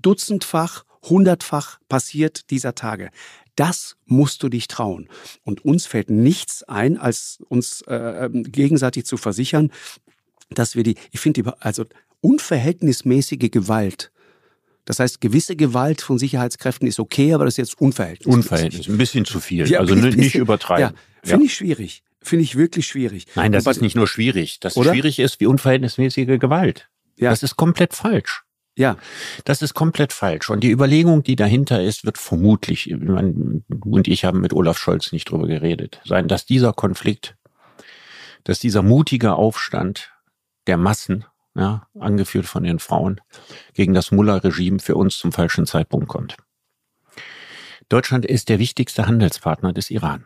Dutzendfach, 0.00 0.84
hundertfach 1.10 1.78
passiert 1.88 2.50
dieser 2.50 2.74
Tage. 2.74 3.10
Das 3.56 3.96
musst 4.06 4.42
du 4.42 4.48
dich 4.48 4.68
trauen. 4.68 5.08
Und 5.42 5.64
uns 5.64 5.86
fällt 5.86 6.10
nichts 6.10 6.62
ein, 6.62 6.96
als 6.96 7.38
uns 7.48 7.82
äh, 7.88 8.26
ähm, 8.26 8.44
gegenseitig 8.44 9.04
zu 9.04 9.16
versichern, 9.16 9.72
dass 10.50 10.76
wir 10.76 10.84
die, 10.84 10.94
ich 11.10 11.20
finde, 11.20 11.42
die, 11.42 11.50
also 11.60 11.84
unverhältnismäßige 12.20 13.50
Gewalt, 13.50 14.12
das 14.84 15.00
heißt, 15.00 15.20
gewisse 15.20 15.56
Gewalt 15.56 16.00
von 16.00 16.18
Sicherheitskräften 16.18 16.88
ist 16.88 16.98
okay, 16.98 17.34
aber 17.34 17.44
das 17.44 17.54
ist 17.54 17.58
jetzt 17.58 17.80
unverhältnismäßig. 17.80 18.42
Unverhältnismäßig, 18.44 18.94
ein 18.94 18.98
bisschen 18.98 19.24
zu 19.24 19.40
viel. 19.40 19.68
Ja, 19.68 19.80
also 19.80 19.94
nicht, 19.94 20.04
bisschen, 20.04 20.20
nicht 20.20 20.34
übertreiben. 20.36 20.94
Ja, 20.94 21.28
finde 21.28 21.44
ja. 21.44 21.46
ich 21.46 21.54
schwierig. 21.54 22.02
Finde 22.22 22.44
ich 22.44 22.56
wirklich 22.56 22.86
schwierig. 22.86 23.26
Nein, 23.34 23.52
das 23.52 23.66
ist 23.66 23.82
nicht 23.82 23.96
nur 23.96 24.08
schwierig. 24.08 24.60
Das 24.60 24.74
schwierig 24.74 25.18
ist 25.18 25.40
wie 25.40 25.46
unverhältnismäßige 25.46 26.38
Gewalt. 26.38 26.88
Ja. 27.16 27.30
Das 27.30 27.42
ist 27.42 27.56
komplett 27.56 27.94
falsch. 27.94 28.44
Ja. 28.78 28.96
Das 29.44 29.60
ist 29.60 29.74
komplett 29.74 30.12
falsch. 30.12 30.48
Und 30.48 30.60
die 30.60 30.70
Überlegung, 30.70 31.24
die 31.24 31.34
dahinter 31.34 31.82
ist, 31.82 32.04
wird 32.04 32.16
vermutlich, 32.16 32.94
meine, 32.96 33.62
du 33.68 33.90
und 33.90 34.06
ich 34.06 34.24
haben 34.24 34.40
mit 34.40 34.52
Olaf 34.52 34.78
Scholz 34.78 35.10
nicht 35.10 35.30
drüber 35.30 35.48
geredet, 35.48 36.00
sein, 36.04 36.28
dass 36.28 36.46
dieser 36.46 36.72
Konflikt, 36.72 37.36
dass 38.44 38.60
dieser 38.60 38.82
mutige 38.82 39.34
Aufstand 39.34 40.12
der 40.68 40.76
Massen, 40.76 41.24
ja, 41.56 41.88
angeführt 41.98 42.46
von 42.46 42.62
den 42.62 42.78
Frauen, 42.78 43.20
gegen 43.74 43.94
das 43.94 44.12
Mullah-Regime 44.12 44.78
für 44.78 44.94
uns 44.94 45.18
zum 45.18 45.32
falschen 45.32 45.66
Zeitpunkt 45.66 46.06
kommt. 46.06 46.36
Deutschland 47.88 48.24
ist 48.24 48.48
der 48.48 48.60
wichtigste 48.60 49.06
Handelspartner 49.06 49.72
des 49.72 49.90
Iran. 49.90 50.24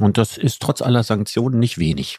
Und 0.00 0.18
das 0.18 0.36
ist 0.36 0.60
trotz 0.60 0.82
aller 0.82 1.02
Sanktionen 1.02 1.58
nicht 1.58 1.78
wenig. 1.78 2.18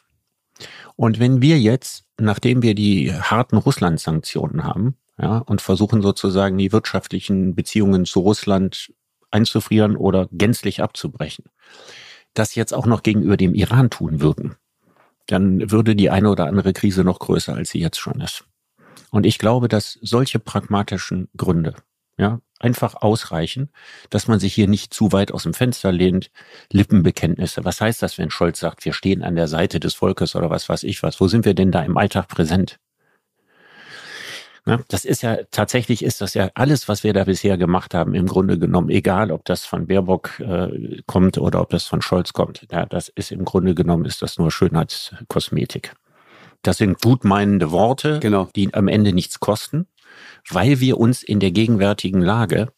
Und 0.96 1.20
wenn 1.20 1.40
wir 1.40 1.60
jetzt, 1.60 2.04
nachdem 2.18 2.62
wir 2.62 2.74
die 2.74 3.14
harten 3.14 3.58
Russland-Sanktionen 3.58 4.64
haben, 4.64 4.96
ja, 5.20 5.38
und 5.38 5.60
versuchen 5.60 6.02
sozusagen 6.02 6.56
die 6.58 6.72
wirtschaftlichen 6.72 7.54
Beziehungen 7.54 8.04
zu 8.04 8.20
Russland 8.20 8.92
einzufrieren 9.30 9.96
oder 9.96 10.28
gänzlich 10.32 10.82
abzubrechen. 10.82 11.44
Das 12.34 12.54
jetzt 12.54 12.72
auch 12.72 12.86
noch 12.86 13.02
gegenüber 13.02 13.36
dem 13.36 13.54
Iran 13.54 13.90
tun 13.90 14.20
würden, 14.20 14.56
dann 15.26 15.70
würde 15.70 15.94
die 15.94 16.10
eine 16.10 16.30
oder 16.30 16.46
andere 16.46 16.72
Krise 16.72 17.04
noch 17.04 17.18
größer, 17.18 17.54
als 17.54 17.70
sie 17.70 17.80
jetzt 17.80 17.98
schon 17.98 18.20
ist. 18.20 18.44
Und 19.10 19.26
ich 19.26 19.38
glaube, 19.38 19.68
dass 19.68 19.98
solche 20.02 20.38
pragmatischen 20.38 21.28
Gründe, 21.36 21.74
ja, 22.16 22.40
einfach 22.60 22.94
ausreichen, 22.96 23.70
dass 24.10 24.28
man 24.28 24.38
sich 24.38 24.54
hier 24.54 24.68
nicht 24.68 24.92
zu 24.92 25.12
weit 25.12 25.32
aus 25.32 25.44
dem 25.44 25.54
Fenster 25.54 25.90
lehnt. 25.90 26.30
Lippenbekenntnisse. 26.70 27.64
Was 27.64 27.80
heißt 27.80 28.02
das, 28.02 28.18
wenn 28.18 28.30
Scholz 28.30 28.60
sagt, 28.60 28.84
wir 28.84 28.92
stehen 28.92 29.22
an 29.22 29.34
der 29.34 29.48
Seite 29.48 29.80
des 29.80 29.94
Volkes 29.94 30.36
oder 30.36 30.50
was 30.50 30.68
weiß 30.68 30.82
ich 30.84 31.02
was? 31.02 31.20
Wo 31.20 31.28
sind 31.28 31.44
wir 31.44 31.54
denn 31.54 31.72
da 31.72 31.82
im 31.82 31.96
Alltag 31.96 32.28
präsent? 32.28 32.78
Ne? 34.66 34.84
Das 34.88 35.04
ist 35.04 35.22
ja, 35.22 35.38
tatsächlich 35.50 36.04
ist 36.04 36.20
das 36.20 36.34
ja 36.34 36.50
alles, 36.54 36.88
was 36.88 37.04
wir 37.04 37.12
da 37.12 37.24
bisher 37.24 37.56
gemacht 37.56 37.94
haben, 37.94 38.14
im 38.14 38.26
Grunde 38.26 38.58
genommen, 38.58 38.90
egal 38.90 39.30
ob 39.30 39.44
das 39.44 39.64
von 39.64 39.86
Baerbock 39.86 40.40
äh, 40.40 41.00
kommt 41.06 41.38
oder 41.38 41.60
ob 41.60 41.70
das 41.70 41.84
von 41.84 42.02
Scholz 42.02 42.32
kommt. 42.32 42.66
Ja, 42.70 42.86
das 42.86 43.08
ist 43.08 43.32
im 43.32 43.44
Grunde 43.44 43.74
genommen, 43.74 44.04
ist 44.04 44.22
das 44.22 44.38
nur 44.38 44.50
Schönheitskosmetik. 44.50 45.94
Das 46.62 46.76
sind 46.76 47.00
gutmeinende 47.00 47.70
Worte, 47.70 48.20
genau. 48.20 48.48
die 48.54 48.72
am 48.74 48.88
Ende 48.88 49.12
nichts 49.12 49.40
kosten, 49.40 49.86
weil 50.48 50.80
wir 50.80 50.98
uns 50.98 51.22
in 51.22 51.40
der 51.40 51.52
gegenwärtigen 51.52 52.20
Lage 52.20 52.68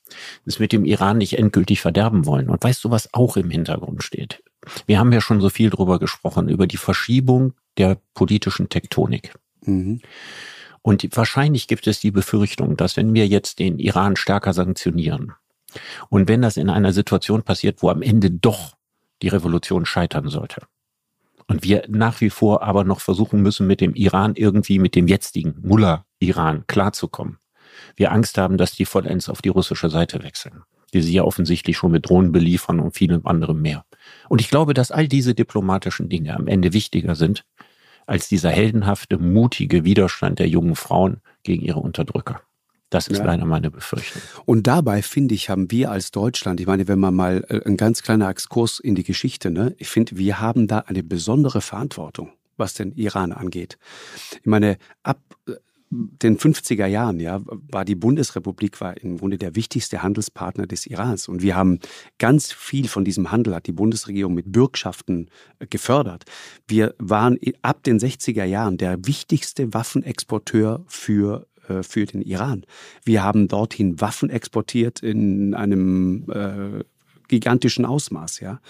es 0.46 0.58
mit 0.58 0.72
dem 0.72 0.84
Iran 0.84 1.18
nicht 1.18 1.38
endgültig 1.38 1.80
verderben 1.80 2.26
wollen. 2.26 2.48
Und 2.48 2.62
weißt 2.62 2.84
du, 2.84 2.90
was 2.90 3.12
auch 3.12 3.36
im 3.36 3.50
Hintergrund 3.50 4.04
steht? 4.04 4.42
Wir 4.86 4.98
haben 4.98 5.12
ja 5.12 5.20
schon 5.20 5.40
so 5.40 5.50
viel 5.50 5.70
drüber 5.70 5.98
gesprochen, 5.98 6.48
über 6.48 6.66
die 6.68 6.76
Verschiebung 6.76 7.54
der 7.78 7.98
politischen 8.14 8.68
Tektonik. 8.68 9.34
Mhm. 9.64 10.00
Und 10.82 11.16
wahrscheinlich 11.16 11.68
gibt 11.68 11.86
es 11.86 12.00
die 12.00 12.10
Befürchtung, 12.10 12.76
dass 12.76 12.96
wenn 12.96 13.14
wir 13.14 13.26
jetzt 13.26 13.60
den 13.60 13.78
Iran 13.78 14.16
stärker 14.16 14.52
sanktionieren 14.52 15.32
und 16.10 16.28
wenn 16.28 16.42
das 16.42 16.56
in 16.56 16.68
einer 16.68 16.92
Situation 16.92 17.42
passiert, 17.42 17.82
wo 17.82 17.88
am 17.88 18.02
Ende 18.02 18.30
doch 18.30 18.76
die 19.22 19.28
Revolution 19.28 19.86
scheitern 19.86 20.28
sollte, 20.28 20.66
und 21.48 21.62
wir 21.62 21.84
nach 21.88 22.20
wie 22.20 22.30
vor 22.30 22.62
aber 22.62 22.84
noch 22.84 23.00
versuchen 23.00 23.42
müssen, 23.42 23.66
mit 23.66 23.80
dem 23.80 23.94
Iran 23.94 24.34
irgendwie, 24.36 24.78
mit 24.78 24.94
dem 24.94 25.08
jetzigen 25.08 25.54
Mullah-Iran 25.62 26.64
klarzukommen. 26.66 27.38
Wir 27.96 28.12
Angst 28.12 28.38
haben, 28.38 28.56
dass 28.56 28.72
die 28.72 28.84
vollends 28.84 29.28
auf 29.28 29.42
die 29.42 29.48
russische 29.48 29.90
Seite 29.90 30.22
wechseln, 30.22 30.62
die 30.94 31.02
sie 31.02 31.14
ja 31.14 31.24
offensichtlich 31.24 31.76
schon 31.76 31.92
mit 31.92 32.08
Drohnen 32.08 32.32
beliefern 32.32 32.80
und 32.80 32.96
vielem 32.96 33.26
anderem 33.26 33.60
mehr. 33.60 33.84
Und 34.28 34.40
ich 34.40 34.48
glaube, 34.48 34.74
dass 34.74 34.90
all 34.90 35.08
diese 35.08 35.34
diplomatischen 35.34 36.08
Dinge 36.08 36.34
am 36.34 36.48
Ende 36.48 36.72
wichtiger 36.72 37.14
sind, 37.14 37.44
als 38.12 38.28
dieser 38.28 38.50
heldenhafte, 38.50 39.16
mutige 39.16 39.84
Widerstand 39.84 40.38
der 40.38 40.46
jungen 40.46 40.76
Frauen 40.76 41.22
gegen 41.44 41.64
ihre 41.64 41.80
Unterdrücker. 41.80 42.42
Das 42.90 43.08
ist 43.08 43.20
ja. 43.20 43.24
leider 43.24 43.46
meine 43.46 43.70
Befürchtung. 43.70 44.20
Und 44.44 44.66
dabei, 44.66 45.00
finde 45.00 45.34
ich, 45.34 45.48
haben 45.48 45.70
wir 45.70 45.90
als 45.90 46.10
Deutschland, 46.10 46.60
ich 46.60 46.66
meine, 46.66 46.88
wenn 46.88 46.98
man 46.98 47.14
mal 47.14 47.42
äh, 47.48 47.66
ein 47.66 47.78
ganz 47.78 48.02
kleiner 48.02 48.28
Exkurs 48.28 48.80
in 48.80 48.94
die 48.94 49.02
Geschichte, 49.02 49.50
ne, 49.50 49.74
ich 49.78 49.88
finde, 49.88 50.18
wir 50.18 50.40
haben 50.40 50.66
da 50.66 50.80
eine 50.80 51.02
besondere 51.02 51.62
Verantwortung, 51.62 52.32
was 52.58 52.74
den 52.74 52.92
Iran 52.92 53.32
angeht. 53.32 53.78
Ich 54.34 54.44
meine, 54.44 54.76
ab 55.02 55.18
den 55.92 56.38
50er 56.38 56.86
Jahren, 56.86 57.20
ja, 57.20 57.42
war 57.44 57.84
die 57.84 57.94
Bundesrepublik 57.94 58.80
war 58.80 58.96
im 58.96 59.18
Grunde 59.18 59.36
der 59.36 59.54
wichtigste 59.54 60.02
Handelspartner 60.02 60.66
des 60.66 60.86
Irans. 60.86 61.28
Und 61.28 61.42
wir 61.42 61.54
haben 61.54 61.80
ganz 62.18 62.50
viel 62.50 62.88
von 62.88 63.04
diesem 63.04 63.30
Handel, 63.30 63.54
hat 63.54 63.66
die 63.66 63.72
Bundesregierung 63.72 64.32
mit 64.32 64.50
Bürgschaften 64.50 65.28
äh, 65.58 65.66
gefördert. 65.66 66.24
Wir 66.66 66.94
waren 66.98 67.38
ab 67.60 67.82
den 67.82 67.98
60er 68.00 68.44
Jahren 68.44 68.78
der 68.78 69.04
wichtigste 69.04 69.74
Waffenexporteur 69.74 70.82
für 70.86 71.46
äh, 71.68 71.82
für 71.82 72.06
den 72.06 72.22
Iran. 72.22 72.64
Wir 73.04 73.22
haben 73.22 73.48
dorthin 73.48 74.00
Waffen 74.00 74.30
exportiert 74.30 75.00
in 75.00 75.52
einem 75.54 76.24
äh, 76.30 76.84
gigantischen 77.28 77.84
Ausmaß. 77.84 78.40
Ja, 78.40 78.60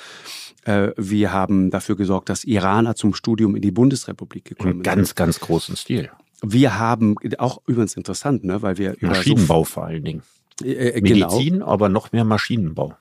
äh, 0.64 0.90
wir 0.96 1.32
haben 1.32 1.70
dafür 1.70 1.96
gesorgt, 1.96 2.28
dass 2.28 2.42
Iraner 2.42 2.96
zum 2.96 3.14
Studium 3.14 3.54
in 3.54 3.62
die 3.62 3.70
Bundesrepublik 3.70 4.44
gekommen 4.44 4.72
sind. 4.72 4.82
Ganz, 4.82 5.14
ganz 5.14 5.38
großen 5.38 5.76
Stil. 5.76 6.10
Wir 6.42 6.78
haben 6.78 7.16
auch 7.38 7.62
übrigens 7.66 7.96
interessant, 7.96 8.44
ne, 8.44 8.62
weil 8.62 8.78
wir 8.78 8.96
Maschinenbau 9.00 9.60
so 9.60 9.64
vor 9.64 9.84
allen 9.84 10.04
Dingen. 10.04 10.22
Äh, 10.62 10.72
äh, 10.72 11.00
genau. 11.00 11.28
Medizin, 11.28 11.54
genau. 11.54 11.66
aber 11.66 11.88
noch 11.88 12.12
mehr 12.12 12.24
Maschinenbau. 12.24 12.94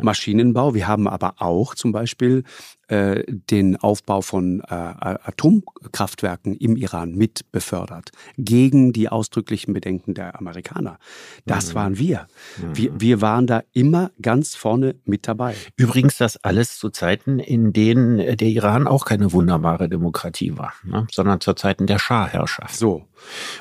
Maschinenbau. 0.00 0.74
Wir 0.74 0.88
haben 0.88 1.06
aber 1.06 1.34
auch 1.38 1.74
zum 1.74 1.92
Beispiel 1.92 2.44
äh, 2.88 3.24
den 3.26 3.76
Aufbau 3.76 4.20
von 4.20 4.60
äh, 4.60 4.64
Atomkraftwerken 4.74 6.54
im 6.56 6.76
Iran 6.76 7.14
mit 7.14 7.50
befördert, 7.50 8.10
gegen 8.38 8.92
die 8.92 9.08
ausdrücklichen 9.08 9.74
Bedenken 9.74 10.14
der 10.14 10.38
Amerikaner. 10.38 10.98
Das 11.46 11.70
mhm. 11.70 11.74
waren 11.74 11.98
wir. 11.98 12.26
Mhm. 12.58 12.76
wir. 12.76 13.00
Wir 13.00 13.20
waren 13.20 13.46
da 13.46 13.62
immer 13.72 14.10
ganz 14.22 14.54
vorne 14.54 14.94
mit 15.04 15.26
dabei. 15.28 15.54
Übrigens 15.76 16.18
das 16.18 16.36
alles 16.36 16.78
zu 16.78 16.90
Zeiten, 16.90 17.38
in 17.38 17.72
denen 17.72 18.18
der 18.18 18.48
Iran 18.48 18.86
auch 18.86 19.04
keine 19.04 19.32
wunderbare 19.32 19.88
Demokratie 19.88 20.56
war, 20.56 20.72
ne? 20.84 21.06
sondern 21.10 21.40
zu 21.40 21.54
Zeiten 21.54 21.86
der 21.86 21.98
Schah-Herrschaft. 21.98 22.76
So. 22.76 23.06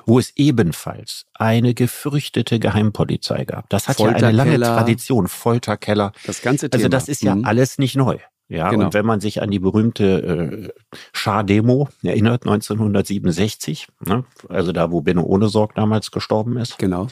Wo 0.06 0.20
es 0.20 0.34
ebenfalls 0.36 1.26
eine 1.34 1.74
gefürchtete 1.74 2.60
Geheimpolizei 2.60 3.46
gab. 3.46 3.70
Das 3.70 3.88
hat 3.88 4.00
ja 4.00 4.08
eine 4.08 4.32
lange 4.32 4.60
Tradition. 4.60 5.28
Folterkeller. 5.28 6.12
Das 6.26 6.42
ganze 6.42 6.70
Thema. 6.70 6.80
Also 6.80 6.90
das 6.90 7.08
ist 7.08 7.24
ja 7.24 7.36
mhm. 7.36 7.46
alles 7.46 7.78
nicht 7.78 7.96
neu. 7.96 8.18
Ja, 8.48 8.70
genau. 8.70 8.86
und 8.86 8.94
wenn 8.94 9.06
man 9.06 9.22
sich 9.22 9.42
an 9.42 9.50
die 9.50 9.60
berühmte 9.60 10.72
äh, 10.72 10.98
Schah-Demo 11.14 11.90
erinnert, 12.04 12.46
1967, 12.46 13.88
ne, 14.06 14.24
also 14.50 14.72
da, 14.72 14.92
wo 14.92 15.02
Benno 15.02 15.24
Ohnesorg 15.24 15.74
damals 15.74 16.12
gestorben 16.12 16.58
ist. 16.58 16.78
Genau. 16.78 17.08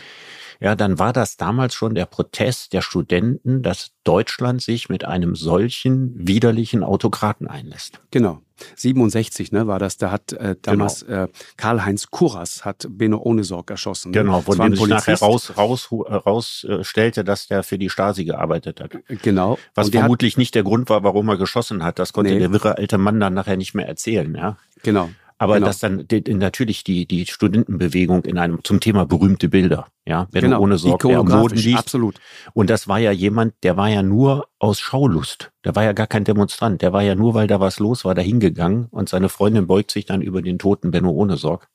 Ja, 0.60 0.76
dann 0.76 1.00
war 1.00 1.12
das 1.12 1.36
damals 1.36 1.74
schon 1.74 1.96
der 1.96 2.06
Protest 2.06 2.74
der 2.74 2.82
Studenten, 2.82 3.64
dass 3.64 3.92
Deutschland 4.04 4.62
sich 4.62 4.90
mit 4.90 5.04
einem 5.06 5.36
solchen 5.36 6.14
widerlichen 6.16 6.84
Autokraten 6.84 7.48
einlässt. 7.48 8.00
Genau. 8.12 8.43
67, 8.76 9.52
ne, 9.52 9.68
war 9.68 9.80
das. 9.80 9.98
Da 9.98 10.12
hat 10.12 10.34
äh, 10.34 10.56
damals 10.62 11.06
genau. 11.06 11.24
äh, 11.24 11.28
Karl-Heinz 11.58 12.08
Kurras 12.12 12.66
hat 12.66 12.86
Benno 12.90 13.18
Ohnesorg 13.18 13.70
erschossen. 13.70 14.12
Ne? 14.12 14.20
Genau, 14.20 14.42
von 14.42 14.58
dem 14.58 14.76
sich 14.76 14.88
nachher 14.88 15.18
raus, 15.20 15.54
raus, 15.58 16.64
äh, 16.64 16.84
stellte, 16.84 17.24
dass 17.24 17.48
der 17.48 17.64
für 17.64 17.78
die 17.78 17.90
Stasi 17.90 18.26
gearbeitet 18.26 18.82
hat. 18.82 18.92
Genau. 19.22 19.58
Was 19.76 19.90
vermutlich 19.90 20.34
hat, 20.34 20.38
nicht 20.40 20.56
der 20.56 20.64
Grund 20.64 20.90
war, 20.90 21.04
warum 21.04 21.30
er 21.30 21.38
geschossen 21.38 21.84
hat. 21.84 22.00
Das 22.00 22.14
konnte 22.14 22.32
nee. 22.32 22.40
der 22.40 22.52
wirre 22.52 22.78
alte 22.78 22.98
Mann 22.98 23.20
dann 23.20 23.34
nachher 23.34 23.58
nicht 23.58 23.74
mehr 23.74 23.88
erzählen, 23.88 24.34
ja. 24.36 24.58
Genau. 24.84 25.10
Aber 25.38 25.56
genau. 25.56 25.68
dass 25.68 25.80
dann 25.80 26.08
die, 26.08 26.22
natürlich 26.34 26.84
die, 26.84 27.06
die 27.06 27.26
Studentenbewegung 27.26 28.24
in 28.26 28.38
einem 28.38 28.64
zum 28.64 28.80
Thema 28.80 29.06
berühmte 29.06 29.50
Bilder, 29.50 29.88
ja, 30.06 30.28
wenn 30.32 30.44
genau. 30.44 30.62
ohne 30.62 30.78
Sorge 30.78 31.18
am 31.18 31.28
Boden 31.28 31.56
liegt. 31.56 31.80
Absolut. 31.80 32.20
Und 32.54 32.70
das 32.70 32.88
war 32.88 33.00
ja 33.00 33.12
jemand, 33.12 33.54
der 33.64 33.78
war 33.78 33.90
ja 33.90 34.04
nur 34.04 34.48
aus 34.60 34.80
Schaulust. 34.80 35.52
Der 35.66 35.76
war 35.76 35.84
ja 35.84 35.94
gar 35.94 36.08
kein 36.08 36.24
Demonstrant. 36.24 36.82
Der 36.82 36.94
war 36.94 37.02
ja 37.02 37.16
nur, 37.16 37.34
weil 37.34 37.48
da 37.48 37.60
was 37.60 37.80
los 37.80 38.06
war, 38.06 38.16
da 38.16 38.22
hingegangen 38.22 38.88
und 38.92 39.10
seine 39.10 39.30
Freundin 39.30 39.68
beugt 39.68 39.92
sich 39.92 40.06
dann 40.06 40.22
über 40.22 40.42
den 40.42 40.60
toten 40.60 40.92
Benno 40.92 41.12
ohne 41.12 41.38
Sorg. 41.38 41.68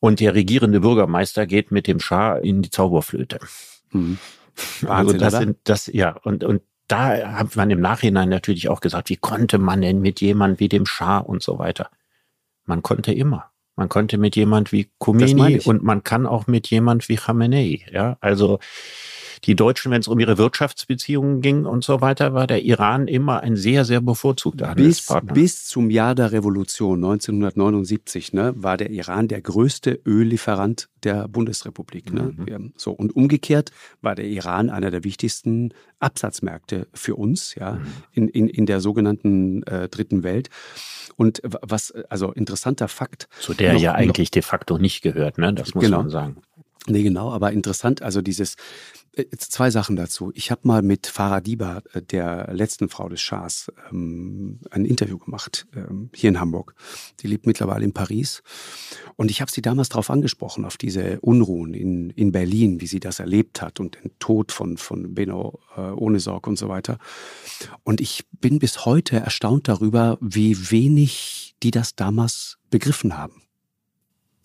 Und 0.00 0.20
der 0.20 0.34
regierende 0.34 0.80
Bürgermeister 0.80 1.46
geht 1.46 1.70
mit 1.70 1.86
dem 1.86 2.00
Schah 2.00 2.36
in 2.36 2.62
die 2.62 2.70
Zauberflöte. 2.70 3.38
Mhm. 3.92 4.18
Wahnsinn, 4.82 4.88
also 4.88 5.18
das 5.18 5.32
sind 5.34 5.56
das 5.64 5.86
ja 5.92 6.16
und 6.22 6.44
und 6.44 6.62
da 6.86 7.32
hat 7.38 7.56
man 7.56 7.70
im 7.70 7.80
Nachhinein 7.80 8.28
natürlich 8.28 8.68
auch 8.68 8.80
gesagt, 8.80 9.08
wie 9.08 9.16
konnte 9.16 9.58
man 9.58 9.80
denn 9.80 10.00
mit 10.00 10.20
jemand 10.20 10.60
wie 10.60 10.68
dem 10.68 10.86
Schah 10.86 11.18
und 11.18 11.42
so 11.42 11.58
weiter. 11.58 11.88
Man 12.64 12.82
konnte 12.82 13.12
immer. 13.12 13.50
Man 13.76 13.88
konnte 13.88 14.18
mit 14.18 14.36
jemand 14.36 14.70
wie 14.70 14.88
Khomeini 14.98 15.60
und 15.64 15.82
man 15.82 16.04
kann 16.04 16.26
auch 16.26 16.46
mit 16.46 16.68
jemand 16.68 17.08
wie 17.08 17.16
Khamenei. 17.16 17.84
Ja, 17.90 18.16
also 18.20 18.60
die 19.44 19.56
Deutschen, 19.56 19.92
wenn 19.92 20.00
es 20.00 20.08
um 20.08 20.18
ihre 20.18 20.38
Wirtschaftsbeziehungen 20.38 21.40
ging 21.40 21.66
und 21.66 21.84
so 21.84 22.00
weiter, 22.00 22.32
war 22.32 22.46
der 22.46 22.62
Iran 22.62 23.08
immer 23.08 23.40
ein 23.40 23.56
sehr, 23.56 23.84
sehr 23.84 24.00
bevorzugter 24.00 24.70
Handelspartner. 24.70 25.34
Bis, 25.34 25.56
bis 25.56 25.66
zum 25.66 25.90
Jahr 25.90 26.14
der 26.14 26.32
Revolution 26.32 27.04
1979 27.04 28.32
ne, 28.32 28.54
war 28.56 28.76
der 28.76 28.90
Iran 28.90 29.28
der 29.28 29.42
größte 29.42 30.00
Öllieferant 30.06 30.88
der 31.02 31.28
Bundesrepublik. 31.28 32.12
Ne? 32.12 32.34
Mhm. 32.36 32.72
So 32.76 32.92
und 32.92 33.14
umgekehrt 33.14 33.70
war 34.00 34.14
der 34.14 34.26
Iran 34.26 34.70
einer 34.70 34.90
der 34.90 35.04
wichtigsten 35.04 35.74
Absatzmärkte 35.98 36.86
für 36.94 37.16
uns, 37.16 37.54
ja, 37.54 37.72
mhm. 37.72 37.86
in, 38.12 38.28
in, 38.28 38.48
in 38.48 38.66
der 38.66 38.80
sogenannten 38.80 39.62
äh, 39.64 39.88
Dritten 39.88 40.22
Welt. 40.22 40.48
Und 41.16 41.40
was, 41.44 41.92
also 42.08 42.32
interessanter 42.32 42.88
Fakt. 42.88 43.28
Zu 43.40 43.54
der 43.54 43.74
noch, 43.74 43.80
ja 43.80 43.92
eigentlich 43.92 44.28
noch, 44.28 44.32
de 44.32 44.42
facto 44.42 44.78
nicht 44.78 45.02
gehört, 45.02 45.38
ne? 45.38 45.52
Das 45.52 45.74
muss 45.74 45.84
genau. 45.84 45.98
man 45.98 46.10
sagen. 46.10 46.36
Nee, 46.86 47.02
genau, 47.02 47.32
aber 47.32 47.52
interessant, 47.52 48.02
also 48.02 48.20
dieses, 48.20 48.56
äh, 49.16 49.26
zwei 49.36 49.70
Sachen 49.70 49.96
dazu. 49.96 50.32
Ich 50.34 50.50
habe 50.50 50.62
mal 50.64 50.82
mit 50.82 51.06
Farah 51.06 51.40
Diba, 51.40 51.82
äh, 51.92 52.02
der 52.02 52.52
letzten 52.52 52.88
Frau 52.88 53.08
des 53.08 53.20
Schahs, 53.20 53.72
ähm, 53.90 54.60
ein 54.70 54.84
Interview 54.84 55.18
gemacht, 55.18 55.66
ähm, 55.74 56.10
hier 56.14 56.30
in 56.30 56.40
Hamburg. 56.40 56.74
Die 57.20 57.26
lebt 57.26 57.46
mittlerweile 57.46 57.84
in 57.84 57.92
Paris. 57.92 58.42
Und 59.16 59.30
ich 59.30 59.40
habe 59.40 59.50
sie 59.50 59.62
damals 59.62 59.88
darauf 59.88 60.10
angesprochen, 60.10 60.64
auf 60.64 60.76
diese 60.76 61.20
Unruhen 61.20 61.74
in, 61.74 62.10
in 62.10 62.32
Berlin, 62.32 62.80
wie 62.80 62.86
sie 62.86 63.00
das 63.00 63.20
erlebt 63.20 63.62
hat 63.62 63.80
und 63.80 63.96
den 64.02 64.10
Tod 64.18 64.52
von, 64.52 64.76
von 64.76 65.14
Benno 65.14 65.60
äh, 65.76 65.80
ohne 65.80 66.20
Sorg 66.20 66.46
und 66.46 66.58
so 66.58 66.68
weiter. 66.68 66.98
Und 67.84 68.00
ich 68.00 68.24
bin 68.32 68.58
bis 68.58 68.84
heute 68.84 69.16
erstaunt 69.16 69.68
darüber, 69.68 70.18
wie 70.20 70.70
wenig 70.70 71.54
die 71.62 71.70
das 71.70 71.94
damals 71.94 72.58
begriffen 72.70 73.16
haben 73.16 73.43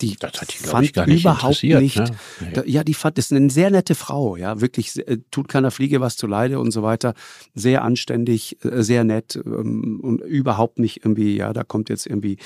die 0.00 0.16
die, 0.16 0.66
fand 0.66 0.96
nicht 1.06 1.22
überhaupt 1.22 1.62
nicht. 1.62 1.96
Ne? 1.96 2.10
Nee. 2.40 2.62
Ja, 2.66 2.84
die 2.84 2.94
fand, 2.94 3.18
das 3.18 3.30
ist 3.30 3.36
eine 3.36 3.50
sehr 3.50 3.70
nette 3.70 3.94
Frau, 3.94 4.36
ja, 4.36 4.60
wirklich 4.60 4.96
äh, 5.06 5.18
tut 5.30 5.48
keiner 5.48 5.70
Fliege 5.70 6.00
was 6.00 6.16
zu 6.16 6.26
Leide 6.26 6.58
und 6.58 6.70
so 6.70 6.82
weiter. 6.82 7.14
Sehr 7.54 7.82
anständig, 7.82 8.64
äh, 8.64 8.82
sehr 8.82 9.04
nett 9.04 9.36
ähm, 9.36 10.00
und 10.02 10.20
überhaupt 10.20 10.78
nicht 10.78 11.04
irgendwie, 11.04 11.36
ja, 11.36 11.52
da 11.52 11.64
kommt 11.64 11.88
jetzt 11.88 12.06
irgendwie 12.06 12.38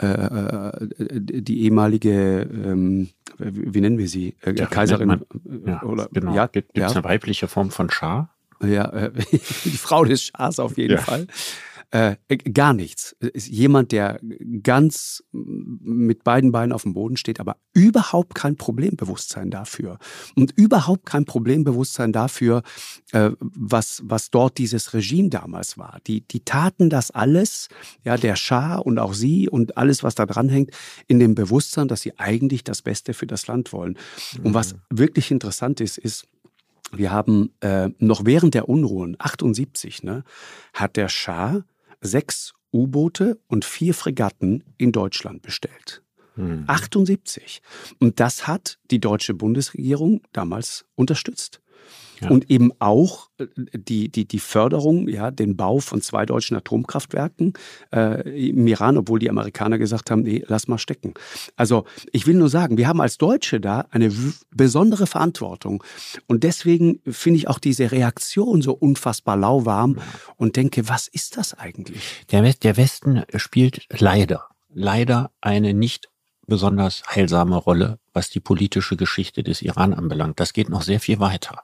äh, 0.00 0.06
äh 0.06 0.88
die 1.08 1.62
ehemalige, 1.62 2.42
ähm, 2.42 3.08
wie 3.38 3.80
nennen 3.80 3.98
wir 3.98 4.08
sie, 4.08 4.36
äh, 4.42 4.52
Kaiserin 4.52 5.08
man, 5.08 5.24
ja, 5.66 5.82
oder 5.82 6.08
genau. 6.12 6.34
ja, 6.34 6.46
gibt 6.46 6.76
es 6.76 6.80
ja. 6.80 6.88
eine 6.90 7.04
weibliche 7.04 7.48
Form 7.48 7.70
von 7.70 7.90
Schah? 7.90 8.30
Ja, 8.62 8.86
äh, 8.90 9.12
die 9.64 9.76
Frau 9.76 10.04
des 10.04 10.24
Schahs 10.24 10.58
auf 10.58 10.76
jeden 10.76 10.96
ja. 10.96 11.02
Fall. 11.02 11.26
Äh, 11.90 12.16
gar 12.52 12.74
nichts. 12.74 13.16
Ist 13.18 13.48
jemand, 13.48 13.92
der 13.92 14.20
ganz 14.62 15.24
mit 15.32 16.22
beiden 16.22 16.52
Beinen 16.52 16.72
auf 16.72 16.82
dem 16.82 16.92
Boden 16.92 17.16
steht, 17.16 17.40
aber 17.40 17.56
überhaupt 17.72 18.34
kein 18.34 18.56
Problembewusstsein 18.56 19.50
dafür. 19.50 19.98
Und 20.36 20.52
überhaupt 20.52 21.06
kein 21.06 21.24
Problembewusstsein 21.24 22.12
dafür, 22.12 22.62
äh, 23.12 23.30
was, 23.40 24.02
was 24.04 24.30
dort 24.30 24.58
dieses 24.58 24.92
Regime 24.92 25.30
damals 25.30 25.78
war. 25.78 26.00
Die, 26.06 26.20
die 26.20 26.40
taten 26.40 26.90
das 26.90 27.10
alles, 27.10 27.68
ja, 28.04 28.18
der 28.18 28.36
Schah 28.36 28.76
und 28.76 28.98
auch 28.98 29.14
sie 29.14 29.48
und 29.48 29.78
alles, 29.78 30.02
was 30.02 30.14
da 30.14 30.26
dran 30.26 30.50
hängt, 30.50 30.72
in 31.06 31.18
dem 31.18 31.34
Bewusstsein, 31.34 31.88
dass 31.88 32.02
sie 32.02 32.18
eigentlich 32.18 32.64
das 32.64 32.82
Beste 32.82 33.14
für 33.14 33.26
das 33.26 33.46
Land 33.46 33.72
wollen. 33.72 33.96
Und 34.42 34.52
was 34.52 34.74
mhm. 34.74 34.78
wirklich 34.90 35.30
interessant 35.30 35.80
ist, 35.80 35.96
ist, 35.96 36.26
wir 36.92 37.12
haben 37.12 37.50
äh, 37.60 37.88
noch 37.98 38.26
während 38.26 38.52
der 38.52 38.68
Unruhen, 38.68 39.16
78, 39.18 40.02
ne, 40.02 40.24
hat 40.74 40.96
der 40.96 41.08
Schah 41.08 41.64
sechs 42.00 42.54
U-Boote 42.72 43.40
und 43.46 43.64
vier 43.64 43.94
Fregatten 43.94 44.64
in 44.76 44.92
Deutschland 44.92 45.42
bestellt. 45.42 46.02
Mhm. 46.36 46.64
78. 46.66 47.62
Und 47.98 48.20
das 48.20 48.46
hat 48.46 48.78
die 48.90 49.00
deutsche 49.00 49.34
Bundesregierung 49.34 50.22
damals 50.32 50.84
unterstützt. 50.94 51.60
Ja. 52.20 52.30
Und 52.30 52.50
eben 52.50 52.72
auch 52.78 53.28
äh, 53.38 53.46
die, 53.72 54.08
die, 54.08 54.26
die 54.26 54.38
Förderung, 54.38 55.08
ja, 55.08 55.30
den 55.30 55.56
Bau 55.56 55.78
von 55.78 56.00
zwei 56.00 56.26
deutschen 56.26 56.56
Atomkraftwerken 56.56 57.52
äh, 57.94 58.48
im 58.48 58.66
Iran, 58.66 58.96
obwohl 58.96 59.18
die 59.18 59.30
Amerikaner 59.30 59.78
gesagt 59.78 60.10
haben, 60.10 60.22
nee, 60.22 60.44
lass 60.46 60.68
mal 60.68 60.78
stecken. 60.78 61.14
Also 61.56 61.84
ich 62.12 62.26
will 62.26 62.34
nur 62.34 62.48
sagen, 62.48 62.76
wir 62.76 62.88
haben 62.88 63.00
als 63.00 63.18
Deutsche 63.18 63.60
da 63.60 63.86
eine 63.90 64.12
besondere 64.50 65.06
Verantwortung. 65.06 65.82
Und 66.26 66.44
deswegen 66.44 67.00
finde 67.06 67.38
ich 67.38 67.48
auch 67.48 67.58
diese 67.58 67.90
Reaktion 67.92 68.62
so 68.62 68.72
unfassbar 68.72 69.36
lauwarm 69.36 69.98
und 70.36 70.56
denke, 70.56 70.88
was 70.88 71.08
ist 71.08 71.36
das 71.36 71.54
eigentlich? 71.54 72.26
Der, 72.30 72.42
West, 72.42 72.64
der 72.64 72.76
Westen 72.76 73.22
spielt 73.36 73.86
leider, 73.98 74.46
leider 74.68 75.30
eine 75.40 75.74
nicht 75.74 76.08
besonders 76.46 77.02
heilsame 77.14 77.56
Rolle, 77.56 77.98
was 78.12 78.30
die 78.30 78.40
politische 78.40 78.96
Geschichte 78.96 79.42
des 79.42 79.62
Iran 79.62 79.94
anbelangt. 79.94 80.40
Das 80.40 80.52
geht 80.52 80.70
noch 80.70 80.82
sehr 80.82 80.98
viel 80.98 81.20
weiter. 81.20 81.62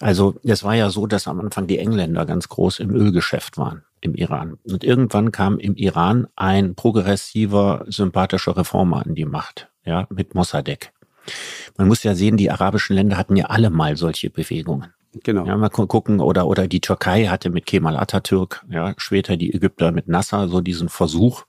Also 0.00 0.34
es 0.42 0.64
war 0.64 0.74
ja 0.74 0.90
so, 0.90 1.06
dass 1.06 1.28
am 1.28 1.40
Anfang 1.40 1.66
die 1.66 1.78
Engländer 1.78 2.26
ganz 2.26 2.48
groß 2.48 2.80
im 2.80 2.90
Ölgeschäft 2.90 3.56
waren 3.56 3.84
im 4.00 4.14
Iran. 4.14 4.58
Und 4.64 4.84
irgendwann 4.84 5.32
kam 5.32 5.58
im 5.58 5.76
Iran 5.76 6.26
ein 6.36 6.74
progressiver, 6.74 7.84
sympathischer 7.86 8.56
Reformer 8.56 9.06
an 9.06 9.14
die 9.14 9.24
Macht, 9.24 9.68
ja, 9.84 10.06
mit 10.10 10.34
Mossadegh. 10.34 10.90
Man 11.78 11.88
muss 11.88 12.02
ja 12.02 12.14
sehen, 12.14 12.36
die 12.36 12.50
arabischen 12.50 12.96
Länder 12.96 13.16
hatten 13.16 13.36
ja 13.36 13.46
alle 13.46 13.70
mal 13.70 13.96
solche 13.96 14.28
Bewegungen. 14.28 14.92
Genau. 15.22 15.46
Ja, 15.46 15.56
mal 15.56 15.68
gucken, 15.68 16.20
oder, 16.20 16.46
oder 16.46 16.66
die 16.66 16.80
Türkei 16.80 17.26
hatte 17.26 17.50
mit 17.50 17.66
Kemal 17.66 17.96
Atatürk, 17.96 18.64
ja, 18.70 18.94
später 18.96 19.36
die 19.36 19.54
Ägypter 19.54 19.92
mit 19.92 20.08
Nasser 20.08 20.48
so 20.48 20.60
diesen 20.60 20.88
Versuch, 20.88 21.44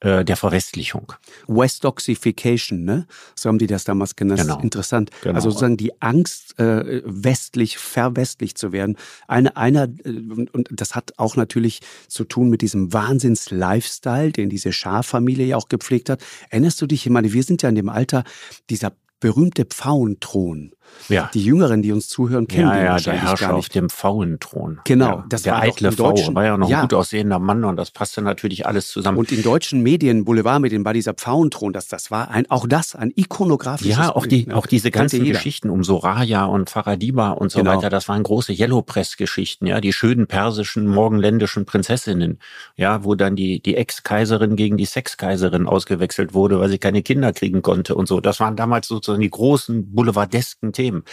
äh, 0.00 0.24
der 0.24 0.36
Verwestlichung. 0.36 1.12
Westoxification, 1.46 2.84
ne? 2.84 3.06
So 3.34 3.48
haben 3.48 3.58
die 3.58 3.66
das 3.66 3.84
damals 3.84 4.16
genannt. 4.16 4.40
Genau. 4.40 4.60
Interessant. 4.60 5.10
Genau. 5.22 5.34
Also 5.34 5.50
sozusagen 5.50 5.76
die 5.76 6.00
Angst, 6.00 6.58
äh, 6.58 7.02
westlich, 7.04 7.78
verwestlich 7.78 8.54
zu 8.54 8.72
werden. 8.72 8.96
Eine, 9.28 9.56
einer, 9.56 9.84
äh, 10.04 10.10
und 10.52 10.68
das 10.70 10.94
hat 10.94 11.12
auch 11.18 11.36
natürlich 11.36 11.80
zu 12.08 12.24
tun 12.24 12.48
mit 12.48 12.62
diesem 12.62 12.92
Wahnsinns-Lifestyle, 12.92 14.32
den 14.32 14.48
diese 14.48 14.72
Schar-Familie 14.72 15.46
ja 15.46 15.56
auch 15.56 15.68
gepflegt 15.68 16.10
hat. 16.10 16.22
Erinnerst 16.48 16.80
du 16.80 16.86
dich, 16.86 17.06
ich 17.06 17.12
meine, 17.12 17.32
wir 17.32 17.42
sind 17.42 17.62
ja 17.62 17.68
in 17.68 17.74
dem 17.74 17.88
Alter 17.88 18.24
dieser 18.70 18.92
berühmte 19.20 19.64
Pfauenthron. 19.64 20.72
Ja. 21.08 21.30
Die 21.32 21.44
Jüngeren, 21.44 21.82
die 21.82 21.92
uns 21.92 22.08
zuhören, 22.08 22.48
kennen 22.48 22.66
ja, 22.68 22.74
den 22.74 22.84
ja, 22.84 22.90
wahrscheinlich 22.92 23.20
der 23.22 23.30
Herrscher 23.30 23.46
gar 23.46 23.54
auf 23.54 23.64
nicht. 23.66 23.74
dem 23.76 23.88
Pfauenthron. 23.90 24.80
Genau, 24.84 25.06
ja, 25.18 25.24
das 25.28 25.42
der 25.42 25.52
war 25.52 25.62
eitle 25.62 25.92
Pfau, 25.92 26.16
war 26.34 26.44
ja 26.44 26.56
noch 26.56 26.68
Ja. 26.68 26.78
ein 26.78 26.82
gut 26.88 26.94
aussehender 26.94 27.38
Mann 27.38 27.62
und 27.64 27.76
das 27.76 27.92
passte 27.92 28.22
natürlich 28.22 28.66
alles 28.66 28.88
zusammen. 28.88 29.16
Und 29.16 29.30
in 29.30 29.42
deutschen 29.44 29.84
Medien, 29.84 30.24
Boulevardmedien, 30.24 30.84
war 30.84 30.92
dieser 30.92 31.14
Pfauenthron, 31.14 31.72
das, 31.72 31.86
das 31.86 32.10
war 32.10 32.30
ein, 32.32 32.50
auch 32.50 32.66
das, 32.66 32.96
ein 32.96 33.12
ikonografisches 33.14 33.96
ja, 33.96 34.10
auch 34.16 34.22
Bild, 34.26 34.32
die, 34.32 34.46
ne? 34.46 34.56
auch 34.56 34.66
diese 34.66 34.90
ganzen. 34.90 35.24
Geschichten 35.24 35.70
um 35.70 35.84
Soraya 35.84 36.46
und 36.46 36.70
Faradiba 36.70 37.30
und 37.30 37.52
so 37.52 37.60
Genau. 37.60 37.76
weiter, 37.76 37.88
das 37.88 38.08
waren 38.08 38.22
große 38.24 38.52
Yellow 38.52 38.82
Press 38.82 39.16
Geschichten, 39.16 39.66
ja, 39.66 39.80
die 39.80 39.92
schönen 39.92 40.26
persischen, 40.26 40.88
morgenländischen 40.88 41.66
Prinzessinnen, 41.66 42.40
ja, 42.76 43.04
wo 43.04 43.14
dann 43.14 43.36
die, 43.36 43.60
die 43.60 43.76
Ex-Kaiserin 43.76 44.56
gegen 44.56 44.76
die 44.76 44.86
Sexkaiserin 44.86 45.66
ausgewechselt 45.68 46.34
wurde, 46.34 46.58
weil 46.58 46.68
sie 46.68 46.78
keine 46.78 47.02
Kinder 47.02 47.32
kriegen 47.32 47.62
konnte 47.62 47.94
und 47.94 48.08
so. 48.08 48.20
Das 48.20 48.40
waren 48.40 48.56
damals 48.56 48.88
sozusagen 48.88 49.09
die 49.18 49.30
großen 49.30 49.92
boulevardesken 49.94 50.72
Themen. 50.72 51.04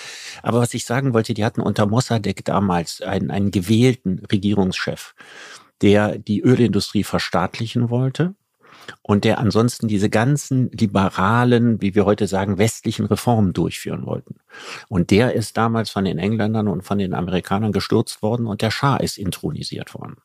Aber 0.44 0.60
was 0.60 0.74
ich 0.74 0.86
sagen 0.86 1.14
wollte, 1.14 1.34
die 1.34 1.46
hatten 1.46 1.62
unter 1.62 1.86
Mossadegh 1.86 2.44
damals 2.44 3.02
einen, 3.02 3.32
einen 3.32 3.52
gewählten 3.52 4.24
Regierungschef, 4.32 5.16
der 5.82 6.18
die 6.18 6.42
Ölindustrie 6.42 7.04
verstaatlichen 7.04 7.90
wollte 7.90 8.36
und 9.02 9.24
der 9.24 9.40
ansonsten 9.40 9.88
diese 9.88 10.10
ganzen 10.10 10.72
liberalen, 10.72 11.82
wie 11.82 11.96
wir 11.96 12.06
heute 12.06 12.28
sagen, 12.28 12.58
westlichen 12.58 13.06
Reformen 13.06 13.54
durchführen 13.54 14.06
wollten. 14.06 14.36
Und 14.88 15.12
der 15.12 15.34
ist 15.34 15.58
damals 15.58 15.90
von 15.90 16.06
den 16.06 16.20
Engländern 16.20 16.68
und 16.68 16.84
von 16.84 16.98
den 16.98 17.14
Amerikanern 17.14 17.72
gestürzt 17.72 18.22
worden 18.22 18.48
und 18.48 18.62
der 18.62 18.72
Schah 18.72 18.98
ist 18.98 19.18
intronisiert 19.18 19.94
worden. 19.94 20.18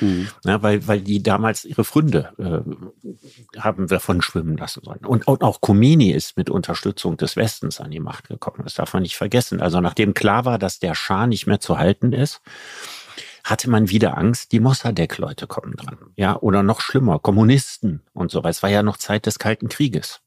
Mhm. 0.00 0.28
Ja, 0.44 0.62
weil, 0.62 0.86
weil 0.86 1.00
die 1.00 1.22
damals 1.22 1.64
ihre 1.64 1.84
Fründe 1.84 2.32
äh, 2.38 3.58
haben 3.58 3.86
davon 3.88 4.22
schwimmen 4.22 4.56
lassen 4.56 4.82
sollen. 4.84 5.04
Und, 5.04 5.26
und 5.26 5.42
auch 5.42 5.60
Khomeini 5.60 6.10
ist 6.10 6.36
mit 6.36 6.50
Unterstützung 6.50 7.16
des 7.16 7.36
Westens 7.36 7.80
an 7.80 7.90
die 7.90 8.00
Macht 8.00 8.28
gekommen. 8.28 8.60
Das 8.64 8.74
darf 8.74 8.92
man 8.92 9.02
nicht 9.02 9.16
vergessen. 9.16 9.60
Also 9.60 9.80
nachdem 9.80 10.14
klar 10.14 10.44
war, 10.44 10.58
dass 10.58 10.78
der 10.78 10.94
Schah 10.94 11.26
nicht 11.26 11.46
mehr 11.46 11.60
zu 11.60 11.78
halten 11.78 12.12
ist, 12.12 12.40
hatte 13.44 13.70
man 13.70 13.88
wieder 13.88 14.16
Angst, 14.18 14.52
die 14.52 14.60
Mossadegh-Leute 14.60 15.46
kommen 15.46 15.74
dran. 15.76 15.98
Ja, 16.16 16.36
oder 16.36 16.62
noch 16.62 16.80
schlimmer, 16.80 17.18
Kommunisten 17.18 18.02
und 18.12 18.30
so. 18.30 18.42
Es 18.42 18.62
war 18.62 18.70
ja 18.70 18.82
noch 18.82 18.96
Zeit 18.96 19.26
des 19.26 19.38
Kalten 19.38 19.68
Krieges. 19.68 20.20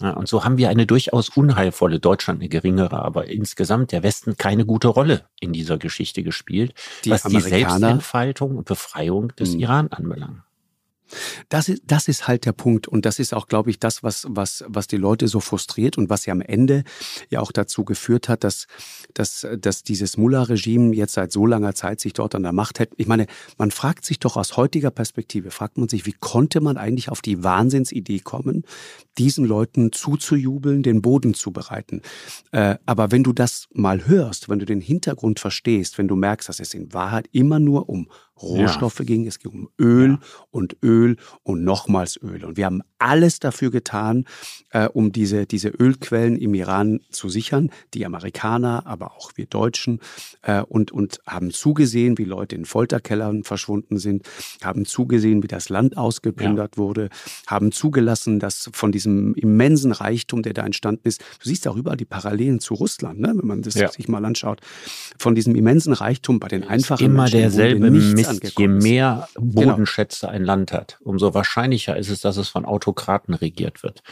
Und 0.00 0.28
so 0.28 0.44
haben 0.44 0.58
wir 0.58 0.70
eine 0.70 0.86
durchaus 0.86 1.28
unheilvolle, 1.28 2.00
Deutschland 2.00 2.40
eine 2.40 2.48
geringere, 2.48 3.02
aber 3.04 3.28
insgesamt 3.28 3.92
der 3.92 4.02
Westen 4.02 4.36
keine 4.36 4.66
gute 4.66 4.88
Rolle 4.88 5.26
in 5.38 5.52
dieser 5.52 5.78
Geschichte 5.78 6.22
gespielt, 6.24 6.74
Die 7.04 7.10
was 7.10 7.22
die 7.22 7.40
Selbstentfaltung 7.40 8.56
und 8.56 8.66
Befreiung 8.66 9.28
des 9.36 9.54
Mhm. 9.54 9.60
Iran 9.60 9.88
anbelangt. 9.88 10.42
Das 11.48 11.68
ist, 11.68 11.82
das 11.86 12.08
ist 12.08 12.26
halt 12.28 12.46
der 12.46 12.52
Punkt. 12.52 12.88
Und 12.88 13.04
das 13.04 13.18
ist 13.18 13.34
auch, 13.34 13.46
glaube 13.46 13.70
ich, 13.70 13.78
das, 13.78 14.02
was, 14.02 14.26
was, 14.28 14.64
was 14.68 14.86
die 14.86 14.96
Leute 14.96 15.28
so 15.28 15.40
frustriert 15.40 15.98
und 15.98 16.10
was 16.10 16.26
ja 16.26 16.32
am 16.32 16.40
Ende 16.40 16.84
ja 17.30 17.40
auch 17.40 17.52
dazu 17.52 17.84
geführt 17.84 18.28
hat, 18.28 18.44
dass, 18.44 18.66
dass, 19.12 19.46
dass 19.58 19.82
dieses 19.82 20.16
Mullah-Regime 20.16 20.94
jetzt 20.94 21.14
seit 21.14 21.32
so 21.32 21.46
langer 21.46 21.74
Zeit 21.74 22.00
sich 22.00 22.12
dort 22.12 22.34
an 22.34 22.42
der 22.42 22.52
Macht 22.52 22.78
hält. 22.78 22.90
Ich 22.96 23.06
meine, 23.06 23.26
man 23.58 23.70
fragt 23.70 24.04
sich 24.04 24.18
doch 24.18 24.36
aus 24.36 24.56
heutiger 24.56 24.90
Perspektive, 24.90 25.50
fragt 25.50 25.78
man 25.78 25.88
sich, 25.88 26.06
wie 26.06 26.12
konnte 26.12 26.60
man 26.60 26.76
eigentlich 26.76 27.08
auf 27.08 27.22
die 27.22 27.42
Wahnsinnsidee 27.42 28.20
kommen, 28.20 28.64
diesen 29.18 29.44
Leuten 29.44 29.92
zuzujubeln, 29.92 30.82
den 30.82 31.02
Boden 31.02 31.34
zu 31.34 31.52
bereiten. 31.52 32.02
Äh, 32.52 32.76
aber 32.86 33.10
wenn 33.10 33.22
du 33.22 33.32
das 33.32 33.68
mal 33.72 34.06
hörst, 34.06 34.48
wenn 34.48 34.58
du 34.58 34.64
den 34.64 34.80
Hintergrund 34.80 35.40
verstehst, 35.40 35.98
wenn 35.98 36.08
du 36.08 36.16
merkst, 36.16 36.48
dass 36.48 36.60
es 36.60 36.74
in 36.74 36.92
Wahrheit 36.92 37.28
immer 37.32 37.58
nur 37.58 37.88
um 37.88 38.08
Rohstoffe 38.40 39.00
ging, 39.04 39.26
es 39.26 39.38
ging 39.38 39.52
um 39.52 39.68
Öl 39.80 40.10
Ja. 40.10 40.18
und 40.50 40.76
Öl 40.82 41.16
und 41.44 41.64
nochmals 41.64 42.20
Öl. 42.20 42.44
Und 42.44 42.56
wir 42.56 42.66
haben 42.66 42.82
alles 42.98 43.38
dafür 43.38 43.70
getan, 43.70 44.24
äh, 44.70 44.88
um 44.88 45.12
diese, 45.12 45.46
diese 45.46 45.68
Ölquellen 45.68 46.36
im 46.36 46.54
Iran 46.54 47.00
zu 47.10 47.28
sichern. 47.28 47.70
Die 47.94 48.04
Amerikaner, 48.04 48.86
aber 48.86 49.12
auch 49.12 49.32
wir 49.36 49.46
Deutschen. 49.46 50.00
Äh, 50.42 50.62
und, 50.62 50.90
und 50.90 51.20
haben 51.26 51.50
zugesehen, 51.52 52.18
wie 52.18 52.24
Leute 52.24 52.56
in 52.56 52.64
Folterkellern 52.64 53.44
verschwunden 53.44 53.98
sind, 53.98 54.26
haben 54.62 54.84
zugesehen, 54.84 55.42
wie 55.42 55.48
das 55.48 55.68
Land 55.68 55.96
ausgeplündert 55.96 56.76
wurde, 56.76 57.10
haben 57.46 57.70
zugelassen, 57.72 58.40
dass 58.40 58.68
von 58.72 58.90
diesem 58.90 59.34
immensen 59.34 59.92
Reichtum, 59.92 60.42
der 60.42 60.54
da 60.54 60.64
entstanden 60.66 61.02
ist, 61.06 61.20
du 61.20 61.48
siehst 61.48 61.68
auch 61.68 61.76
überall 61.76 61.96
die 61.96 62.04
Parallelen 62.04 62.58
zu 62.60 62.74
Russland, 62.74 63.20
ne? 63.20 63.32
wenn 63.36 63.46
man 63.46 63.62
das 63.62 63.74
Ja. 63.74 63.90
sich 63.92 64.08
mal 64.08 64.24
anschaut, 64.24 64.60
von 65.18 65.34
diesem 65.34 65.54
immensen 65.54 65.92
Reichtum 65.92 66.40
bei 66.40 66.48
den 66.48 66.64
einfachen 66.64 67.04
immer 67.04 67.22
Menschen, 67.24 67.38
derselbe 67.38 67.90
nichts 67.90 68.23
Mist. 68.28 68.42
Je 68.42 68.48
angekommen 68.48 68.78
ist. 68.78 68.84
mehr 68.84 69.28
Genau. 69.34 69.70
Bodenschätze 69.72 70.28
ein 70.28 70.44
Land 70.44 70.72
hat, 70.72 70.98
umso 71.02 71.34
wahrscheinlicher 71.34 71.96
ist 71.96 72.08
es, 72.10 72.20
dass 72.20 72.36
es 72.36 72.48
von 72.48 72.64
Autokraten 72.64 73.34
regiert 73.34 73.82
wird. 73.82 74.02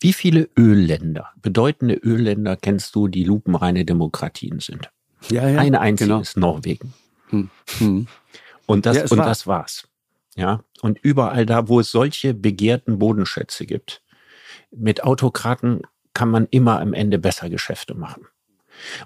Wie 0.00 0.12
viele 0.12 0.48
Ölländer, 0.58 1.30
bedeutende 1.40 1.94
Ölländer 1.94 2.56
kennst 2.56 2.94
du, 2.94 3.08
die 3.08 3.24
lupenreine 3.24 3.84
Demokratien 3.84 4.60
sind? 4.60 4.90
Ja, 5.30 5.48
ja, 5.48 5.60
Eine 5.60 5.80
einzige 5.80 6.08
genau. 6.08 6.20
ist 6.20 6.36
Norwegen. 6.36 6.94
Hm. 7.30 7.50
Hm. 7.78 8.06
Und 8.66 8.86
das, 8.86 8.96
Ja, 8.96 9.02
und 9.04 9.16
war- 9.18 9.26
das 9.26 9.46
war's. 9.46 9.88
Ja. 10.34 10.64
Und 10.80 10.98
überall 11.02 11.46
da, 11.46 11.68
wo 11.68 11.80
es 11.80 11.90
solche 11.90 12.32
begehrten 12.34 12.98
Bodenschätze 12.98 13.66
gibt, 13.66 14.02
mit 14.70 15.04
Autokraten 15.04 15.82
kann 16.14 16.30
man 16.30 16.46
immer 16.50 16.80
am 16.80 16.92
Ende 16.94 17.18
besser 17.18 17.50
Geschäfte 17.50 17.94
machen. 17.94 18.26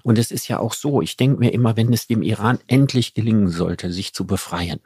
Und 0.03 0.17
es 0.17 0.31
ist 0.31 0.47
ja 0.47 0.59
auch 0.59 0.73
so, 0.73 1.01
ich 1.01 1.17
denke 1.17 1.39
mir 1.39 1.53
immer, 1.53 1.77
wenn 1.77 1.93
es 1.93 2.07
dem 2.07 2.21
Iran 2.21 2.59
endlich 2.67 3.13
gelingen 3.13 3.49
sollte, 3.49 3.91
sich 3.91 4.13
zu 4.13 4.25
befreien, 4.25 4.79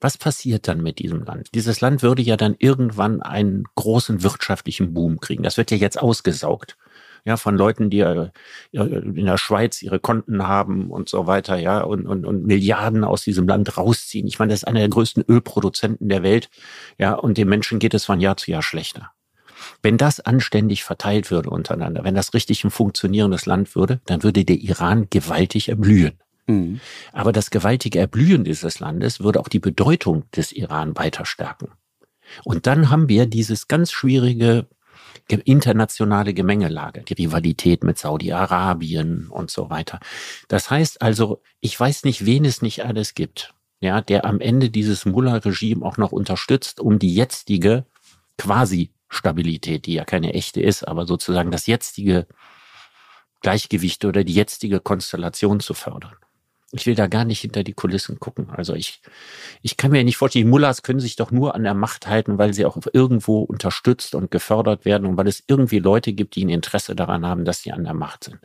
was 0.00 0.16
passiert 0.16 0.68
dann 0.68 0.82
mit 0.82 0.98
diesem 0.98 1.24
Land? 1.24 1.48
Dieses 1.54 1.80
Land 1.80 2.02
würde 2.02 2.22
ja 2.22 2.36
dann 2.36 2.54
irgendwann 2.58 3.20
einen 3.20 3.64
großen 3.74 4.22
wirtschaftlichen 4.22 4.94
Boom 4.94 5.18
kriegen. 5.18 5.42
Das 5.42 5.56
wird 5.56 5.70
ja 5.70 5.76
jetzt 5.76 6.00
ausgesaugt. 6.00 6.76
Ja, 7.24 7.36
von 7.36 7.56
Leuten, 7.56 7.90
die 7.90 8.00
äh, 8.00 8.30
in 8.72 9.26
der 9.26 9.38
Schweiz 9.38 9.82
ihre 9.82 9.98
Konten 9.98 10.46
haben 10.46 10.90
und 10.90 11.08
so 11.08 11.26
weiter, 11.26 11.58
ja, 11.58 11.80
und, 11.80 12.06
und, 12.06 12.24
und 12.24 12.46
Milliarden 12.46 13.02
aus 13.02 13.22
diesem 13.22 13.46
Land 13.48 13.76
rausziehen. 13.76 14.26
Ich 14.28 14.38
meine, 14.38 14.50
das 14.50 14.60
ist 14.60 14.68
einer 14.68 14.78
der 14.78 14.88
größten 14.88 15.24
Ölproduzenten 15.28 16.08
der 16.08 16.22
Welt, 16.22 16.48
ja, 16.96 17.14
und 17.14 17.36
den 17.36 17.48
Menschen 17.48 17.80
geht 17.80 17.92
es 17.92 18.04
von 18.04 18.20
Jahr 18.20 18.36
zu 18.36 18.52
Jahr 18.52 18.62
schlechter. 18.62 19.10
Wenn 19.82 19.96
das 19.96 20.20
anständig 20.20 20.84
verteilt 20.84 21.30
würde 21.30 21.50
untereinander, 21.50 22.04
wenn 22.04 22.14
das 22.14 22.34
richtig 22.34 22.64
ein 22.64 22.70
funktionierendes 22.70 23.46
Land 23.46 23.74
würde, 23.74 24.00
dann 24.06 24.22
würde 24.22 24.44
der 24.44 24.56
Iran 24.56 25.08
gewaltig 25.10 25.68
erblühen. 25.68 26.18
Mhm. 26.46 26.80
Aber 27.12 27.32
das 27.32 27.50
gewaltige 27.50 27.98
Erblühen 27.98 28.44
dieses 28.44 28.80
Landes 28.80 29.20
würde 29.20 29.40
auch 29.40 29.48
die 29.48 29.60
Bedeutung 29.60 30.24
des 30.30 30.52
Iran 30.52 30.96
weiter 30.96 31.24
stärken. 31.24 31.68
Und 32.44 32.66
dann 32.66 32.90
haben 32.90 33.08
wir 33.08 33.26
dieses 33.26 33.68
ganz 33.68 33.92
schwierige 33.92 34.66
ge- 35.28 35.40
internationale 35.44 36.34
Gemengelage, 36.34 37.02
die 37.02 37.14
Rivalität 37.14 37.84
mit 37.84 37.98
Saudi-Arabien 37.98 39.28
und 39.28 39.50
so 39.50 39.70
weiter. 39.70 40.00
Das 40.48 40.70
heißt 40.70 41.02
also, 41.02 41.42
ich 41.60 41.78
weiß 41.78 42.04
nicht, 42.04 42.26
wen 42.26 42.44
es 42.44 42.62
nicht 42.62 42.84
alles 42.84 43.14
gibt, 43.14 43.54
ja, 43.80 44.00
der 44.00 44.24
am 44.24 44.40
Ende 44.40 44.70
dieses 44.70 45.06
Mullah-Regime 45.06 45.84
auch 45.84 45.96
noch 45.96 46.12
unterstützt, 46.12 46.80
um 46.80 46.98
die 46.98 47.14
jetzige 47.14 47.84
quasi 48.36 48.90
Stabilität, 49.08 49.86
die 49.86 49.94
ja 49.94 50.04
keine 50.04 50.34
echte 50.34 50.60
ist, 50.60 50.86
aber 50.86 51.06
sozusagen 51.06 51.50
das 51.50 51.66
jetzige 51.66 52.26
Gleichgewicht 53.40 54.04
oder 54.04 54.24
die 54.24 54.34
jetzige 54.34 54.80
Konstellation 54.80 55.60
zu 55.60 55.74
fördern. 55.74 56.16
Ich 56.70 56.84
will 56.84 56.94
da 56.94 57.06
gar 57.06 57.24
nicht 57.24 57.40
hinter 57.40 57.64
die 57.64 57.72
Kulissen 57.72 58.20
gucken. 58.20 58.50
Also 58.50 58.74
ich, 58.74 59.00
ich 59.62 59.78
kann 59.78 59.90
mir 59.90 60.04
nicht 60.04 60.18
vorstellen, 60.18 60.44
die 60.44 60.50
Mullahs 60.50 60.82
können 60.82 61.00
sich 61.00 61.16
doch 61.16 61.30
nur 61.30 61.54
an 61.54 61.62
der 61.62 61.72
Macht 61.72 62.08
halten, 62.08 62.36
weil 62.36 62.52
sie 62.52 62.66
auch 62.66 62.76
irgendwo 62.92 63.40
unterstützt 63.40 64.14
und 64.14 64.30
gefördert 64.30 64.84
werden 64.84 65.06
und 65.06 65.16
weil 65.16 65.28
es 65.28 65.42
irgendwie 65.46 65.78
Leute 65.78 66.12
gibt, 66.12 66.36
die 66.36 66.44
ein 66.44 66.50
Interesse 66.50 66.94
daran 66.94 67.24
haben, 67.24 67.46
dass 67.46 67.62
sie 67.62 67.72
an 67.72 67.84
der 67.84 67.94
Macht 67.94 68.24
sind. 68.24 68.40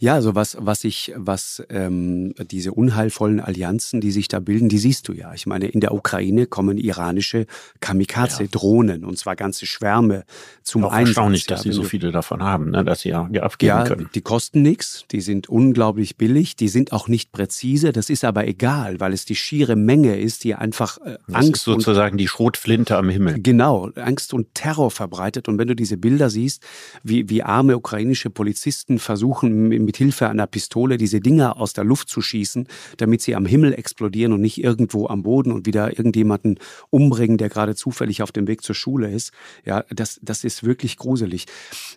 Ja, 0.00 0.14
also 0.14 0.34
was, 0.34 0.56
was 0.60 0.84
ich, 0.84 1.12
was 1.16 1.62
ähm, 1.70 2.34
diese 2.50 2.72
unheilvollen 2.72 3.40
Allianzen, 3.40 4.00
die 4.00 4.10
sich 4.10 4.28
da 4.28 4.40
bilden, 4.40 4.68
die 4.68 4.78
siehst 4.78 5.08
du 5.08 5.12
ja. 5.12 5.32
Ich 5.34 5.46
meine, 5.46 5.66
in 5.68 5.80
der 5.80 5.94
Ukraine 5.94 6.46
kommen 6.46 6.78
iranische 6.78 7.46
Kamikaze-Drohnen 7.80 9.04
und 9.04 9.18
zwar 9.18 9.36
ganze 9.36 9.66
Schwärme 9.66 10.24
zum 10.62 10.84
Auch 10.84 10.92
Einsatz. 10.92 11.08
erstaunlich, 11.16 11.46
dass 11.46 11.64
ja, 11.64 11.72
sie 11.72 11.76
so 11.76 11.82
viele 11.84 12.10
davon 12.12 12.42
haben, 12.42 12.70
ne, 12.70 12.84
dass 12.84 13.00
sie 13.00 13.10
ja, 13.10 13.28
ja 13.32 13.42
abgeben 13.42 13.68
Ja, 13.68 13.84
können. 13.84 14.08
die 14.14 14.20
kosten 14.20 14.62
nichts, 14.62 15.04
die 15.10 15.20
sind 15.20 15.48
unglaublich 15.48 16.16
billig, 16.16 16.56
die 16.56 16.68
sind 16.68 16.92
auch 16.92 17.08
nicht 17.08 17.32
präzise, 17.32 17.92
das 17.92 18.10
ist 18.10 18.24
aber 18.24 18.46
egal, 18.46 19.00
weil 19.00 19.12
es 19.12 19.24
die 19.24 19.36
schiere 19.36 19.76
Menge 19.76 20.18
ist, 20.18 20.44
die 20.44 20.54
einfach 20.54 20.98
äh, 20.98 21.18
Das 21.26 21.36
Angst 21.36 21.54
ist 21.56 21.64
sozusagen 21.64 22.16
die 22.16 22.28
Schrotflinte 22.28 22.96
am 22.96 23.08
Himmel. 23.08 23.40
Genau, 23.40 23.90
Angst 23.96 24.32
und 24.34 24.54
Terror 24.54 24.90
verbreitet. 24.90 25.48
Und 25.48 25.58
wenn 25.58 25.68
du 25.68 25.74
diese 25.76 25.96
Bilder 25.96 26.30
siehst, 26.30 26.62
wie, 27.02 27.28
wie 27.28 27.42
arme 27.42 27.76
ukrainische 27.76 28.30
Polizisten 28.30 28.98
versuchen, 28.98 29.43
m- 29.46 29.84
mit 29.84 29.96
Hilfe 29.96 30.28
einer 30.28 30.46
Pistole 30.46 30.96
diese 30.96 31.20
Dinger 31.20 31.58
aus 31.58 31.72
der 31.72 31.84
Luft 31.84 32.08
zu 32.08 32.20
schießen, 32.20 32.66
damit 32.96 33.22
sie 33.22 33.34
am 33.34 33.46
Himmel 33.46 33.74
explodieren 33.74 34.32
und 34.32 34.40
nicht 34.40 34.62
irgendwo 34.62 35.06
am 35.08 35.22
Boden 35.22 35.52
und 35.52 35.66
wieder 35.66 35.96
irgendjemanden 35.96 36.58
umbringen, 36.90 37.38
der 37.38 37.48
gerade 37.48 37.74
zufällig 37.74 38.22
auf 38.22 38.32
dem 38.32 38.46
Weg 38.46 38.62
zur 38.62 38.74
Schule 38.74 39.10
ist. 39.10 39.32
Ja, 39.64 39.84
das, 39.90 40.18
das 40.22 40.44
ist 40.44 40.64
wirklich 40.64 40.96
gruselig. 40.96 41.46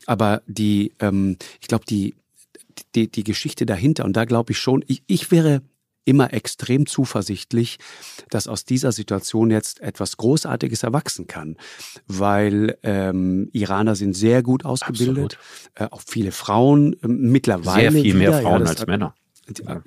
Aber 0.06 0.41
die, 0.48 0.93
ähm, 1.00 1.38
ich 1.62 1.68
glaube, 1.68 1.86
die, 1.86 2.16
die, 2.95 3.10
die 3.10 3.24
Geschichte 3.24 3.66
dahinter, 3.66 4.06
und 4.06 4.16
da 4.16 4.26
glaube 4.26 4.52
ich 4.52 4.58
schon, 4.60 4.84
ich, 4.88 5.04
ich 5.08 5.32
wäre 5.32 5.62
immer 6.08 6.34
extrem 6.34 6.86
zuversichtlich, 6.86 7.78
dass 8.30 8.47
aus 8.47 8.66
dieser 8.66 8.91
Situation 8.91 9.51
jetzt 9.51 9.82
etwas 9.82 10.18
Großartiges 10.18 10.84
erwachsen 10.84 11.28
kann, 11.28 11.58
weil 12.08 12.78
ähm, 12.84 13.49
Iraner 13.51 13.95
sind 13.95 14.14
sehr 14.14 14.41
gut 14.41 14.66
ausgebildet, 14.66 15.38
äh, 15.76 15.86
auch 15.91 16.01
viele 16.05 16.32
Frauen 16.32 16.93
äh, 16.93 17.08
mittlerweile. 17.08 17.91
Sehr 17.91 18.03
viel 18.03 18.16
wieder, 18.16 18.32
mehr 18.32 18.41
Frauen 18.41 18.64
ja, 18.64 18.70
als 18.70 18.88
Männer. 18.88 19.14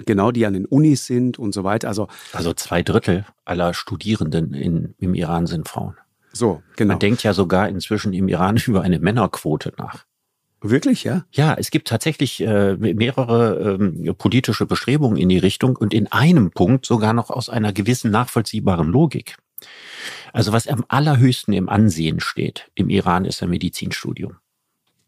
Genau, 0.07 0.31
die 0.31 0.47
an 0.47 0.55
den 0.55 0.64
Unis 0.64 1.07
sind 1.07 1.39
und 1.39 1.53
so 1.53 1.64
weiter. 1.64 1.89
Also, 1.89 2.09
also 2.33 2.55
zwei 2.55 2.83
Drittel 2.83 3.27
aller 3.45 3.75
Studierenden 3.75 4.55
in, 4.55 4.95
im 4.99 5.14
Iran 5.14 5.47
sind 5.47 5.68
Frauen. 5.68 5.97
So, 6.33 6.62
genau. 6.77 6.93
Man 6.93 6.99
denkt 6.99 7.23
ja 7.23 7.35
sogar 7.35 7.68
inzwischen 7.68 8.12
im 8.12 8.29
Iran 8.29 8.57
über 8.66 8.83
eine 8.83 8.99
Männerquote 8.99 9.73
nach. 9.77 10.05
Wirklich, 10.63 11.05
ja? 11.05 11.25
Ja, 11.33 11.55
es 11.55 11.71
gibt 11.71 11.89
tatsächlich 11.89 12.41
äh, 12.43 12.77
mehrere 12.77 13.79
ähm, 13.81 14.15
politische 14.17 14.67
Bestrebungen 14.67 15.17
in 15.17 15.31
die 15.31 15.39
Richtung 15.39 15.77
und 15.77 15.95
in 15.95 16.07
einem 16.13 16.51
Punkt 16.51 16.85
sogar 16.85 17.15
noch 17.15 17.31
aus 17.31 17.49
einer 17.49 17.73
gewissen 17.73 18.11
nachvollziehbaren 18.11 18.89
Logik. 18.89 19.37
Also 20.33 20.53
was 20.53 20.69
am 20.69 20.85
allerhöchsten 20.89 21.55
im 21.55 21.69
Ansehen 21.69 22.21
steht 22.21 22.71
im 22.75 22.91
Iran 22.91 23.25
ist 23.25 23.43
ein 23.43 23.51
Medizinstudium. 23.51 24.37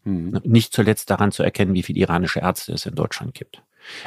Mhm. 0.03 0.41
Nicht 0.43 0.73
zuletzt 0.73 1.09
daran 1.09 1.31
zu 1.31 1.43
erkennen, 1.43 1.73
wie 1.73 1.83
viele 1.83 1.99
iranische 1.99 2.39
Ärzte 2.39 2.73
es 2.73 2.85
in 2.85 2.95
Deutschland 2.95 3.33
gibt. 3.33 3.61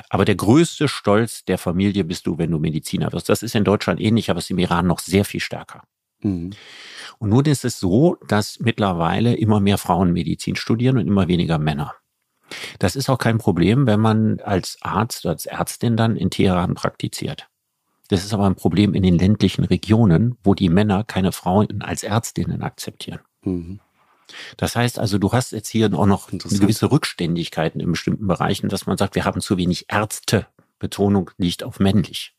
Aber 0.08 0.24
der 0.24 0.34
größte 0.34 0.88
Stolz 0.88 1.44
der 1.44 1.58
Familie 1.58 2.04
bist 2.04 2.26
du, 2.26 2.38
wenn 2.38 2.50
du 2.50 2.58
Mediziner 2.58 3.12
wirst. 3.12 3.28
Das 3.28 3.42
ist 3.42 3.54
in 3.54 3.64
Deutschland 3.64 4.00
ähnlich, 4.00 4.30
aber 4.30 4.38
es 4.38 4.46
ist 4.46 4.50
im 4.50 4.58
Iran 4.58 4.86
noch 4.86 4.98
sehr 4.98 5.24
viel 5.24 5.40
stärker. 5.40 5.82
Mhm. 6.20 6.50
Und 7.18 7.30
nun 7.30 7.44
ist 7.44 7.64
es 7.64 7.78
so, 7.78 8.16
dass 8.26 8.60
mittlerweile 8.60 9.34
immer 9.34 9.60
mehr 9.60 9.78
Frauen 9.78 10.12
Medizin 10.12 10.56
studieren 10.56 10.98
und 10.98 11.06
immer 11.06 11.28
weniger 11.28 11.58
Männer. 11.58 11.94
Das 12.78 12.96
ist 12.96 13.08
auch 13.08 13.18
kein 13.18 13.38
Problem, 13.38 13.86
wenn 13.86 14.00
man 14.00 14.40
als 14.40 14.78
Arzt 14.80 15.24
oder 15.24 15.32
als 15.32 15.46
Ärztin 15.46 15.96
dann 15.96 16.16
in 16.16 16.30
Teheran 16.30 16.74
praktiziert. 16.74 17.48
Das 18.08 18.24
ist 18.24 18.32
aber 18.32 18.46
ein 18.46 18.54
Problem 18.54 18.94
in 18.94 19.02
den 19.02 19.18
ländlichen 19.18 19.64
Regionen, 19.64 20.36
wo 20.44 20.54
die 20.54 20.68
Männer 20.68 21.02
keine 21.02 21.32
Frauen 21.32 21.82
als 21.82 22.04
Ärztinnen 22.04 22.62
akzeptieren. 22.62 23.20
Mhm. 23.42 23.80
Das 24.56 24.76
heißt 24.76 24.98
also, 24.98 25.18
du 25.18 25.32
hast 25.32 25.52
jetzt 25.52 25.68
hier 25.68 25.92
auch 25.94 26.06
noch 26.06 26.30
gewisse 26.30 26.90
Rückständigkeiten 26.90 27.80
in 27.80 27.90
bestimmten 27.90 28.26
Bereichen, 28.26 28.68
dass 28.68 28.86
man 28.86 28.96
sagt, 28.96 29.14
wir 29.14 29.24
haben 29.24 29.40
zu 29.40 29.56
wenig 29.56 29.86
Ärzte. 29.88 30.46
Betonung 30.78 31.30
liegt 31.38 31.62
auf 31.62 31.80
männlich. 31.80 32.35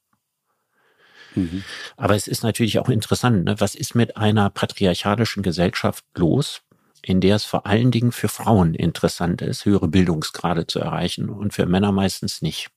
Mhm. 1.37 1.63
Aber 1.95 2.15
es 2.15 2.27
ist 2.27 2.43
natürlich 2.43 2.79
auch 2.79 2.89
interessant, 2.89 3.45
ne? 3.45 3.59
was 3.59 3.75
ist 3.75 3.95
mit 3.95 4.17
einer 4.17 4.49
patriarchalischen 4.49 5.43
Gesellschaft 5.43 6.03
los, 6.15 6.61
in 7.01 7.21
der 7.21 7.35
es 7.35 7.45
vor 7.45 7.65
allen 7.65 7.91
Dingen 7.91 8.11
für 8.11 8.27
Frauen 8.27 8.73
interessant 8.73 9.41
ist, 9.41 9.65
höhere 9.65 9.87
Bildungsgrade 9.87 10.67
zu 10.67 10.79
erreichen 10.79 11.29
und 11.29 11.53
für 11.53 11.65
Männer 11.65 11.91
meistens 11.91 12.41
nicht. 12.41 12.69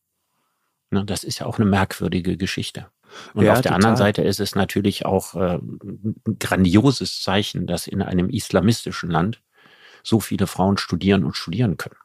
Ne? 0.91 1.05
Das 1.05 1.25
ist 1.25 1.39
ja 1.41 1.47
auch 1.47 1.59
eine 1.59 1.69
merkwürdige 1.69 2.37
Geschichte. 2.37 2.87
Und 3.35 3.45
ja, 3.45 3.53
auf 3.53 3.61
der 3.61 3.73
total. 3.73 3.77
anderen 3.77 3.97
Seite 3.97 4.23
ist 4.23 4.39
es 4.39 4.55
natürlich 4.55 5.05
auch 5.05 5.35
äh, 5.35 5.59
ein 5.59 6.39
grandioses 6.39 7.23
Zeichen, 7.23 7.67
dass 7.67 7.87
in 7.87 8.03
einem 8.03 8.29
islamistischen 8.29 9.11
Land 9.11 9.43
so 10.05 10.21
viele 10.21 10.47
Frauen 10.47 10.79
studieren 10.79 11.25
und 11.25 11.37
studieren 11.37 11.77
können. 11.77 11.97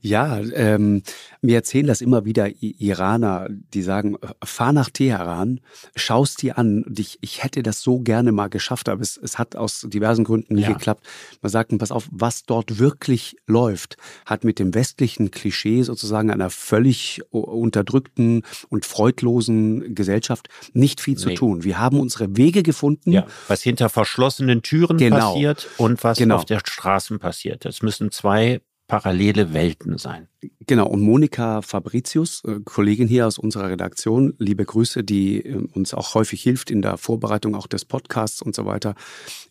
Ja, 0.00 0.40
ähm, 0.40 1.02
mir 1.42 1.56
erzählen 1.56 1.86
das 1.86 2.00
immer 2.00 2.24
wieder 2.24 2.48
Iraner, 2.60 3.48
die 3.50 3.82
sagen, 3.82 4.16
fahr 4.44 4.72
nach 4.72 4.90
Teheran, 4.90 5.60
schaust 5.94 6.42
dir 6.42 6.58
an. 6.58 6.84
Ich, 6.96 7.18
ich 7.20 7.42
hätte 7.42 7.62
das 7.62 7.80
so 7.82 8.00
gerne 8.00 8.32
mal 8.32 8.48
geschafft, 8.48 8.88
aber 8.88 9.00
es, 9.00 9.16
es 9.16 9.38
hat 9.38 9.56
aus 9.56 9.86
diversen 9.88 10.24
Gründen 10.24 10.54
nicht 10.54 10.68
ja. 10.68 10.72
geklappt. 10.72 11.06
Man 11.42 11.50
sagt, 11.50 11.76
pass 11.78 11.90
auf, 11.90 12.08
was 12.10 12.44
dort 12.44 12.78
wirklich 12.78 13.36
läuft, 13.46 13.96
hat 14.24 14.44
mit 14.44 14.58
dem 14.58 14.74
westlichen 14.74 15.30
Klischee 15.30 15.82
sozusagen 15.82 16.30
einer 16.30 16.50
völlig 16.50 17.22
unterdrückten 17.30 18.42
und 18.68 18.84
freudlosen 18.84 19.94
Gesellschaft 19.94 20.48
nicht 20.72 21.00
viel 21.00 21.16
zu 21.16 21.28
nee. 21.28 21.34
tun. 21.34 21.64
Wir 21.64 21.78
haben 21.78 22.00
unsere 22.00 22.36
Wege 22.36 22.62
gefunden. 22.62 23.12
Ja, 23.12 23.26
was 23.48 23.62
hinter 23.62 23.88
verschlossenen 23.88 24.62
Türen 24.62 24.98
genau. 24.98 25.32
passiert 25.32 25.68
und 25.76 26.02
was 26.02 26.18
genau. 26.18 26.36
auf 26.36 26.44
der 26.44 26.60
Straße 26.60 27.18
passiert. 27.18 27.64
Das 27.64 27.82
müssen 27.82 28.10
zwei 28.10 28.60
parallele 28.86 29.52
Welten 29.52 29.98
sein. 29.98 30.28
Genau, 30.66 30.88
und 30.88 31.00
Monika 31.00 31.62
Fabricius, 31.62 32.42
äh, 32.44 32.60
Kollegin 32.64 33.06
hier 33.06 33.26
aus 33.26 33.38
unserer 33.38 33.70
Redaktion, 33.70 34.34
liebe 34.38 34.64
Grüße, 34.64 35.04
die 35.04 35.44
äh, 35.44 35.54
uns 35.74 35.94
auch 35.94 36.14
häufig 36.14 36.42
hilft 36.42 36.70
in 36.70 36.82
der 36.82 36.96
Vorbereitung 36.96 37.54
auch 37.54 37.66
des 37.66 37.84
Podcasts 37.84 38.42
und 38.42 38.54
so 38.54 38.66
weiter. 38.66 38.94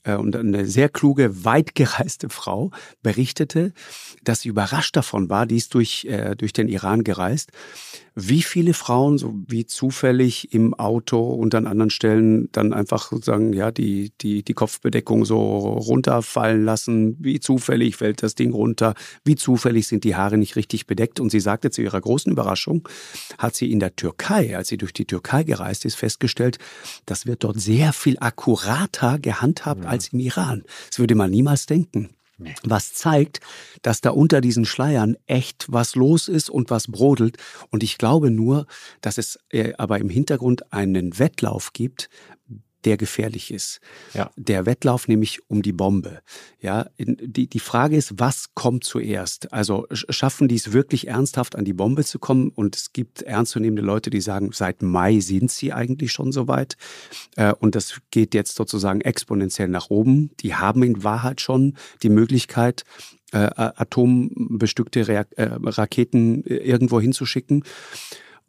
Äh, 0.04 0.16
und 0.16 0.36
eine 0.36 0.66
sehr 0.66 0.90
kluge, 0.90 1.46
weitgereiste 1.46 2.30
Frau 2.30 2.72
berichtete, 3.02 3.74
dass 4.24 4.42
sie 4.42 4.50
überrascht 4.50 4.96
davon 4.96 5.30
war, 5.30 5.46
die 5.46 5.58
ist 5.58 5.74
durch, 5.74 6.08
durch 6.38 6.54
den 6.54 6.68
Iran 6.68 7.04
gereist, 7.04 7.52
wie 8.16 8.42
viele 8.42 8.74
Frauen 8.74 9.18
so 9.18 9.34
wie 9.48 9.66
zufällig 9.66 10.54
im 10.54 10.74
Auto 10.74 11.22
und 11.22 11.54
an 11.54 11.68
anderen 11.68 11.90
Stellen 11.90 12.50
dann 12.54 12.72
einfach 12.72 13.10
sozusagen 13.10 13.52
ja 13.52 13.72
die 13.72 14.14
die 14.22 14.42
die 14.42 14.54
Kopfbedeckung 14.54 15.26
so 15.26 15.38
runterfallen 15.40 16.64
lassen, 16.64 17.18
wie 17.20 17.42
zufällig 17.42 17.98
fällt 17.98 18.24
das 18.24 18.36
Ding 18.36 18.54
runter, 18.54 18.96
wie 19.26 19.36
zufällig 19.36 19.88
sind 19.88 20.06
die 20.06 20.16
Haare 20.16 20.38
nicht 20.38 20.56
richtig 20.56 20.85
bedeckt 20.88 21.20
und 21.20 21.30
sie 21.30 21.40
sagte 21.40 21.72
zu 21.72 21.82
ihrer 21.82 22.02
großen 22.02 22.32
Überraschung, 22.32 22.88
hat 23.38 23.56
sie 23.56 23.72
in 23.72 23.80
der 23.80 23.96
Türkei, 23.96 24.56
als 24.58 24.70
sie 24.70 24.78
durch 24.78 24.94
die 24.94 25.06
Türkei 25.06 25.44
gereist 25.44 25.86
ist, 25.86 25.96
festgestellt, 25.96 26.58
das 27.06 27.26
wird 27.26 27.44
dort 27.44 27.60
sehr 27.60 27.94
viel 27.94 28.18
akkurater 28.20 29.20
gehandhabt 29.20 29.84
ja. 29.84 29.90
als 29.90 30.10
im 30.10 30.20
Iran. 30.20 30.64
Das 30.90 31.00
würde 31.00 31.16
man 31.16 31.32
niemals 31.32 31.66
denken. 31.66 32.10
Nee. 32.38 32.54
Was 32.64 32.94
zeigt, 32.94 33.40
dass 33.82 34.02
da 34.02 34.10
unter 34.10 34.42
diesen 34.42 34.66
Schleiern 34.66 35.16
echt 35.26 35.68
was 35.70 35.96
los 35.96 36.28
ist 36.28 36.50
und 36.50 36.70
was 36.70 36.88
brodelt. 36.88 37.38
Und 37.70 37.82
ich 37.82 37.98
glaube 37.98 38.30
nur, 38.30 38.68
dass 39.00 39.18
es 39.18 39.40
äh, 39.52 39.72
aber 39.78 40.00
im 40.00 40.10
Hintergrund 40.10 40.74
einen 40.74 41.18
Wettlauf 41.18 41.72
gibt, 41.72 42.10
der 42.86 42.98
gefährlich 42.98 43.52
ist. 43.52 43.80
Ja. 44.14 44.32
Der 44.36 44.66
Wettlauf 44.66 45.08
nämlich 45.08 45.40
um 45.50 45.62
die 45.62 45.74
Bombe. 45.74 46.22
Ja, 46.62 46.88
die, 46.98 47.48
die 47.48 47.60
Frage 47.60 47.98
ist, 47.98 48.20
was 48.20 48.54
kommt 48.54 48.84
zuerst? 48.84 49.52
Also 49.52 49.88
schaffen 49.92 50.48
die 50.48 50.56
es 50.56 50.72
wirklich 50.72 51.08
ernsthaft 51.08 51.56
an 51.56 51.66
die 51.66 51.74
Bombe 51.74 52.06
zu 52.06 52.20
kommen? 52.20 52.50
Und 52.50 52.76
es 52.76 52.94
gibt 52.94 53.24
ernstzunehmende 53.24 53.82
Leute, 53.82 54.10
die 54.10 54.22
sagen, 54.22 54.52
seit 54.54 54.82
Mai 54.82 55.20
sind 55.20 55.52
sie 55.52 55.74
eigentlich 55.74 56.12
schon 56.12 56.32
so 56.32 56.48
weit. 56.48 56.78
Äh, 57.36 57.54
und 57.54 57.76
das 57.76 58.00
geht 58.12 58.34
jetzt 58.34 58.56
sozusagen 58.56 59.02
exponentiell 59.02 59.68
nach 59.68 59.90
oben. 59.90 60.32
Die 60.40 60.56
haben 60.56 60.84
in 60.84 61.04
Wahrheit 61.04 61.42
schon 61.42 61.76
die 62.04 62.10
Möglichkeit, 62.10 62.84
äh, 63.32 63.50
atombestückte 63.58 65.02
äh, 65.08 65.26
Raketen 65.38 66.44
irgendwo 66.44 67.02
hinzuschicken. 67.02 67.64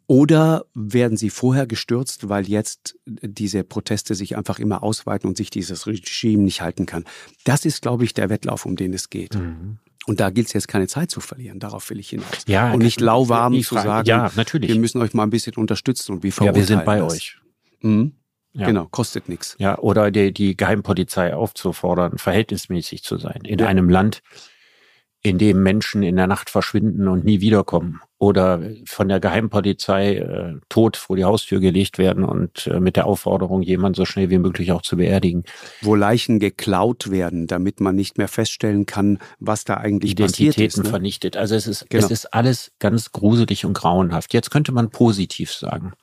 Oder 0.07 0.65
werden 0.73 1.17
sie 1.17 1.29
vorher 1.29 1.67
gestürzt, 1.67 2.29
weil 2.29 2.47
jetzt 2.47 2.97
diese 3.05 3.65
Proteste 3.65 4.15
sich 4.15 4.37
einfach 4.37 4.57
immer 4.57 4.81
ausweiten 4.81 5.27
und 5.27 5.35
sich 5.35 5.49
dieses 5.49 5.85
Regime 5.85 6.43
nicht 6.43 6.61
halten 6.61 6.85
kann? 6.85 7.03
Das 7.43 7.65
ist, 7.65 7.81
glaube 7.81 8.05
ich, 8.05 8.13
der 8.13 8.29
Wettlauf, 8.29 8.65
um 8.65 8.77
den 8.77 8.93
es 8.93 9.09
geht. 9.09 9.35
Mhm. 9.35 9.79
Und 10.05 10.21
da 10.21 10.29
gilt 10.29 10.47
es 10.47 10.53
jetzt 10.53 10.69
keine 10.69 10.87
Zeit 10.87 11.11
zu 11.11 11.19
verlieren. 11.19 11.59
Darauf 11.59 11.89
will 11.89 11.99
ich 11.99 12.09
hinaus. 12.09 12.45
Ja, 12.47 12.71
und 12.71 12.81
nicht 12.81 13.01
lauwarm 13.01 13.61
zu 13.61 13.75
sagen, 13.75 14.07
ja, 14.07 14.31
natürlich. 14.37 14.69
wir 14.69 14.79
müssen 14.79 15.01
euch 15.01 15.13
mal 15.13 15.23
ein 15.23 15.29
bisschen 15.29 15.55
unterstützen 15.55 16.13
und 16.13 16.23
wir 16.23 16.31
verurteilen 16.31 16.55
Ja, 16.55 16.61
wir 16.61 16.75
sind 16.77 16.85
bei 16.85 16.99
das. 16.99 17.13
euch. 17.13 17.37
Mhm. 17.81 18.13
Ja. 18.53 18.65
Genau, 18.65 18.87
kostet 18.89 19.27
nichts. 19.27 19.55
Ja, 19.59 19.77
oder 19.77 20.09
die, 20.09 20.31
die 20.31 20.55
Geheimpolizei 20.55 21.35
aufzufordern, 21.35 22.17
verhältnismäßig 22.17 23.03
zu 23.03 23.17
sein. 23.17 23.41
In 23.43 23.59
ja. 23.59 23.67
einem 23.67 23.89
Land, 23.89 24.23
in 25.21 25.37
dem 25.37 25.63
Menschen 25.63 26.03
in 26.03 26.15
der 26.15 26.27
Nacht 26.27 26.49
verschwinden 26.49 27.07
und 27.07 27.25
nie 27.25 27.41
wiederkommen 27.41 28.01
oder 28.19 28.61
von 28.85 29.07
der 29.09 29.19
Geheimpolizei 29.19 30.15
äh, 30.15 30.53
tot 30.69 30.97
vor 30.97 31.15
die 31.15 31.23
Haustür 31.23 31.59
gelegt 31.59 31.99
werden 31.99 32.23
und 32.23 32.65
äh, 32.67 32.79
mit 32.79 32.95
der 32.95 33.05
Aufforderung, 33.05 33.61
jemanden 33.61 33.95
so 33.95 34.05
schnell 34.05 34.31
wie 34.31 34.39
möglich 34.39 34.71
auch 34.71 34.81
zu 34.81 34.97
beerdigen. 34.97 35.43
Wo 35.81 35.93
Leichen 35.93 36.39
geklaut 36.39 37.11
werden, 37.11 37.45
damit 37.45 37.79
man 37.79 37.95
nicht 37.95 38.17
mehr 38.17 38.27
feststellen 38.27 38.87
kann, 38.87 39.19
was 39.39 39.65
da 39.65 39.75
eigentlich 39.75 40.11
Identitäten 40.11 40.53
passiert 40.53 40.67
ist. 40.67 40.83
Ne? 40.83 40.89
vernichtet. 40.89 41.37
Also 41.37 41.53
es 41.53 41.67
ist, 41.67 41.89
genau. 41.89 42.05
es 42.05 42.11
ist 42.11 42.33
alles 42.33 42.71
ganz 42.79 43.11
gruselig 43.11 43.65
und 43.65 43.73
grauenhaft. 43.73 44.33
Jetzt 44.33 44.49
könnte 44.49 44.71
man 44.71 44.89
positiv 44.89 45.53
sagen. 45.53 45.93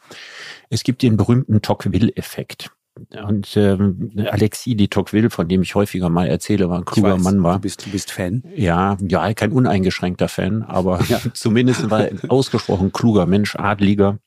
Es 0.71 0.85
gibt 0.85 1.03
den 1.03 1.17
berühmten 1.17 1.62
Tocqueville-Effekt. 1.62 2.71
Und 2.97 3.57
ähm, 3.57 4.12
Alexis 4.30 4.76
de 4.76 4.86
Tocqueville, 4.86 5.30
von 5.30 5.49
dem 5.49 5.62
ich 5.62 5.74
häufiger 5.74 6.09
mal 6.09 6.28
erzähle, 6.28 6.68
war 6.68 6.78
ein 6.78 6.84
kluger 6.84 7.14
weiß, 7.14 7.22
Mann 7.22 7.42
war. 7.42 7.55
Du 7.55 7.62
bist, 7.62 7.86
du 7.86 7.90
bist 7.90 8.12
Fan? 8.12 8.45
Ja, 8.55 8.97
ja, 9.01 9.34
kein 9.34 9.51
uneingeschränkter 9.51 10.28
Fan, 10.28 10.62
aber 10.62 11.03
ja. 11.09 11.20
zumindest 11.34 11.90
war 11.90 12.05
er 12.05 12.11
ein 12.11 12.30
ausgesprochen 12.30 12.92
kluger 12.92 13.26
Mensch, 13.26 13.57
Adliger, 13.57 14.18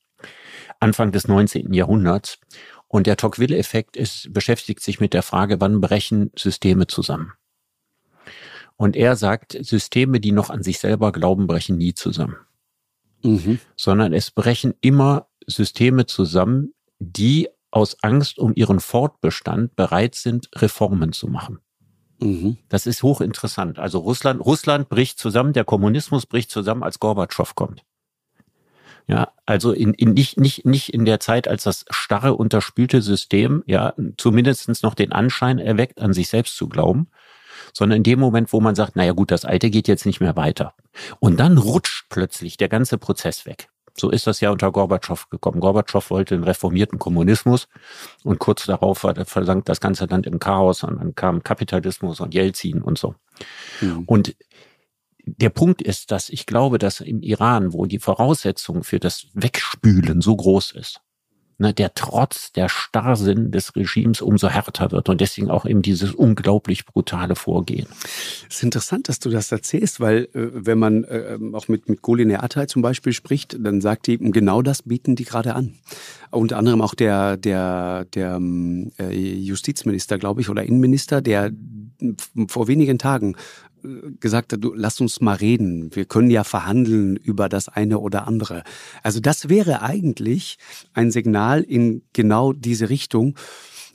Anfang 0.79 1.11
des 1.13 1.27
19. 1.27 1.73
Jahrhunderts. 1.73 2.39
Und 2.89 3.07
der 3.07 3.17
Tocqueville-Effekt 3.17 3.95
ist, 3.95 4.33
beschäftigt 4.33 4.81
sich 4.81 4.99
mit 4.99 5.13
der 5.13 5.23
Frage, 5.23 5.59
wann 5.61 5.81
brechen 5.81 6.31
Systeme 6.35 6.87
zusammen? 6.87 7.33
Und 8.75 8.95
er 8.95 9.15
sagt, 9.15 9.57
Systeme, 9.59 10.19
die 10.19 10.31
noch 10.31 10.49
an 10.49 10.61
sich 10.61 10.79
selber 10.79 11.11
glauben, 11.11 11.47
brechen 11.47 11.77
nie 11.77 11.93
zusammen. 11.93 12.37
Mhm. 13.23 13.59
Sondern 13.75 14.13
es 14.13 14.31
brechen 14.31 14.73
immer 14.81 15.27
Systeme 15.47 16.05
zusammen, 16.05 16.73
die 16.99 17.49
aus 17.71 17.97
Angst 18.01 18.39
um 18.39 18.53
ihren 18.55 18.79
Fortbestand 18.79 19.75
bereit 19.75 20.15
sind, 20.15 20.49
Reformen 20.55 21.13
zu 21.13 21.27
machen. 21.27 21.59
Mhm. 22.19 22.57
Das 22.69 22.87
ist 22.87 23.03
hochinteressant. 23.03 23.79
Also 23.79 23.99
Russland, 23.99 24.41
Russland 24.43 24.89
bricht 24.89 25.19
zusammen, 25.19 25.53
der 25.53 25.65
Kommunismus 25.65 26.25
bricht 26.25 26.49
zusammen, 26.49 26.83
als 26.83 26.99
Gorbatschow 26.99 27.53
kommt. 27.55 27.83
Ja, 29.07 29.31
also 29.45 29.71
in, 29.71 29.93
in 29.93 30.13
nicht, 30.13 30.37
nicht, 30.37 30.65
nicht 30.65 30.93
in 30.93 31.05
der 31.05 31.21
Zeit, 31.21 31.47
als 31.47 31.63
das 31.63 31.85
starre, 31.89 32.33
unterspülte 32.33 33.01
System 33.01 33.63
ja 33.65 33.93
zumindestens 34.17 34.83
noch 34.83 34.95
den 34.95 35.13
Anschein 35.13 35.59
erweckt, 35.59 36.01
an 36.01 36.11
sich 36.11 36.27
selbst 36.27 36.57
zu 36.57 36.67
glauben, 36.67 37.07
sondern 37.71 37.97
in 37.97 38.03
dem 38.03 38.19
Moment, 38.19 38.51
wo 38.51 38.59
man 38.59 38.75
sagt, 38.75 38.97
naja 38.97 39.13
gut, 39.13 39.31
das 39.31 39.45
Alte 39.45 39.69
geht 39.69 39.87
jetzt 39.87 40.05
nicht 40.05 40.19
mehr 40.19 40.35
weiter. 40.35 40.73
Und 41.19 41.39
dann 41.39 41.57
rutscht 41.57 42.07
plötzlich 42.09 42.57
der 42.57 42.67
ganze 42.67 42.97
Prozess 42.97 43.45
weg. 43.45 43.69
So 43.99 44.09
ist 44.09 44.27
das 44.27 44.41
ja 44.41 44.51
unter 44.51 44.71
Gorbatschow 44.71 45.29
gekommen. 45.29 45.59
Gorbatschow 45.59 46.09
wollte 46.09 46.35
einen 46.35 46.43
reformierten 46.43 46.99
Kommunismus 46.99 47.67
und 48.23 48.39
kurz 48.39 48.65
darauf 48.65 48.99
versank 48.99 49.65
das 49.65 49.79
ganze 49.79 50.05
Land 50.05 50.27
im 50.27 50.39
Chaos 50.39 50.83
und 50.83 50.99
dann 50.99 51.15
kam 51.15 51.43
Kapitalismus 51.43 52.19
und 52.19 52.33
Jelzin 52.33 52.81
und 52.81 52.97
so. 52.97 53.15
Mhm. 53.81 54.03
Und 54.05 54.35
der 55.25 55.49
Punkt 55.49 55.81
ist, 55.81 56.11
dass 56.11 56.29
ich 56.29 56.45
glaube, 56.45 56.77
dass 56.77 57.01
im 57.01 57.21
Iran, 57.21 57.73
wo 57.73 57.85
die 57.85 57.99
Voraussetzung 57.99 58.83
für 58.83 58.99
das 58.99 59.27
Wegspülen 59.33 60.21
so 60.21 60.35
groß 60.35 60.71
ist, 60.71 61.01
ne, 61.57 61.73
der 61.73 61.93
Trotz, 61.93 62.51
der 62.51 62.69
Starrsinn 62.69 63.51
des 63.51 63.75
Regimes 63.75 64.21
umso 64.21 64.49
härter 64.49 64.91
wird 64.91 65.09
und 65.09 65.21
deswegen 65.21 65.49
auch 65.49 65.65
eben 65.65 65.81
dieses 65.81 66.13
unglaublich 66.13 66.85
brutale 66.85 67.35
Vorgehen. 67.35 67.87
Es 68.49 68.57
ist 68.57 68.63
interessant, 68.63 69.09
dass 69.09 69.19
du 69.19 69.29
das 69.29 69.51
erzählst, 69.51 69.99
weil 69.99 70.29
äh, 70.33 70.49
wenn 70.53 70.79
man 70.79 71.03
äh, 71.05 71.37
auch 71.53 71.67
mit, 71.67 71.89
mit 71.89 72.01
Golin 72.01 72.35
Atay 72.35 72.67
zum 72.67 72.81
Beispiel 72.81 73.13
spricht, 73.13 73.57
dann 73.59 73.81
sagt 73.81 74.07
die, 74.07 74.17
genau 74.17 74.61
das 74.61 74.83
bieten 74.83 75.15
die 75.15 75.25
gerade 75.25 75.55
an. 75.55 75.75
Unter 76.31 76.57
anderem 76.57 76.81
auch 76.81 76.93
der, 76.93 77.37
der, 77.37 78.05
der 78.13 78.35
ähm, 78.35 78.91
äh, 78.99 79.13
Justizminister, 79.13 80.17
glaube 80.17 80.41
ich, 80.41 80.49
oder 80.49 80.63
Innenminister, 80.63 81.21
der 81.21 81.51
vor 82.47 82.67
wenigen 82.67 82.99
Tagen 82.99 83.35
gesagt 84.19 84.53
hat, 84.53 84.63
du, 84.63 84.73
lass 84.73 85.01
uns 85.01 85.21
mal 85.21 85.35
reden. 85.35 85.95
Wir 85.95 86.05
können 86.05 86.29
ja 86.29 86.43
verhandeln 86.43 87.15
über 87.15 87.49
das 87.49 87.69
eine 87.69 87.99
oder 87.99 88.27
andere. 88.27 88.63
Also 89.03 89.19
das 89.19 89.49
wäre 89.49 89.81
eigentlich 89.81 90.57
ein 90.93 91.11
Signal 91.11 91.61
in 91.61 92.03
genau 92.13 92.53
diese 92.53 92.89
Richtung. 92.89 93.35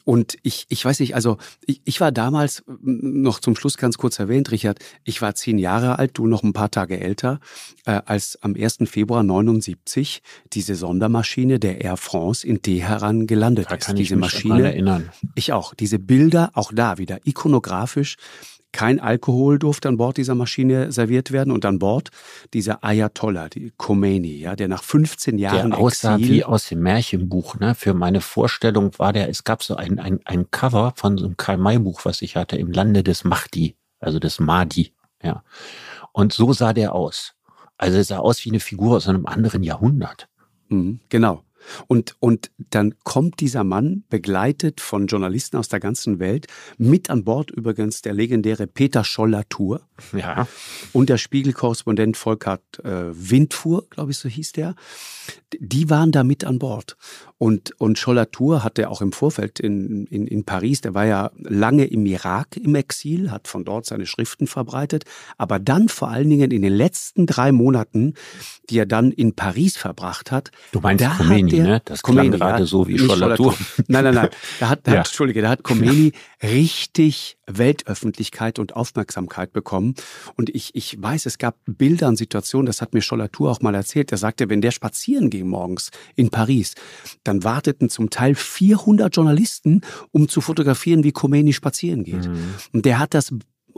Und 0.04 0.36
ich, 0.42 0.66
ich 0.68 0.84
weiß 0.84 1.00
nicht, 1.00 1.14
also 1.14 1.38
ich, 1.64 1.80
ich 1.84 2.00
war 2.00 2.10
damals, 2.10 2.64
noch 2.80 3.38
zum 3.38 3.54
Schluss 3.54 3.76
ganz 3.76 3.98
kurz 3.98 4.18
erwähnt, 4.18 4.50
Richard, 4.50 4.80
ich 5.04 5.22
war 5.22 5.34
zehn 5.34 5.58
Jahre 5.58 5.98
alt, 5.98 6.12
du 6.14 6.26
noch 6.26 6.42
ein 6.42 6.52
paar 6.52 6.70
Tage 6.70 6.98
älter, 6.98 7.38
äh, 7.84 8.00
als 8.04 8.38
am 8.42 8.54
1. 8.54 8.78
Februar 8.86 9.22
79 9.22 10.22
diese 10.52 10.74
Sondermaschine 10.74 11.60
der 11.60 11.80
Air 11.80 11.96
France 11.96 12.46
in 12.46 12.62
Teheran 12.62 13.26
gelandet 13.26 13.66
da 13.70 13.76
ist. 13.76 13.86
Kann 13.86 13.96
diese 13.96 14.14
ich 14.14 14.20
mich 14.20 14.32
Maschine 14.32 14.62
erinnern. 14.64 15.10
Ich 15.34 15.52
auch. 15.52 15.74
Diese 15.74 15.98
Bilder, 15.98 16.50
auch 16.54 16.72
da 16.74 16.98
wieder 16.98 17.20
ikonografisch, 17.24 18.16
kein 18.72 19.00
Alkohol 19.00 19.58
durfte 19.58 19.88
an 19.88 19.96
Bord 19.96 20.16
dieser 20.16 20.34
Maschine 20.34 20.90
serviert 20.92 21.30
werden 21.30 21.52
und 21.52 21.64
an 21.64 21.78
Bord 21.78 22.10
dieser 22.54 22.82
Ayatollah, 22.82 23.48
die 23.48 23.72
Khomeini, 23.76 24.38
ja, 24.38 24.56
der 24.56 24.68
nach 24.68 24.82
15 24.82 25.38
Jahren 25.38 25.70
der 25.70 25.78
aussah 25.78 26.16
Exil, 26.16 26.28
wie 26.28 26.44
aus 26.44 26.68
dem 26.68 26.80
Märchenbuch. 26.80 27.58
Ne? 27.58 27.74
Für 27.74 27.94
meine 27.94 28.20
Vorstellung 28.20 28.98
war 28.98 29.12
der, 29.12 29.28
es 29.28 29.44
gab 29.44 29.62
so 29.62 29.76
ein, 29.76 29.98
ein, 29.98 30.20
ein 30.24 30.50
Cover 30.50 30.94
von 30.96 31.18
so 31.18 31.26
einem 31.26 31.36
Karl-May-Buch, 31.36 32.04
was 32.04 32.22
ich 32.22 32.36
hatte, 32.36 32.56
im 32.56 32.72
Lande 32.72 33.02
des 33.02 33.24
Mahdi, 33.24 33.76
also 34.00 34.18
des 34.18 34.40
Mahdi. 34.40 34.92
Ja. 35.22 35.44
Und 36.12 36.32
so 36.32 36.52
sah 36.52 36.72
der 36.72 36.94
aus. 36.94 37.34
Also 37.76 37.98
er 37.98 38.04
sah 38.04 38.18
aus 38.18 38.44
wie 38.44 38.50
eine 38.50 38.60
Figur 38.60 38.96
aus 38.96 39.08
einem 39.08 39.26
anderen 39.26 39.62
Jahrhundert. 39.62 40.28
Mhm, 40.68 41.00
genau. 41.08 41.44
Und, 41.86 42.16
und 42.20 42.50
dann 42.70 42.94
kommt 43.04 43.40
dieser 43.40 43.64
Mann, 43.64 44.04
begleitet 44.08 44.80
von 44.80 45.06
Journalisten 45.06 45.56
aus 45.56 45.68
der 45.68 45.80
ganzen 45.80 46.18
Welt, 46.18 46.46
mit 46.78 47.10
an 47.10 47.24
Bord 47.24 47.50
übrigens 47.50 48.02
der 48.02 48.14
legendäre 48.14 48.66
Peter 48.66 49.04
Scholler-Tour. 49.04 49.82
Ja. 50.12 50.46
Und 50.92 51.08
der 51.08 51.18
Spiegelkorrespondent 51.18 52.16
Volkert 52.16 52.62
äh, 52.84 53.10
Windfuhr, 53.12 53.86
glaube 53.90 54.10
ich, 54.10 54.18
so 54.18 54.28
hieß 54.28 54.52
der. 54.52 54.74
Die 55.58 55.90
waren 55.90 56.12
da 56.12 56.24
mit 56.24 56.44
an 56.44 56.58
Bord. 56.58 56.96
Und, 57.38 57.72
und 57.80 57.98
Scholler-Tour 57.98 58.62
hatte 58.62 58.88
auch 58.88 59.02
im 59.02 59.12
Vorfeld 59.12 59.60
in, 59.60 60.06
in, 60.06 60.26
in 60.26 60.44
Paris, 60.44 60.80
der 60.80 60.94
war 60.94 61.06
ja 61.06 61.30
lange 61.38 61.84
im 61.84 62.06
Irak 62.06 62.56
im 62.56 62.74
Exil, 62.74 63.30
hat 63.30 63.48
von 63.48 63.64
dort 63.64 63.86
seine 63.86 64.06
Schriften 64.06 64.46
verbreitet, 64.46 65.04
aber 65.38 65.58
dann 65.58 65.88
vor 65.88 66.08
allen 66.08 66.30
Dingen 66.30 66.50
in 66.50 66.62
den 66.62 66.72
letzten 66.72 67.26
drei 67.26 67.50
Monaten, 67.50 68.14
die 68.70 68.78
er 68.78 68.86
dann 68.86 69.10
in 69.10 69.34
Paris 69.34 69.76
verbracht 69.76 70.30
hat. 70.30 70.50
Du 70.70 70.80
meinst 70.80 71.04
Khomeini, 71.04 71.50
der, 71.56 71.64
ne? 71.64 71.82
Das 71.84 72.02
klang 72.02 72.16
Khomeini, 72.16 72.38
gerade 72.38 72.66
so 72.66 72.86
wie 72.88 72.98
Scholler-Tour. 72.98 73.54
Nein, 73.88 74.04
nein, 74.04 74.14
nein. 74.14 74.28
Da 74.60 74.68
hat, 74.68 74.86
da 74.86 74.92
ja. 74.92 74.98
hat, 74.98 75.06
Entschuldige, 75.08 75.42
da 75.42 75.50
hat 75.50 75.62
Khomeini 75.62 76.12
richtig 76.42 77.36
Weltöffentlichkeit 77.46 78.58
und 78.58 78.76
Aufmerksamkeit 78.76 79.52
bekommen. 79.52 79.94
Und 80.36 80.50
ich, 80.50 80.74
ich 80.74 81.00
weiß, 81.00 81.26
es 81.26 81.38
gab 81.38 81.56
Bilder 81.66 82.08
und 82.08 82.16
Situationen, 82.16 82.66
das 82.66 82.80
hat 82.80 82.94
mir 82.94 83.02
Scholler-Tour 83.02 83.50
auch 83.50 83.60
mal 83.60 83.74
erzählt. 83.74 84.12
Er 84.12 84.18
sagte, 84.18 84.48
wenn 84.48 84.60
der 84.60 84.70
spazieren 84.70 85.30
ging 85.30 85.48
morgens 85.48 85.90
in 86.16 86.30
Paris, 86.30 86.74
dann 87.24 87.44
warteten 87.44 87.88
zum 87.88 88.10
Teil 88.10 88.34
400 88.34 89.14
Journalisten, 89.14 89.82
um 90.10 90.28
zu 90.28 90.40
fotografieren, 90.40 91.04
wie 91.04 91.12
Khomeini 91.12 91.52
spazieren 91.52 92.04
geht. 92.04 92.28
Mhm. 92.28 92.54
Und 92.72 92.84
der 92.84 92.98
hat 92.98 93.14
das 93.14 93.32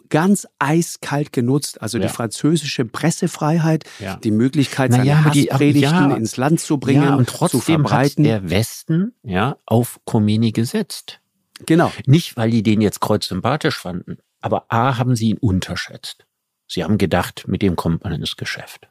ganz 0.09 0.47
eiskalt 0.59 1.33
genutzt. 1.33 1.81
Also 1.81 1.99
ja. 1.99 2.07
die 2.07 2.13
französische 2.13 2.85
Pressefreiheit, 2.85 3.85
ja. 3.99 4.17
die 4.17 4.31
Möglichkeit, 4.31 4.93
seine 4.93 5.05
naja, 5.05 5.25
Hasspredigten 5.25 6.11
ja, 6.11 6.17
ins 6.17 6.37
Land 6.37 6.61
zu 6.61 6.79
bringen 6.79 7.05
ja, 7.05 7.15
und 7.17 7.29
trotzdem 7.29 7.61
zu 7.61 7.67
verbreiten. 7.67 8.25
Hat 8.25 8.31
der 8.43 8.51
Westen 8.51 9.15
ja 9.23 9.57
auf 9.67 10.01
Khomeini 10.05 10.53
gesetzt. 10.53 11.21
Genau. 11.67 11.93
Nicht, 12.07 12.37
weil 12.37 12.51
die 12.51 12.63
den 12.63 12.81
jetzt 12.81 13.01
kreuzsympathisch 13.01 13.79
fanden, 13.79 14.19
aber 14.41 14.67
A, 14.69 14.99
haben 14.99 15.17
sie 15.17 15.31
ihn 15.31 15.39
unterschätzt. 15.39 16.27
Sie 16.67 16.83
haben 16.83 16.99
gedacht, 16.99 17.45
mit 17.47 17.63
dem 17.63 17.77
kommt 17.77 18.05
man 18.05 18.13
ins 18.13 18.37
Geschäft. 18.37 18.89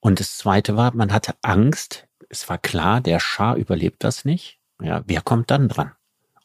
Und 0.00 0.20
das 0.20 0.38
zweite 0.38 0.76
war, 0.76 0.94
man 0.94 1.12
hatte 1.12 1.34
Angst. 1.42 2.06
Es 2.28 2.48
war 2.48 2.58
klar, 2.58 3.00
der 3.00 3.18
Schah 3.18 3.54
überlebt 3.54 4.04
das 4.04 4.24
nicht. 4.24 4.60
Ja, 4.80 5.02
wer 5.06 5.22
kommt 5.22 5.50
dann 5.50 5.68
dran? 5.68 5.92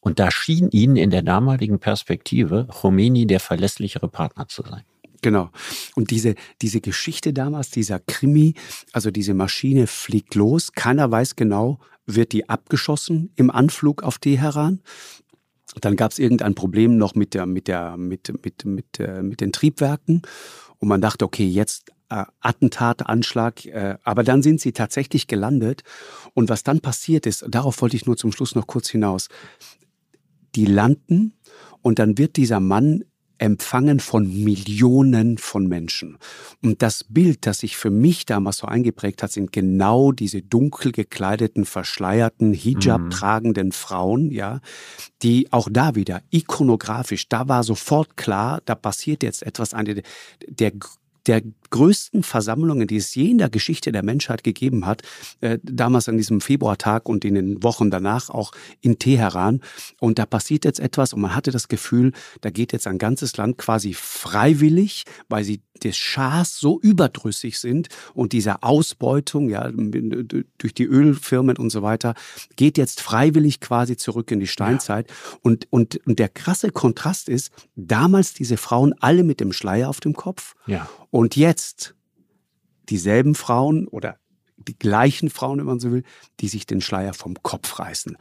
Und 0.02 0.20
da 0.20 0.32
schien 0.32 0.70
ihnen 0.72 0.97
in 0.97 1.12
der 1.12 1.22
damaligen 1.22 1.80
Perspektive 1.80 2.68
Khomeini 2.70 3.26
der 3.28 3.39
verlässlichere 3.39 4.10
Partner 4.10 4.47
zu 4.47 4.64
sein. 4.64 4.84
Genau. 5.22 5.52
Und 5.95 6.10
diese, 6.10 6.36
diese 6.62 6.82
Geschichte 6.82 7.32
damals, 7.32 7.70
dieser 7.70 7.99
Krimi, 7.99 8.56
also 8.91 9.12
diese 9.12 9.36
Maschine 9.36 9.88
fliegt 9.88 10.36
los, 10.36 10.74
keiner 10.74 11.10
weiß 11.10 11.36
genau, 11.36 11.80
wird 12.08 12.32
die 12.32 12.49
abgeschossen 12.49 13.32
im 13.36 13.52
Anflug 13.52 14.02
auf 14.02 14.18
Teheran. 14.18 14.82
Dann 15.80 15.95
gab 15.95 16.12
es 16.12 16.20
irgendein 16.20 16.56
Problem 16.56 16.97
noch 16.97 17.16
mit 17.16 17.36
der, 17.36 17.45
mit 17.45 17.68
der, 17.68 17.95
mit, 17.95 18.34
mit, 18.43 18.66
mit, 18.66 18.99
äh, 18.99 19.22
mit 19.22 19.39
den 19.39 19.52
Triebwerken. 19.52 20.24
Und 20.80 20.88
man 20.88 20.99
dachte, 20.99 21.24
okay, 21.24 21.47
jetzt 21.47 21.91
äh, 22.10 22.26
Attentat, 22.41 23.08
Anschlag, 23.08 23.66
äh, 23.66 23.97
aber 24.04 24.24
dann 24.24 24.41
sind 24.41 24.60
sie 24.60 24.74
tatsächlich 24.74 25.28
gelandet. 25.28 25.84
Und 26.34 26.49
was 26.49 26.64
dann 26.64 26.82
passiert 26.82 27.26
ist, 27.26 27.45
darauf 27.47 27.82
wollte 27.82 27.95
ich 27.95 28.06
nur 28.06 28.18
zum 28.18 28.32
Schluss 28.32 28.56
noch 28.56 28.68
kurz 28.68 28.89
hinaus. 28.89 29.30
Die 30.56 30.66
landen 30.66 31.34
und 31.82 31.99
dann 31.99 32.18
wird 32.18 32.36
dieser 32.36 32.60
Mann 32.60 33.04
empfangen 33.41 33.99
von 33.99 34.43
Millionen 34.43 35.39
von 35.39 35.66
Menschen. 35.66 36.20
Und 36.62 36.84
das 36.84 37.04
Bild, 37.04 37.47
das 37.47 37.60
sich 37.60 37.76
für 37.76 37.89
mich 37.89 38.28
damals 38.28 38.58
so 38.58 38.68
eingeprägt 38.68 39.24
hat, 39.24 39.32
sind 39.32 39.52
genau 39.52 40.12
diese 40.12 40.43
dunkel 40.43 40.91
gekleideten, 40.91 41.66
verschleierten, 41.66 42.54
Hijab 42.54 43.10
tragenden 43.10 43.72
Frauen, 43.72 44.30
ja, 44.30 44.60
die 45.24 45.52
auch 45.52 45.70
da 45.72 45.95
wieder 45.95 46.22
ikonografisch, 46.30 47.28
da 47.30 47.47
war 47.47 47.64
sofort 47.64 48.16
klar, 48.16 48.62
da 48.66 48.76
passiert 48.76 49.24
jetzt 49.24 49.41
etwas, 49.41 49.74
eine 49.74 50.04
der 50.47 50.72
der 51.28 51.41
größten 51.72 52.24
Versammlungen, 52.24 52.88
die 52.88 52.97
es 52.97 53.15
je 53.15 53.32
in 53.32 53.39
der 53.39 53.49
Geschichte 53.49 53.91
der 53.91 54.03
Menschheit 54.03 54.43
gegeben 54.43 54.86
hat, 54.86 55.01
äh, 55.39 55.57
damals 55.63 56.07
an 56.07 56.17
diesem 56.17 56.41
Februartag 56.41 57.09
und 57.09 57.26
in 57.26 57.36
den 57.36 57.63
Wochen 57.63 57.89
danach 57.89 58.30
auch 58.30 58.51
in 58.82 58.99
Teheran. 58.99 59.61
Und 59.99 60.19
da 60.19 60.26
passiert 60.26 60.65
jetzt 60.65 60.80
etwas 60.80 61.13
und 61.13 61.22
man 61.22 61.36
hatte 61.36 61.51
das 61.51 61.67
Gefühl, 61.67 62.11
da 62.41 62.49
geht 62.49 62.74
jetzt 62.74 62.88
ein 62.88 62.97
ganzes 62.97 63.36
Land 63.38 63.57
quasi 63.57 63.93
freiwillig, 63.93 65.05
weil 65.28 65.43
sie 65.43 65.61
des 65.84 65.97
Schahs 65.97 66.59
so 66.59 66.80
überdrüssig 66.80 67.59
sind 67.59 67.88
und 68.13 68.34
dieser 68.34 68.63
Ausbeutung 68.63 69.49
ja 69.49 69.72
durch 69.72 70.74
die 70.74 70.86
Ölfirmen 70.86 71.57
und 71.57 71.72
so 71.72 71.82
weiter 71.82 72.13
geht 72.55 72.78
jetzt 72.78 73.01
freiwillig 73.01 73.61
quasi 73.61 73.97
zurück 73.97 74.30
in 74.30 74.39
die 74.39 74.47
Steinzeit 74.47 75.09
ja. 75.09 75.15
und 75.41 75.67
und 75.72 75.99
und 76.05 76.19
der 76.19 76.30
krasse 76.30 76.69
Kontrast 76.69 77.30
ist 77.30 77.51
damals 77.76 78.34
diese 78.34 78.57
Frauen 78.57 78.93
alle 78.99 79.24
mit 79.24 79.39
dem 79.39 79.53
Schleier 79.53 79.89
auf 79.89 79.99
dem 79.99 80.13
Kopf 80.13 80.53
ja. 80.67 80.88
Und 81.11 81.36
jetzt 81.36 81.61
dieselben 82.89 83.36
Frauen 83.36 83.88
oder 83.88 84.18
die 84.57 84.78
gleichen 84.78 85.30
Frauen, 85.30 85.59
wenn 85.59 85.66
man 85.66 85.80
so 85.80 85.91
will, 85.91 86.03
die 86.39 86.47
sich 86.47 86.66
den 86.66 86.82
Schleier 86.82 87.14
vom 87.14 87.41
Kopf 87.41 87.80
reißen. 87.80 88.18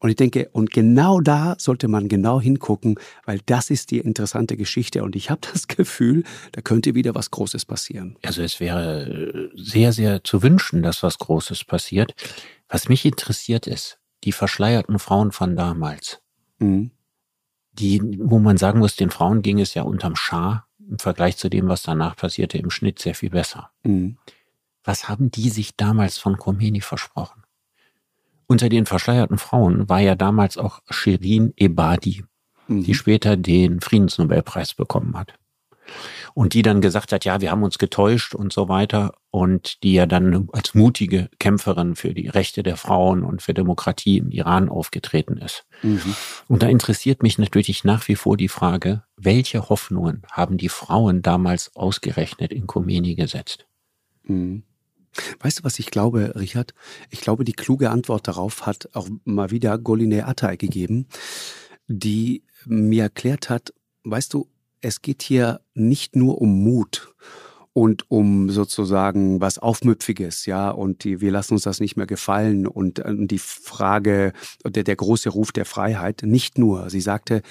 Und 0.00 0.08
ich 0.08 0.16
denke, 0.16 0.48
und 0.52 0.70
genau 0.70 1.20
da 1.20 1.56
sollte 1.58 1.86
man 1.86 2.08
genau 2.08 2.40
hingucken, 2.40 2.98
weil 3.26 3.40
das 3.44 3.68
ist 3.68 3.90
die 3.90 3.98
interessante 3.98 4.56
Geschichte. 4.56 5.04
Und 5.04 5.14
ich 5.14 5.28
habe 5.30 5.40
das 5.52 5.68
Gefühl, 5.68 6.24
da 6.52 6.62
könnte 6.62 6.94
wieder 6.94 7.14
was 7.14 7.30
Großes 7.30 7.66
passieren. 7.66 8.16
Also 8.24 8.42
es 8.42 8.60
wäre 8.60 9.50
sehr, 9.54 9.92
sehr 9.92 10.24
zu 10.24 10.42
wünschen, 10.42 10.82
dass 10.82 11.02
was 11.02 11.18
Großes 11.18 11.64
passiert. 11.64 12.14
Was 12.68 12.88
mich 12.88 13.04
interessiert 13.04 13.66
ist, 13.66 13.98
die 14.24 14.32
verschleierten 14.32 14.98
Frauen 14.98 15.32
von 15.32 15.54
damals. 15.54 16.22
Mhm. 16.58 16.92
Die, 17.72 18.00
wo 18.18 18.38
man 18.38 18.56
sagen 18.56 18.78
muss, 18.80 18.96
den 18.96 19.10
Frauen 19.10 19.42
ging 19.42 19.60
es 19.60 19.74
ja 19.74 19.82
unterm 19.82 20.16
Schar 20.16 20.66
im 20.90 20.98
Vergleich 20.98 21.36
zu 21.36 21.48
dem, 21.48 21.68
was 21.68 21.82
danach 21.82 22.16
passierte, 22.16 22.58
im 22.58 22.70
Schnitt 22.70 22.98
sehr 22.98 23.14
viel 23.14 23.30
besser. 23.30 23.70
Mhm. 23.82 24.18
was 24.82 25.08
haben 25.08 25.30
die 25.30 25.50
sich 25.50 25.76
damals 25.76 26.18
von 26.18 26.36
Khomeini 26.36 26.80
versprochen? 26.80 27.42
Unter 28.46 28.68
den 28.68 28.86
verschleierten 28.86 29.38
Frauen 29.38 29.88
war 29.88 30.00
ja 30.00 30.14
damals 30.16 30.58
auch 30.58 30.80
Shirin 30.90 31.52
Ebadi, 31.56 32.24
mhm. 32.66 32.82
die 32.82 32.94
später 32.94 33.36
den 33.36 33.80
Friedensnobelpreis 33.80 34.74
bekommen 34.74 35.16
hat 35.16 35.39
und 36.34 36.54
die 36.54 36.62
dann 36.62 36.80
gesagt 36.80 37.12
hat, 37.12 37.24
ja, 37.24 37.40
wir 37.40 37.50
haben 37.50 37.62
uns 37.62 37.78
getäuscht 37.78 38.34
und 38.34 38.52
so 38.52 38.68
weiter 38.68 39.14
und 39.30 39.82
die 39.82 39.92
ja 39.92 40.06
dann 40.06 40.48
als 40.52 40.74
mutige 40.74 41.30
Kämpferin 41.38 41.94
für 41.96 42.14
die 42.14 42.28
Rechte 42.28 42.62
der 42.62 42.76
Frauen 42.76 43.22
und 43.22 43.42
für 43.42 43.54
Demokratie 43.54 44.18
im 44.18 44.30
Iran 44.30 44.68
aufgetreten 44.68 45.36
ist. 45.36 45.64
Mhm. 45.82 46.14
Und 46.48 46.62
da 46.62 46.68
interessiert 46.68 47.22
mich 47.22 47.38
natürlich 47.38 47.84
nach 47.84 48.08
wie 48.08 48.16
vor 48.16 48.36
die 48.36 48.48
Frage, 48.48 49.04
welche 49.16 49.68
Hoffnungen 49.68 50.22
haben 50.30 50.56
die 50.56 50.68
Frauen 50.68 51.22
damals 51.22 51.74
ausgerechnet 51.76 52.52
in 52.52 52.66
Khomeini 52.66 53.14
gesetzt? 53.14 53.66
Mhm. 54.24 54.64
Weißt 55.40 55.60
du, 55.60 55.64
was 55.64 55.78
ich 55.78 55.90
glaube, 55.90 56.34
Richard? 56.36 56.74
Ich 57.10 57.20
glaube, 57.20 57.44
die 57.44 57.52
kluge 57.52 57.90
Antwort 57.90 58.28
darauf 58.28 58.66
hat 58.66 58.88
auch 58.94 59.08
mal 59.24 59.50
wieder 59.50 59.76
Goline 59.78 60.26
Attay 60.26 60.56
gegeben, 60.56 61.06
die 61.88 62.44
mir 62.66 63.04
erklärt 63.04 63.50
hat, 63.50 63.72
weißt 64.04 64.32
du, 64.34 64.48
es 64.80 65.02
geht 65.02 65.22
hier 65.22 65.60
nicht 65.74 66.16
nur 66.16 66.40
um 66.40 66.62
Mut 66.62 67.14
und 67.72 68.10
um 68.10 68.50
sozusagen 68.50 69.40
was 69.40 69.58
Aufmüpfiges, 69.58 70.46
ja, 70.46 70.70
und 70.70 71.04
die, 71.04 71.20
wir 71.20 71.30
lassen 71.30 71.54
uns 71.54 71.62
das 71.62 71.80
nicht 71.80 71.96
mehr 71.96 72.06
gefallen 72.06 72.66
und, 72.66 72.98
und 73.00 73.28
die 73.28 73.38
Frage, 73.38 74.32
der, 74.66 74.82
der 74.82 74.96
große 74.96 75.28
Ruf 75.30 75.52
der 75.52 75.64
Freiheit, 75.64 76.22
nicht 76.24 76.58
nur. 76.58 76.90
Sie 76.90 77.00
sagte, 77.00 77.42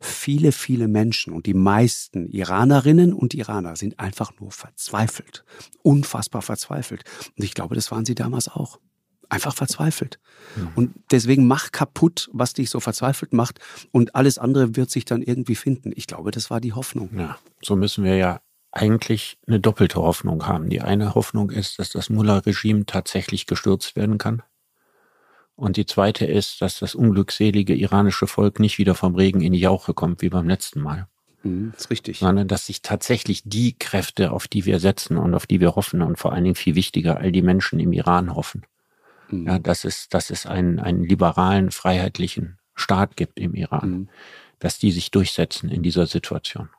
viele, 0.00 0.52
viele 0.52 0.88
Menschen 0.88 1.32
und 1.32 1.46
die 1.46 1.54
meisten 1.54 2.28
Iranerinnen 2.28 3.12
und 3.12 3.34
Iraner 3.34 3.76
sind 3.76 3.98
einfach 4.00 4.32
nur 4.40 4.50
verzweifelt, 4.50 5.44
unfassbar 5.82 6.42
verzweifelt. 6.42 7.04
Und 7.36 7.44
ich 7.44 7.54
glaube, 7.54 7.74
das 7.74 7.90
waren 7.90 8.04
sie 8.04 8.14
damals 8.14 8.48
auch 8.48 8.78
einfach 9.28 9.54
verzweifelt. 9.54 10.18
Mhm. 10.56 10.68
Und 10.74 10.94
deswegen 11.10 11.46
mach 11.46 11.72
kaputt, 11.72 12.28
was 12.32 12.52
dich 12.52 12.70
so 12.70 12.80
verzweifelt 12.80 13.32
macht 13.32 13.58
und 13.92 14.14
alles 14.14 14.38
andere 14.38 14.76
wird 14.76 14.90
sich 14.90 15.04
dann 15.04 15.22
irgendwie 15.22 15.54
finden. 15.54 15.92
Ich 15.94 16.06
glaube, 16.06 16.30
das 16.30 16.50
war 16.50 16.60
die 16.60 16.72
Hoffnung. 16.72 17.10
Ja, 17.16 17.38
so 17.62 17.76
müssen 17.76 18.04
wir 18.04 18.16
ja 18.16 18.40
eigentlich 18.72 19.38
eine 19.46 19.60
doppelte 19.60 20.00
Hoffnung 20.00 20.46
haben. 20.46 20.68
Die 20.68 20.80
eine 20.80 21.14
Hoffnung 21.14 21.50
ist, 21.50 21.78
dass 21.78 21.90
das 21.90 22.10
Mullah-Regime 22.10 22.86
tatsächlich 22.86 23.46
gestürzt 23.46 23.96
werden 23.96 24.18
kann. 24.18 24.42
Und 25.56 25.76
die 25.76 25.86
zweite 25.86 26.24
ist, 26.24 26.62
dass 26.62 26.78
das 26.78 26.94
unglückselige 26.94 27.74
iranische 27.74 28.28
Volk 28.28 28.60
nicht 28.60 28.78
wieder 28.78 28.94
vom 28.94 29.16
Regen 29.16 29.40
in 29.40 29.52
die 29.52 29.58
Jauche 29.58 29.92
kommt, 29.92 30.22
wie 30.22 30.28
beim 30.28 30.48
letzten 30.48 30.80
Mal. 30.80 31.08
Mhm, 31.42 31.72
ist 31.76 31.90
richtig. 31.90 32.20
Sondern 32.20 32.46
dass 32.46 32.66
sich 32.66 32.82
tatsächlich 32.82 33.42
die 33.44 33.76
Kräfte, 33.76 34.30
auf 34.30 34.46
die 34.46 34.66
wir 34.66 34.78
setzen 34.78 35.16
und 35.16 35.34
auf 35.34 35.46
die 35.46 35.60
wir 35.60 35.74
hoffen 35.74 36.02
und 36.02 36.16
vor 36.16 36.32
allen 36.32 36.44
Dingen 36.44 36.54
viel 36.54 36.74
wichtiger, 36.74 37.18
all 37.18 37.32
die 37.32 37.42
Menschen 37.42 37.80
im 37.80 37.92
Iran 37.92 38.36
hoffen, 38.36 38.62
Mhm. 39.30 39.46
Ja, 39.46 39.58
dass 39.58 39.84
es, 39.84 40.08
dass 40.08 40.30
es 40.30 40.46
einen, 40.46 40.78
einen 40.78 41.04
liberalen, 41.04 41.70
freiheitlichen 41.70 42.58
Staat 42.74 43.16
gibt 43.16 43.38
im 43.38 43.54
Iran, 43.54 43.90
mhm. 43.90 44.08
dass 44.58 44.78
die 44.78 44.92
sich 44.92 45.10
durchsetzen 45.10 45.70
in 45.70 45.82
dieser 45.82 46.06
Situation. 46.06 46.70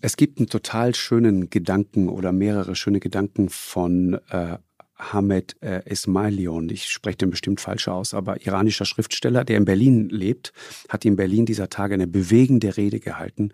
Es 0.00 0.16
gibt 0.16 0.38
einen 0.38 0.48
total 0.48 0.94
schönen 0.94 1.48
Gedanken 1.48 2.08
oder 2.08 2.32
mehrere 2.32 2.74
schöne 2.74 3.00
Gedanken 3.00 3.48
von 3.48 4.20
äh, 4.30 4.58
Hamed 4.96 5.56
äh, 5.62 5.82
Ismailion, 5.88 6.68
ich 6.68 6.88
spreche 6.88 7.18
den 7.18 7.30
bestimmt 7.30 7.60
falsch 7.60 7.88
aus, 7.88 8.14
aber 8.14 8.44
iranischer 8.46 8.84
Schriftsteller, 8.84 9.44
der 9.44 9.56
in 9.56 9.64
Berlin 9.64 10.08
lebt, 10.08 10.52
hat 10.88 11.04
in 11.04 11.16
Berlin 11.16 11.46
dieser 11.46 11.68
Tage 11.68 11.94
eine 11.94 12.06
bewegende 12.06 12.76
Rede 12.76 13.00
gehalten. 13.00 13.52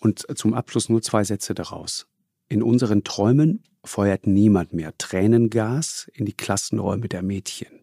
Und 0.00 0.26
zum 0.38 0.54
Abschluss 0.54 0.88
nur 0.88 1.02
zwei 1.02 1.24
Sätze 1.24 1.54
daraus. 1.54 2.06
In 2.48 2.62
unseren 2.62 3.04
Träumen 3.04 3.62
feuert 3.84 4.26
niemand 4.26 4.72
mehr 4.72 4.96
Tränengas 4.96 6.10
in 6.14 6.24
die 6.24 6.32
Klassenräume 6.32 7.08
der 7.08 7.22
Mädchen, 7.22 7.80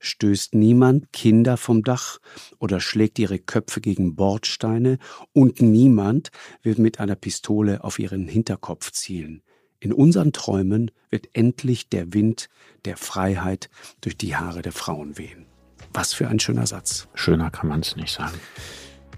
stößt 0.00 0.54
niemand 0.54 1.12
Kinder 1.12 1.56
vom 1.56 1.82
Dach 1.82 2.18
oder 2.58 2.80
schlägt 2.80 3.18
ihre 3.18 3.38
Köpfe 3.38 3.80
gegen 3.80 4.14
Bordsteine 4.14 4.98
und 5.32 5.62
niemand 5.62 6.30
wird 6.62 6.78
mit 6.78 7.00
einer 7.00 7.14
Pistole 7.14 7.84
auf 7.84 7.98
ihren 7.98 8.28
Hinterkopf 8.28 8.92
zielen. 8.92 9.42
In 9.80 9.92
unseren 9.92 10.32
Träumen 10.32 10.90
wird 11.10 11.28
endlich 11.32 11.88
der 11.88 12.12
Wind 12.12 12.48
der 12.84 12.96
Freiheit 12.96 13.70
durch 14.00 14.16
die 14.16 14.36
Haare 14.36 14.62
der 14.62 14.72
Frauen 14.72 15.16
wehen. 15.18 15.46
Was 15.94 16.12
für 16.12 16.28
ein 16.28 16.38
schöner 16.38 16.66
Satz. 16.66 17.08
Schöner 17.14 17.50
kann 17.50 17.68
man 17.68 17.80
es 17.80 17.96
nicht 17.96 18.12
sagen. 18.12 18.38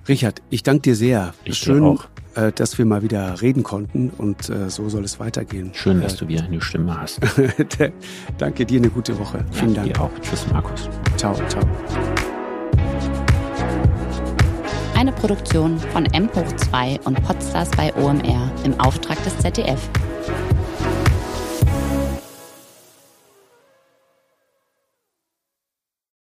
Richard, 0.09 0.43
ich 0.51 0.63
danke 0.63 0.83
dir 0.83 0.97
sehr. 0.97 1.35
Ich 1.45 1.59
Schön, 1.59 1.83
auch. 1.83 2.09
Äh, 2.35 2.51
dass 2.53 2.79
wir 2.79 2.85
mal 2.85 3.03
wieder 3.03 3.41
reden 3.43 3.63
konnten 3.63 4.11
und 4.11 4.51
äh, 4.51 4.69
so 4.69 4.89
soll 4.89 5.05
es 5.05 5.21
weitergehen. 5.21 5.71
Schön, 5.73 6.01
dass 6.01 6.17
du 6.17 6.27
wieder 6.27 6.45
eine 6.45 6.61
Stimme 6.61 7.01
hast. 7.01 7.21
danke 8.39 8.67
dir, 8.67 8.81
eine 8.81 8.91
gute 8.91 9.17
Woche. 9.19 9.45
Vielen 9.53 9.75
ja, 9.75 9.83
Dank. 9.83 9.95
Dir 9.95 10.01
auch. 10.01 10.11
Tschüss, 10.21 10.45
Markus. 10.51 10.89
Ciao, 11.17 11.35
ciao. 11.49 11.63
Eine 14.97 15.13
Produktion 15.13 15.79
von 15.93 16.07
M 16.07 16.29
hoch 16.35 16.57
2 16.57 17.01
und 17.05 17.23
Podstars 17.23 17.71
bei 17.77 17.95
OMR 17.95 18.51
im 18.65 18.79
Auftrag 18.81 19.23
des 19.23 19.39
ZDF. 19.39 19.89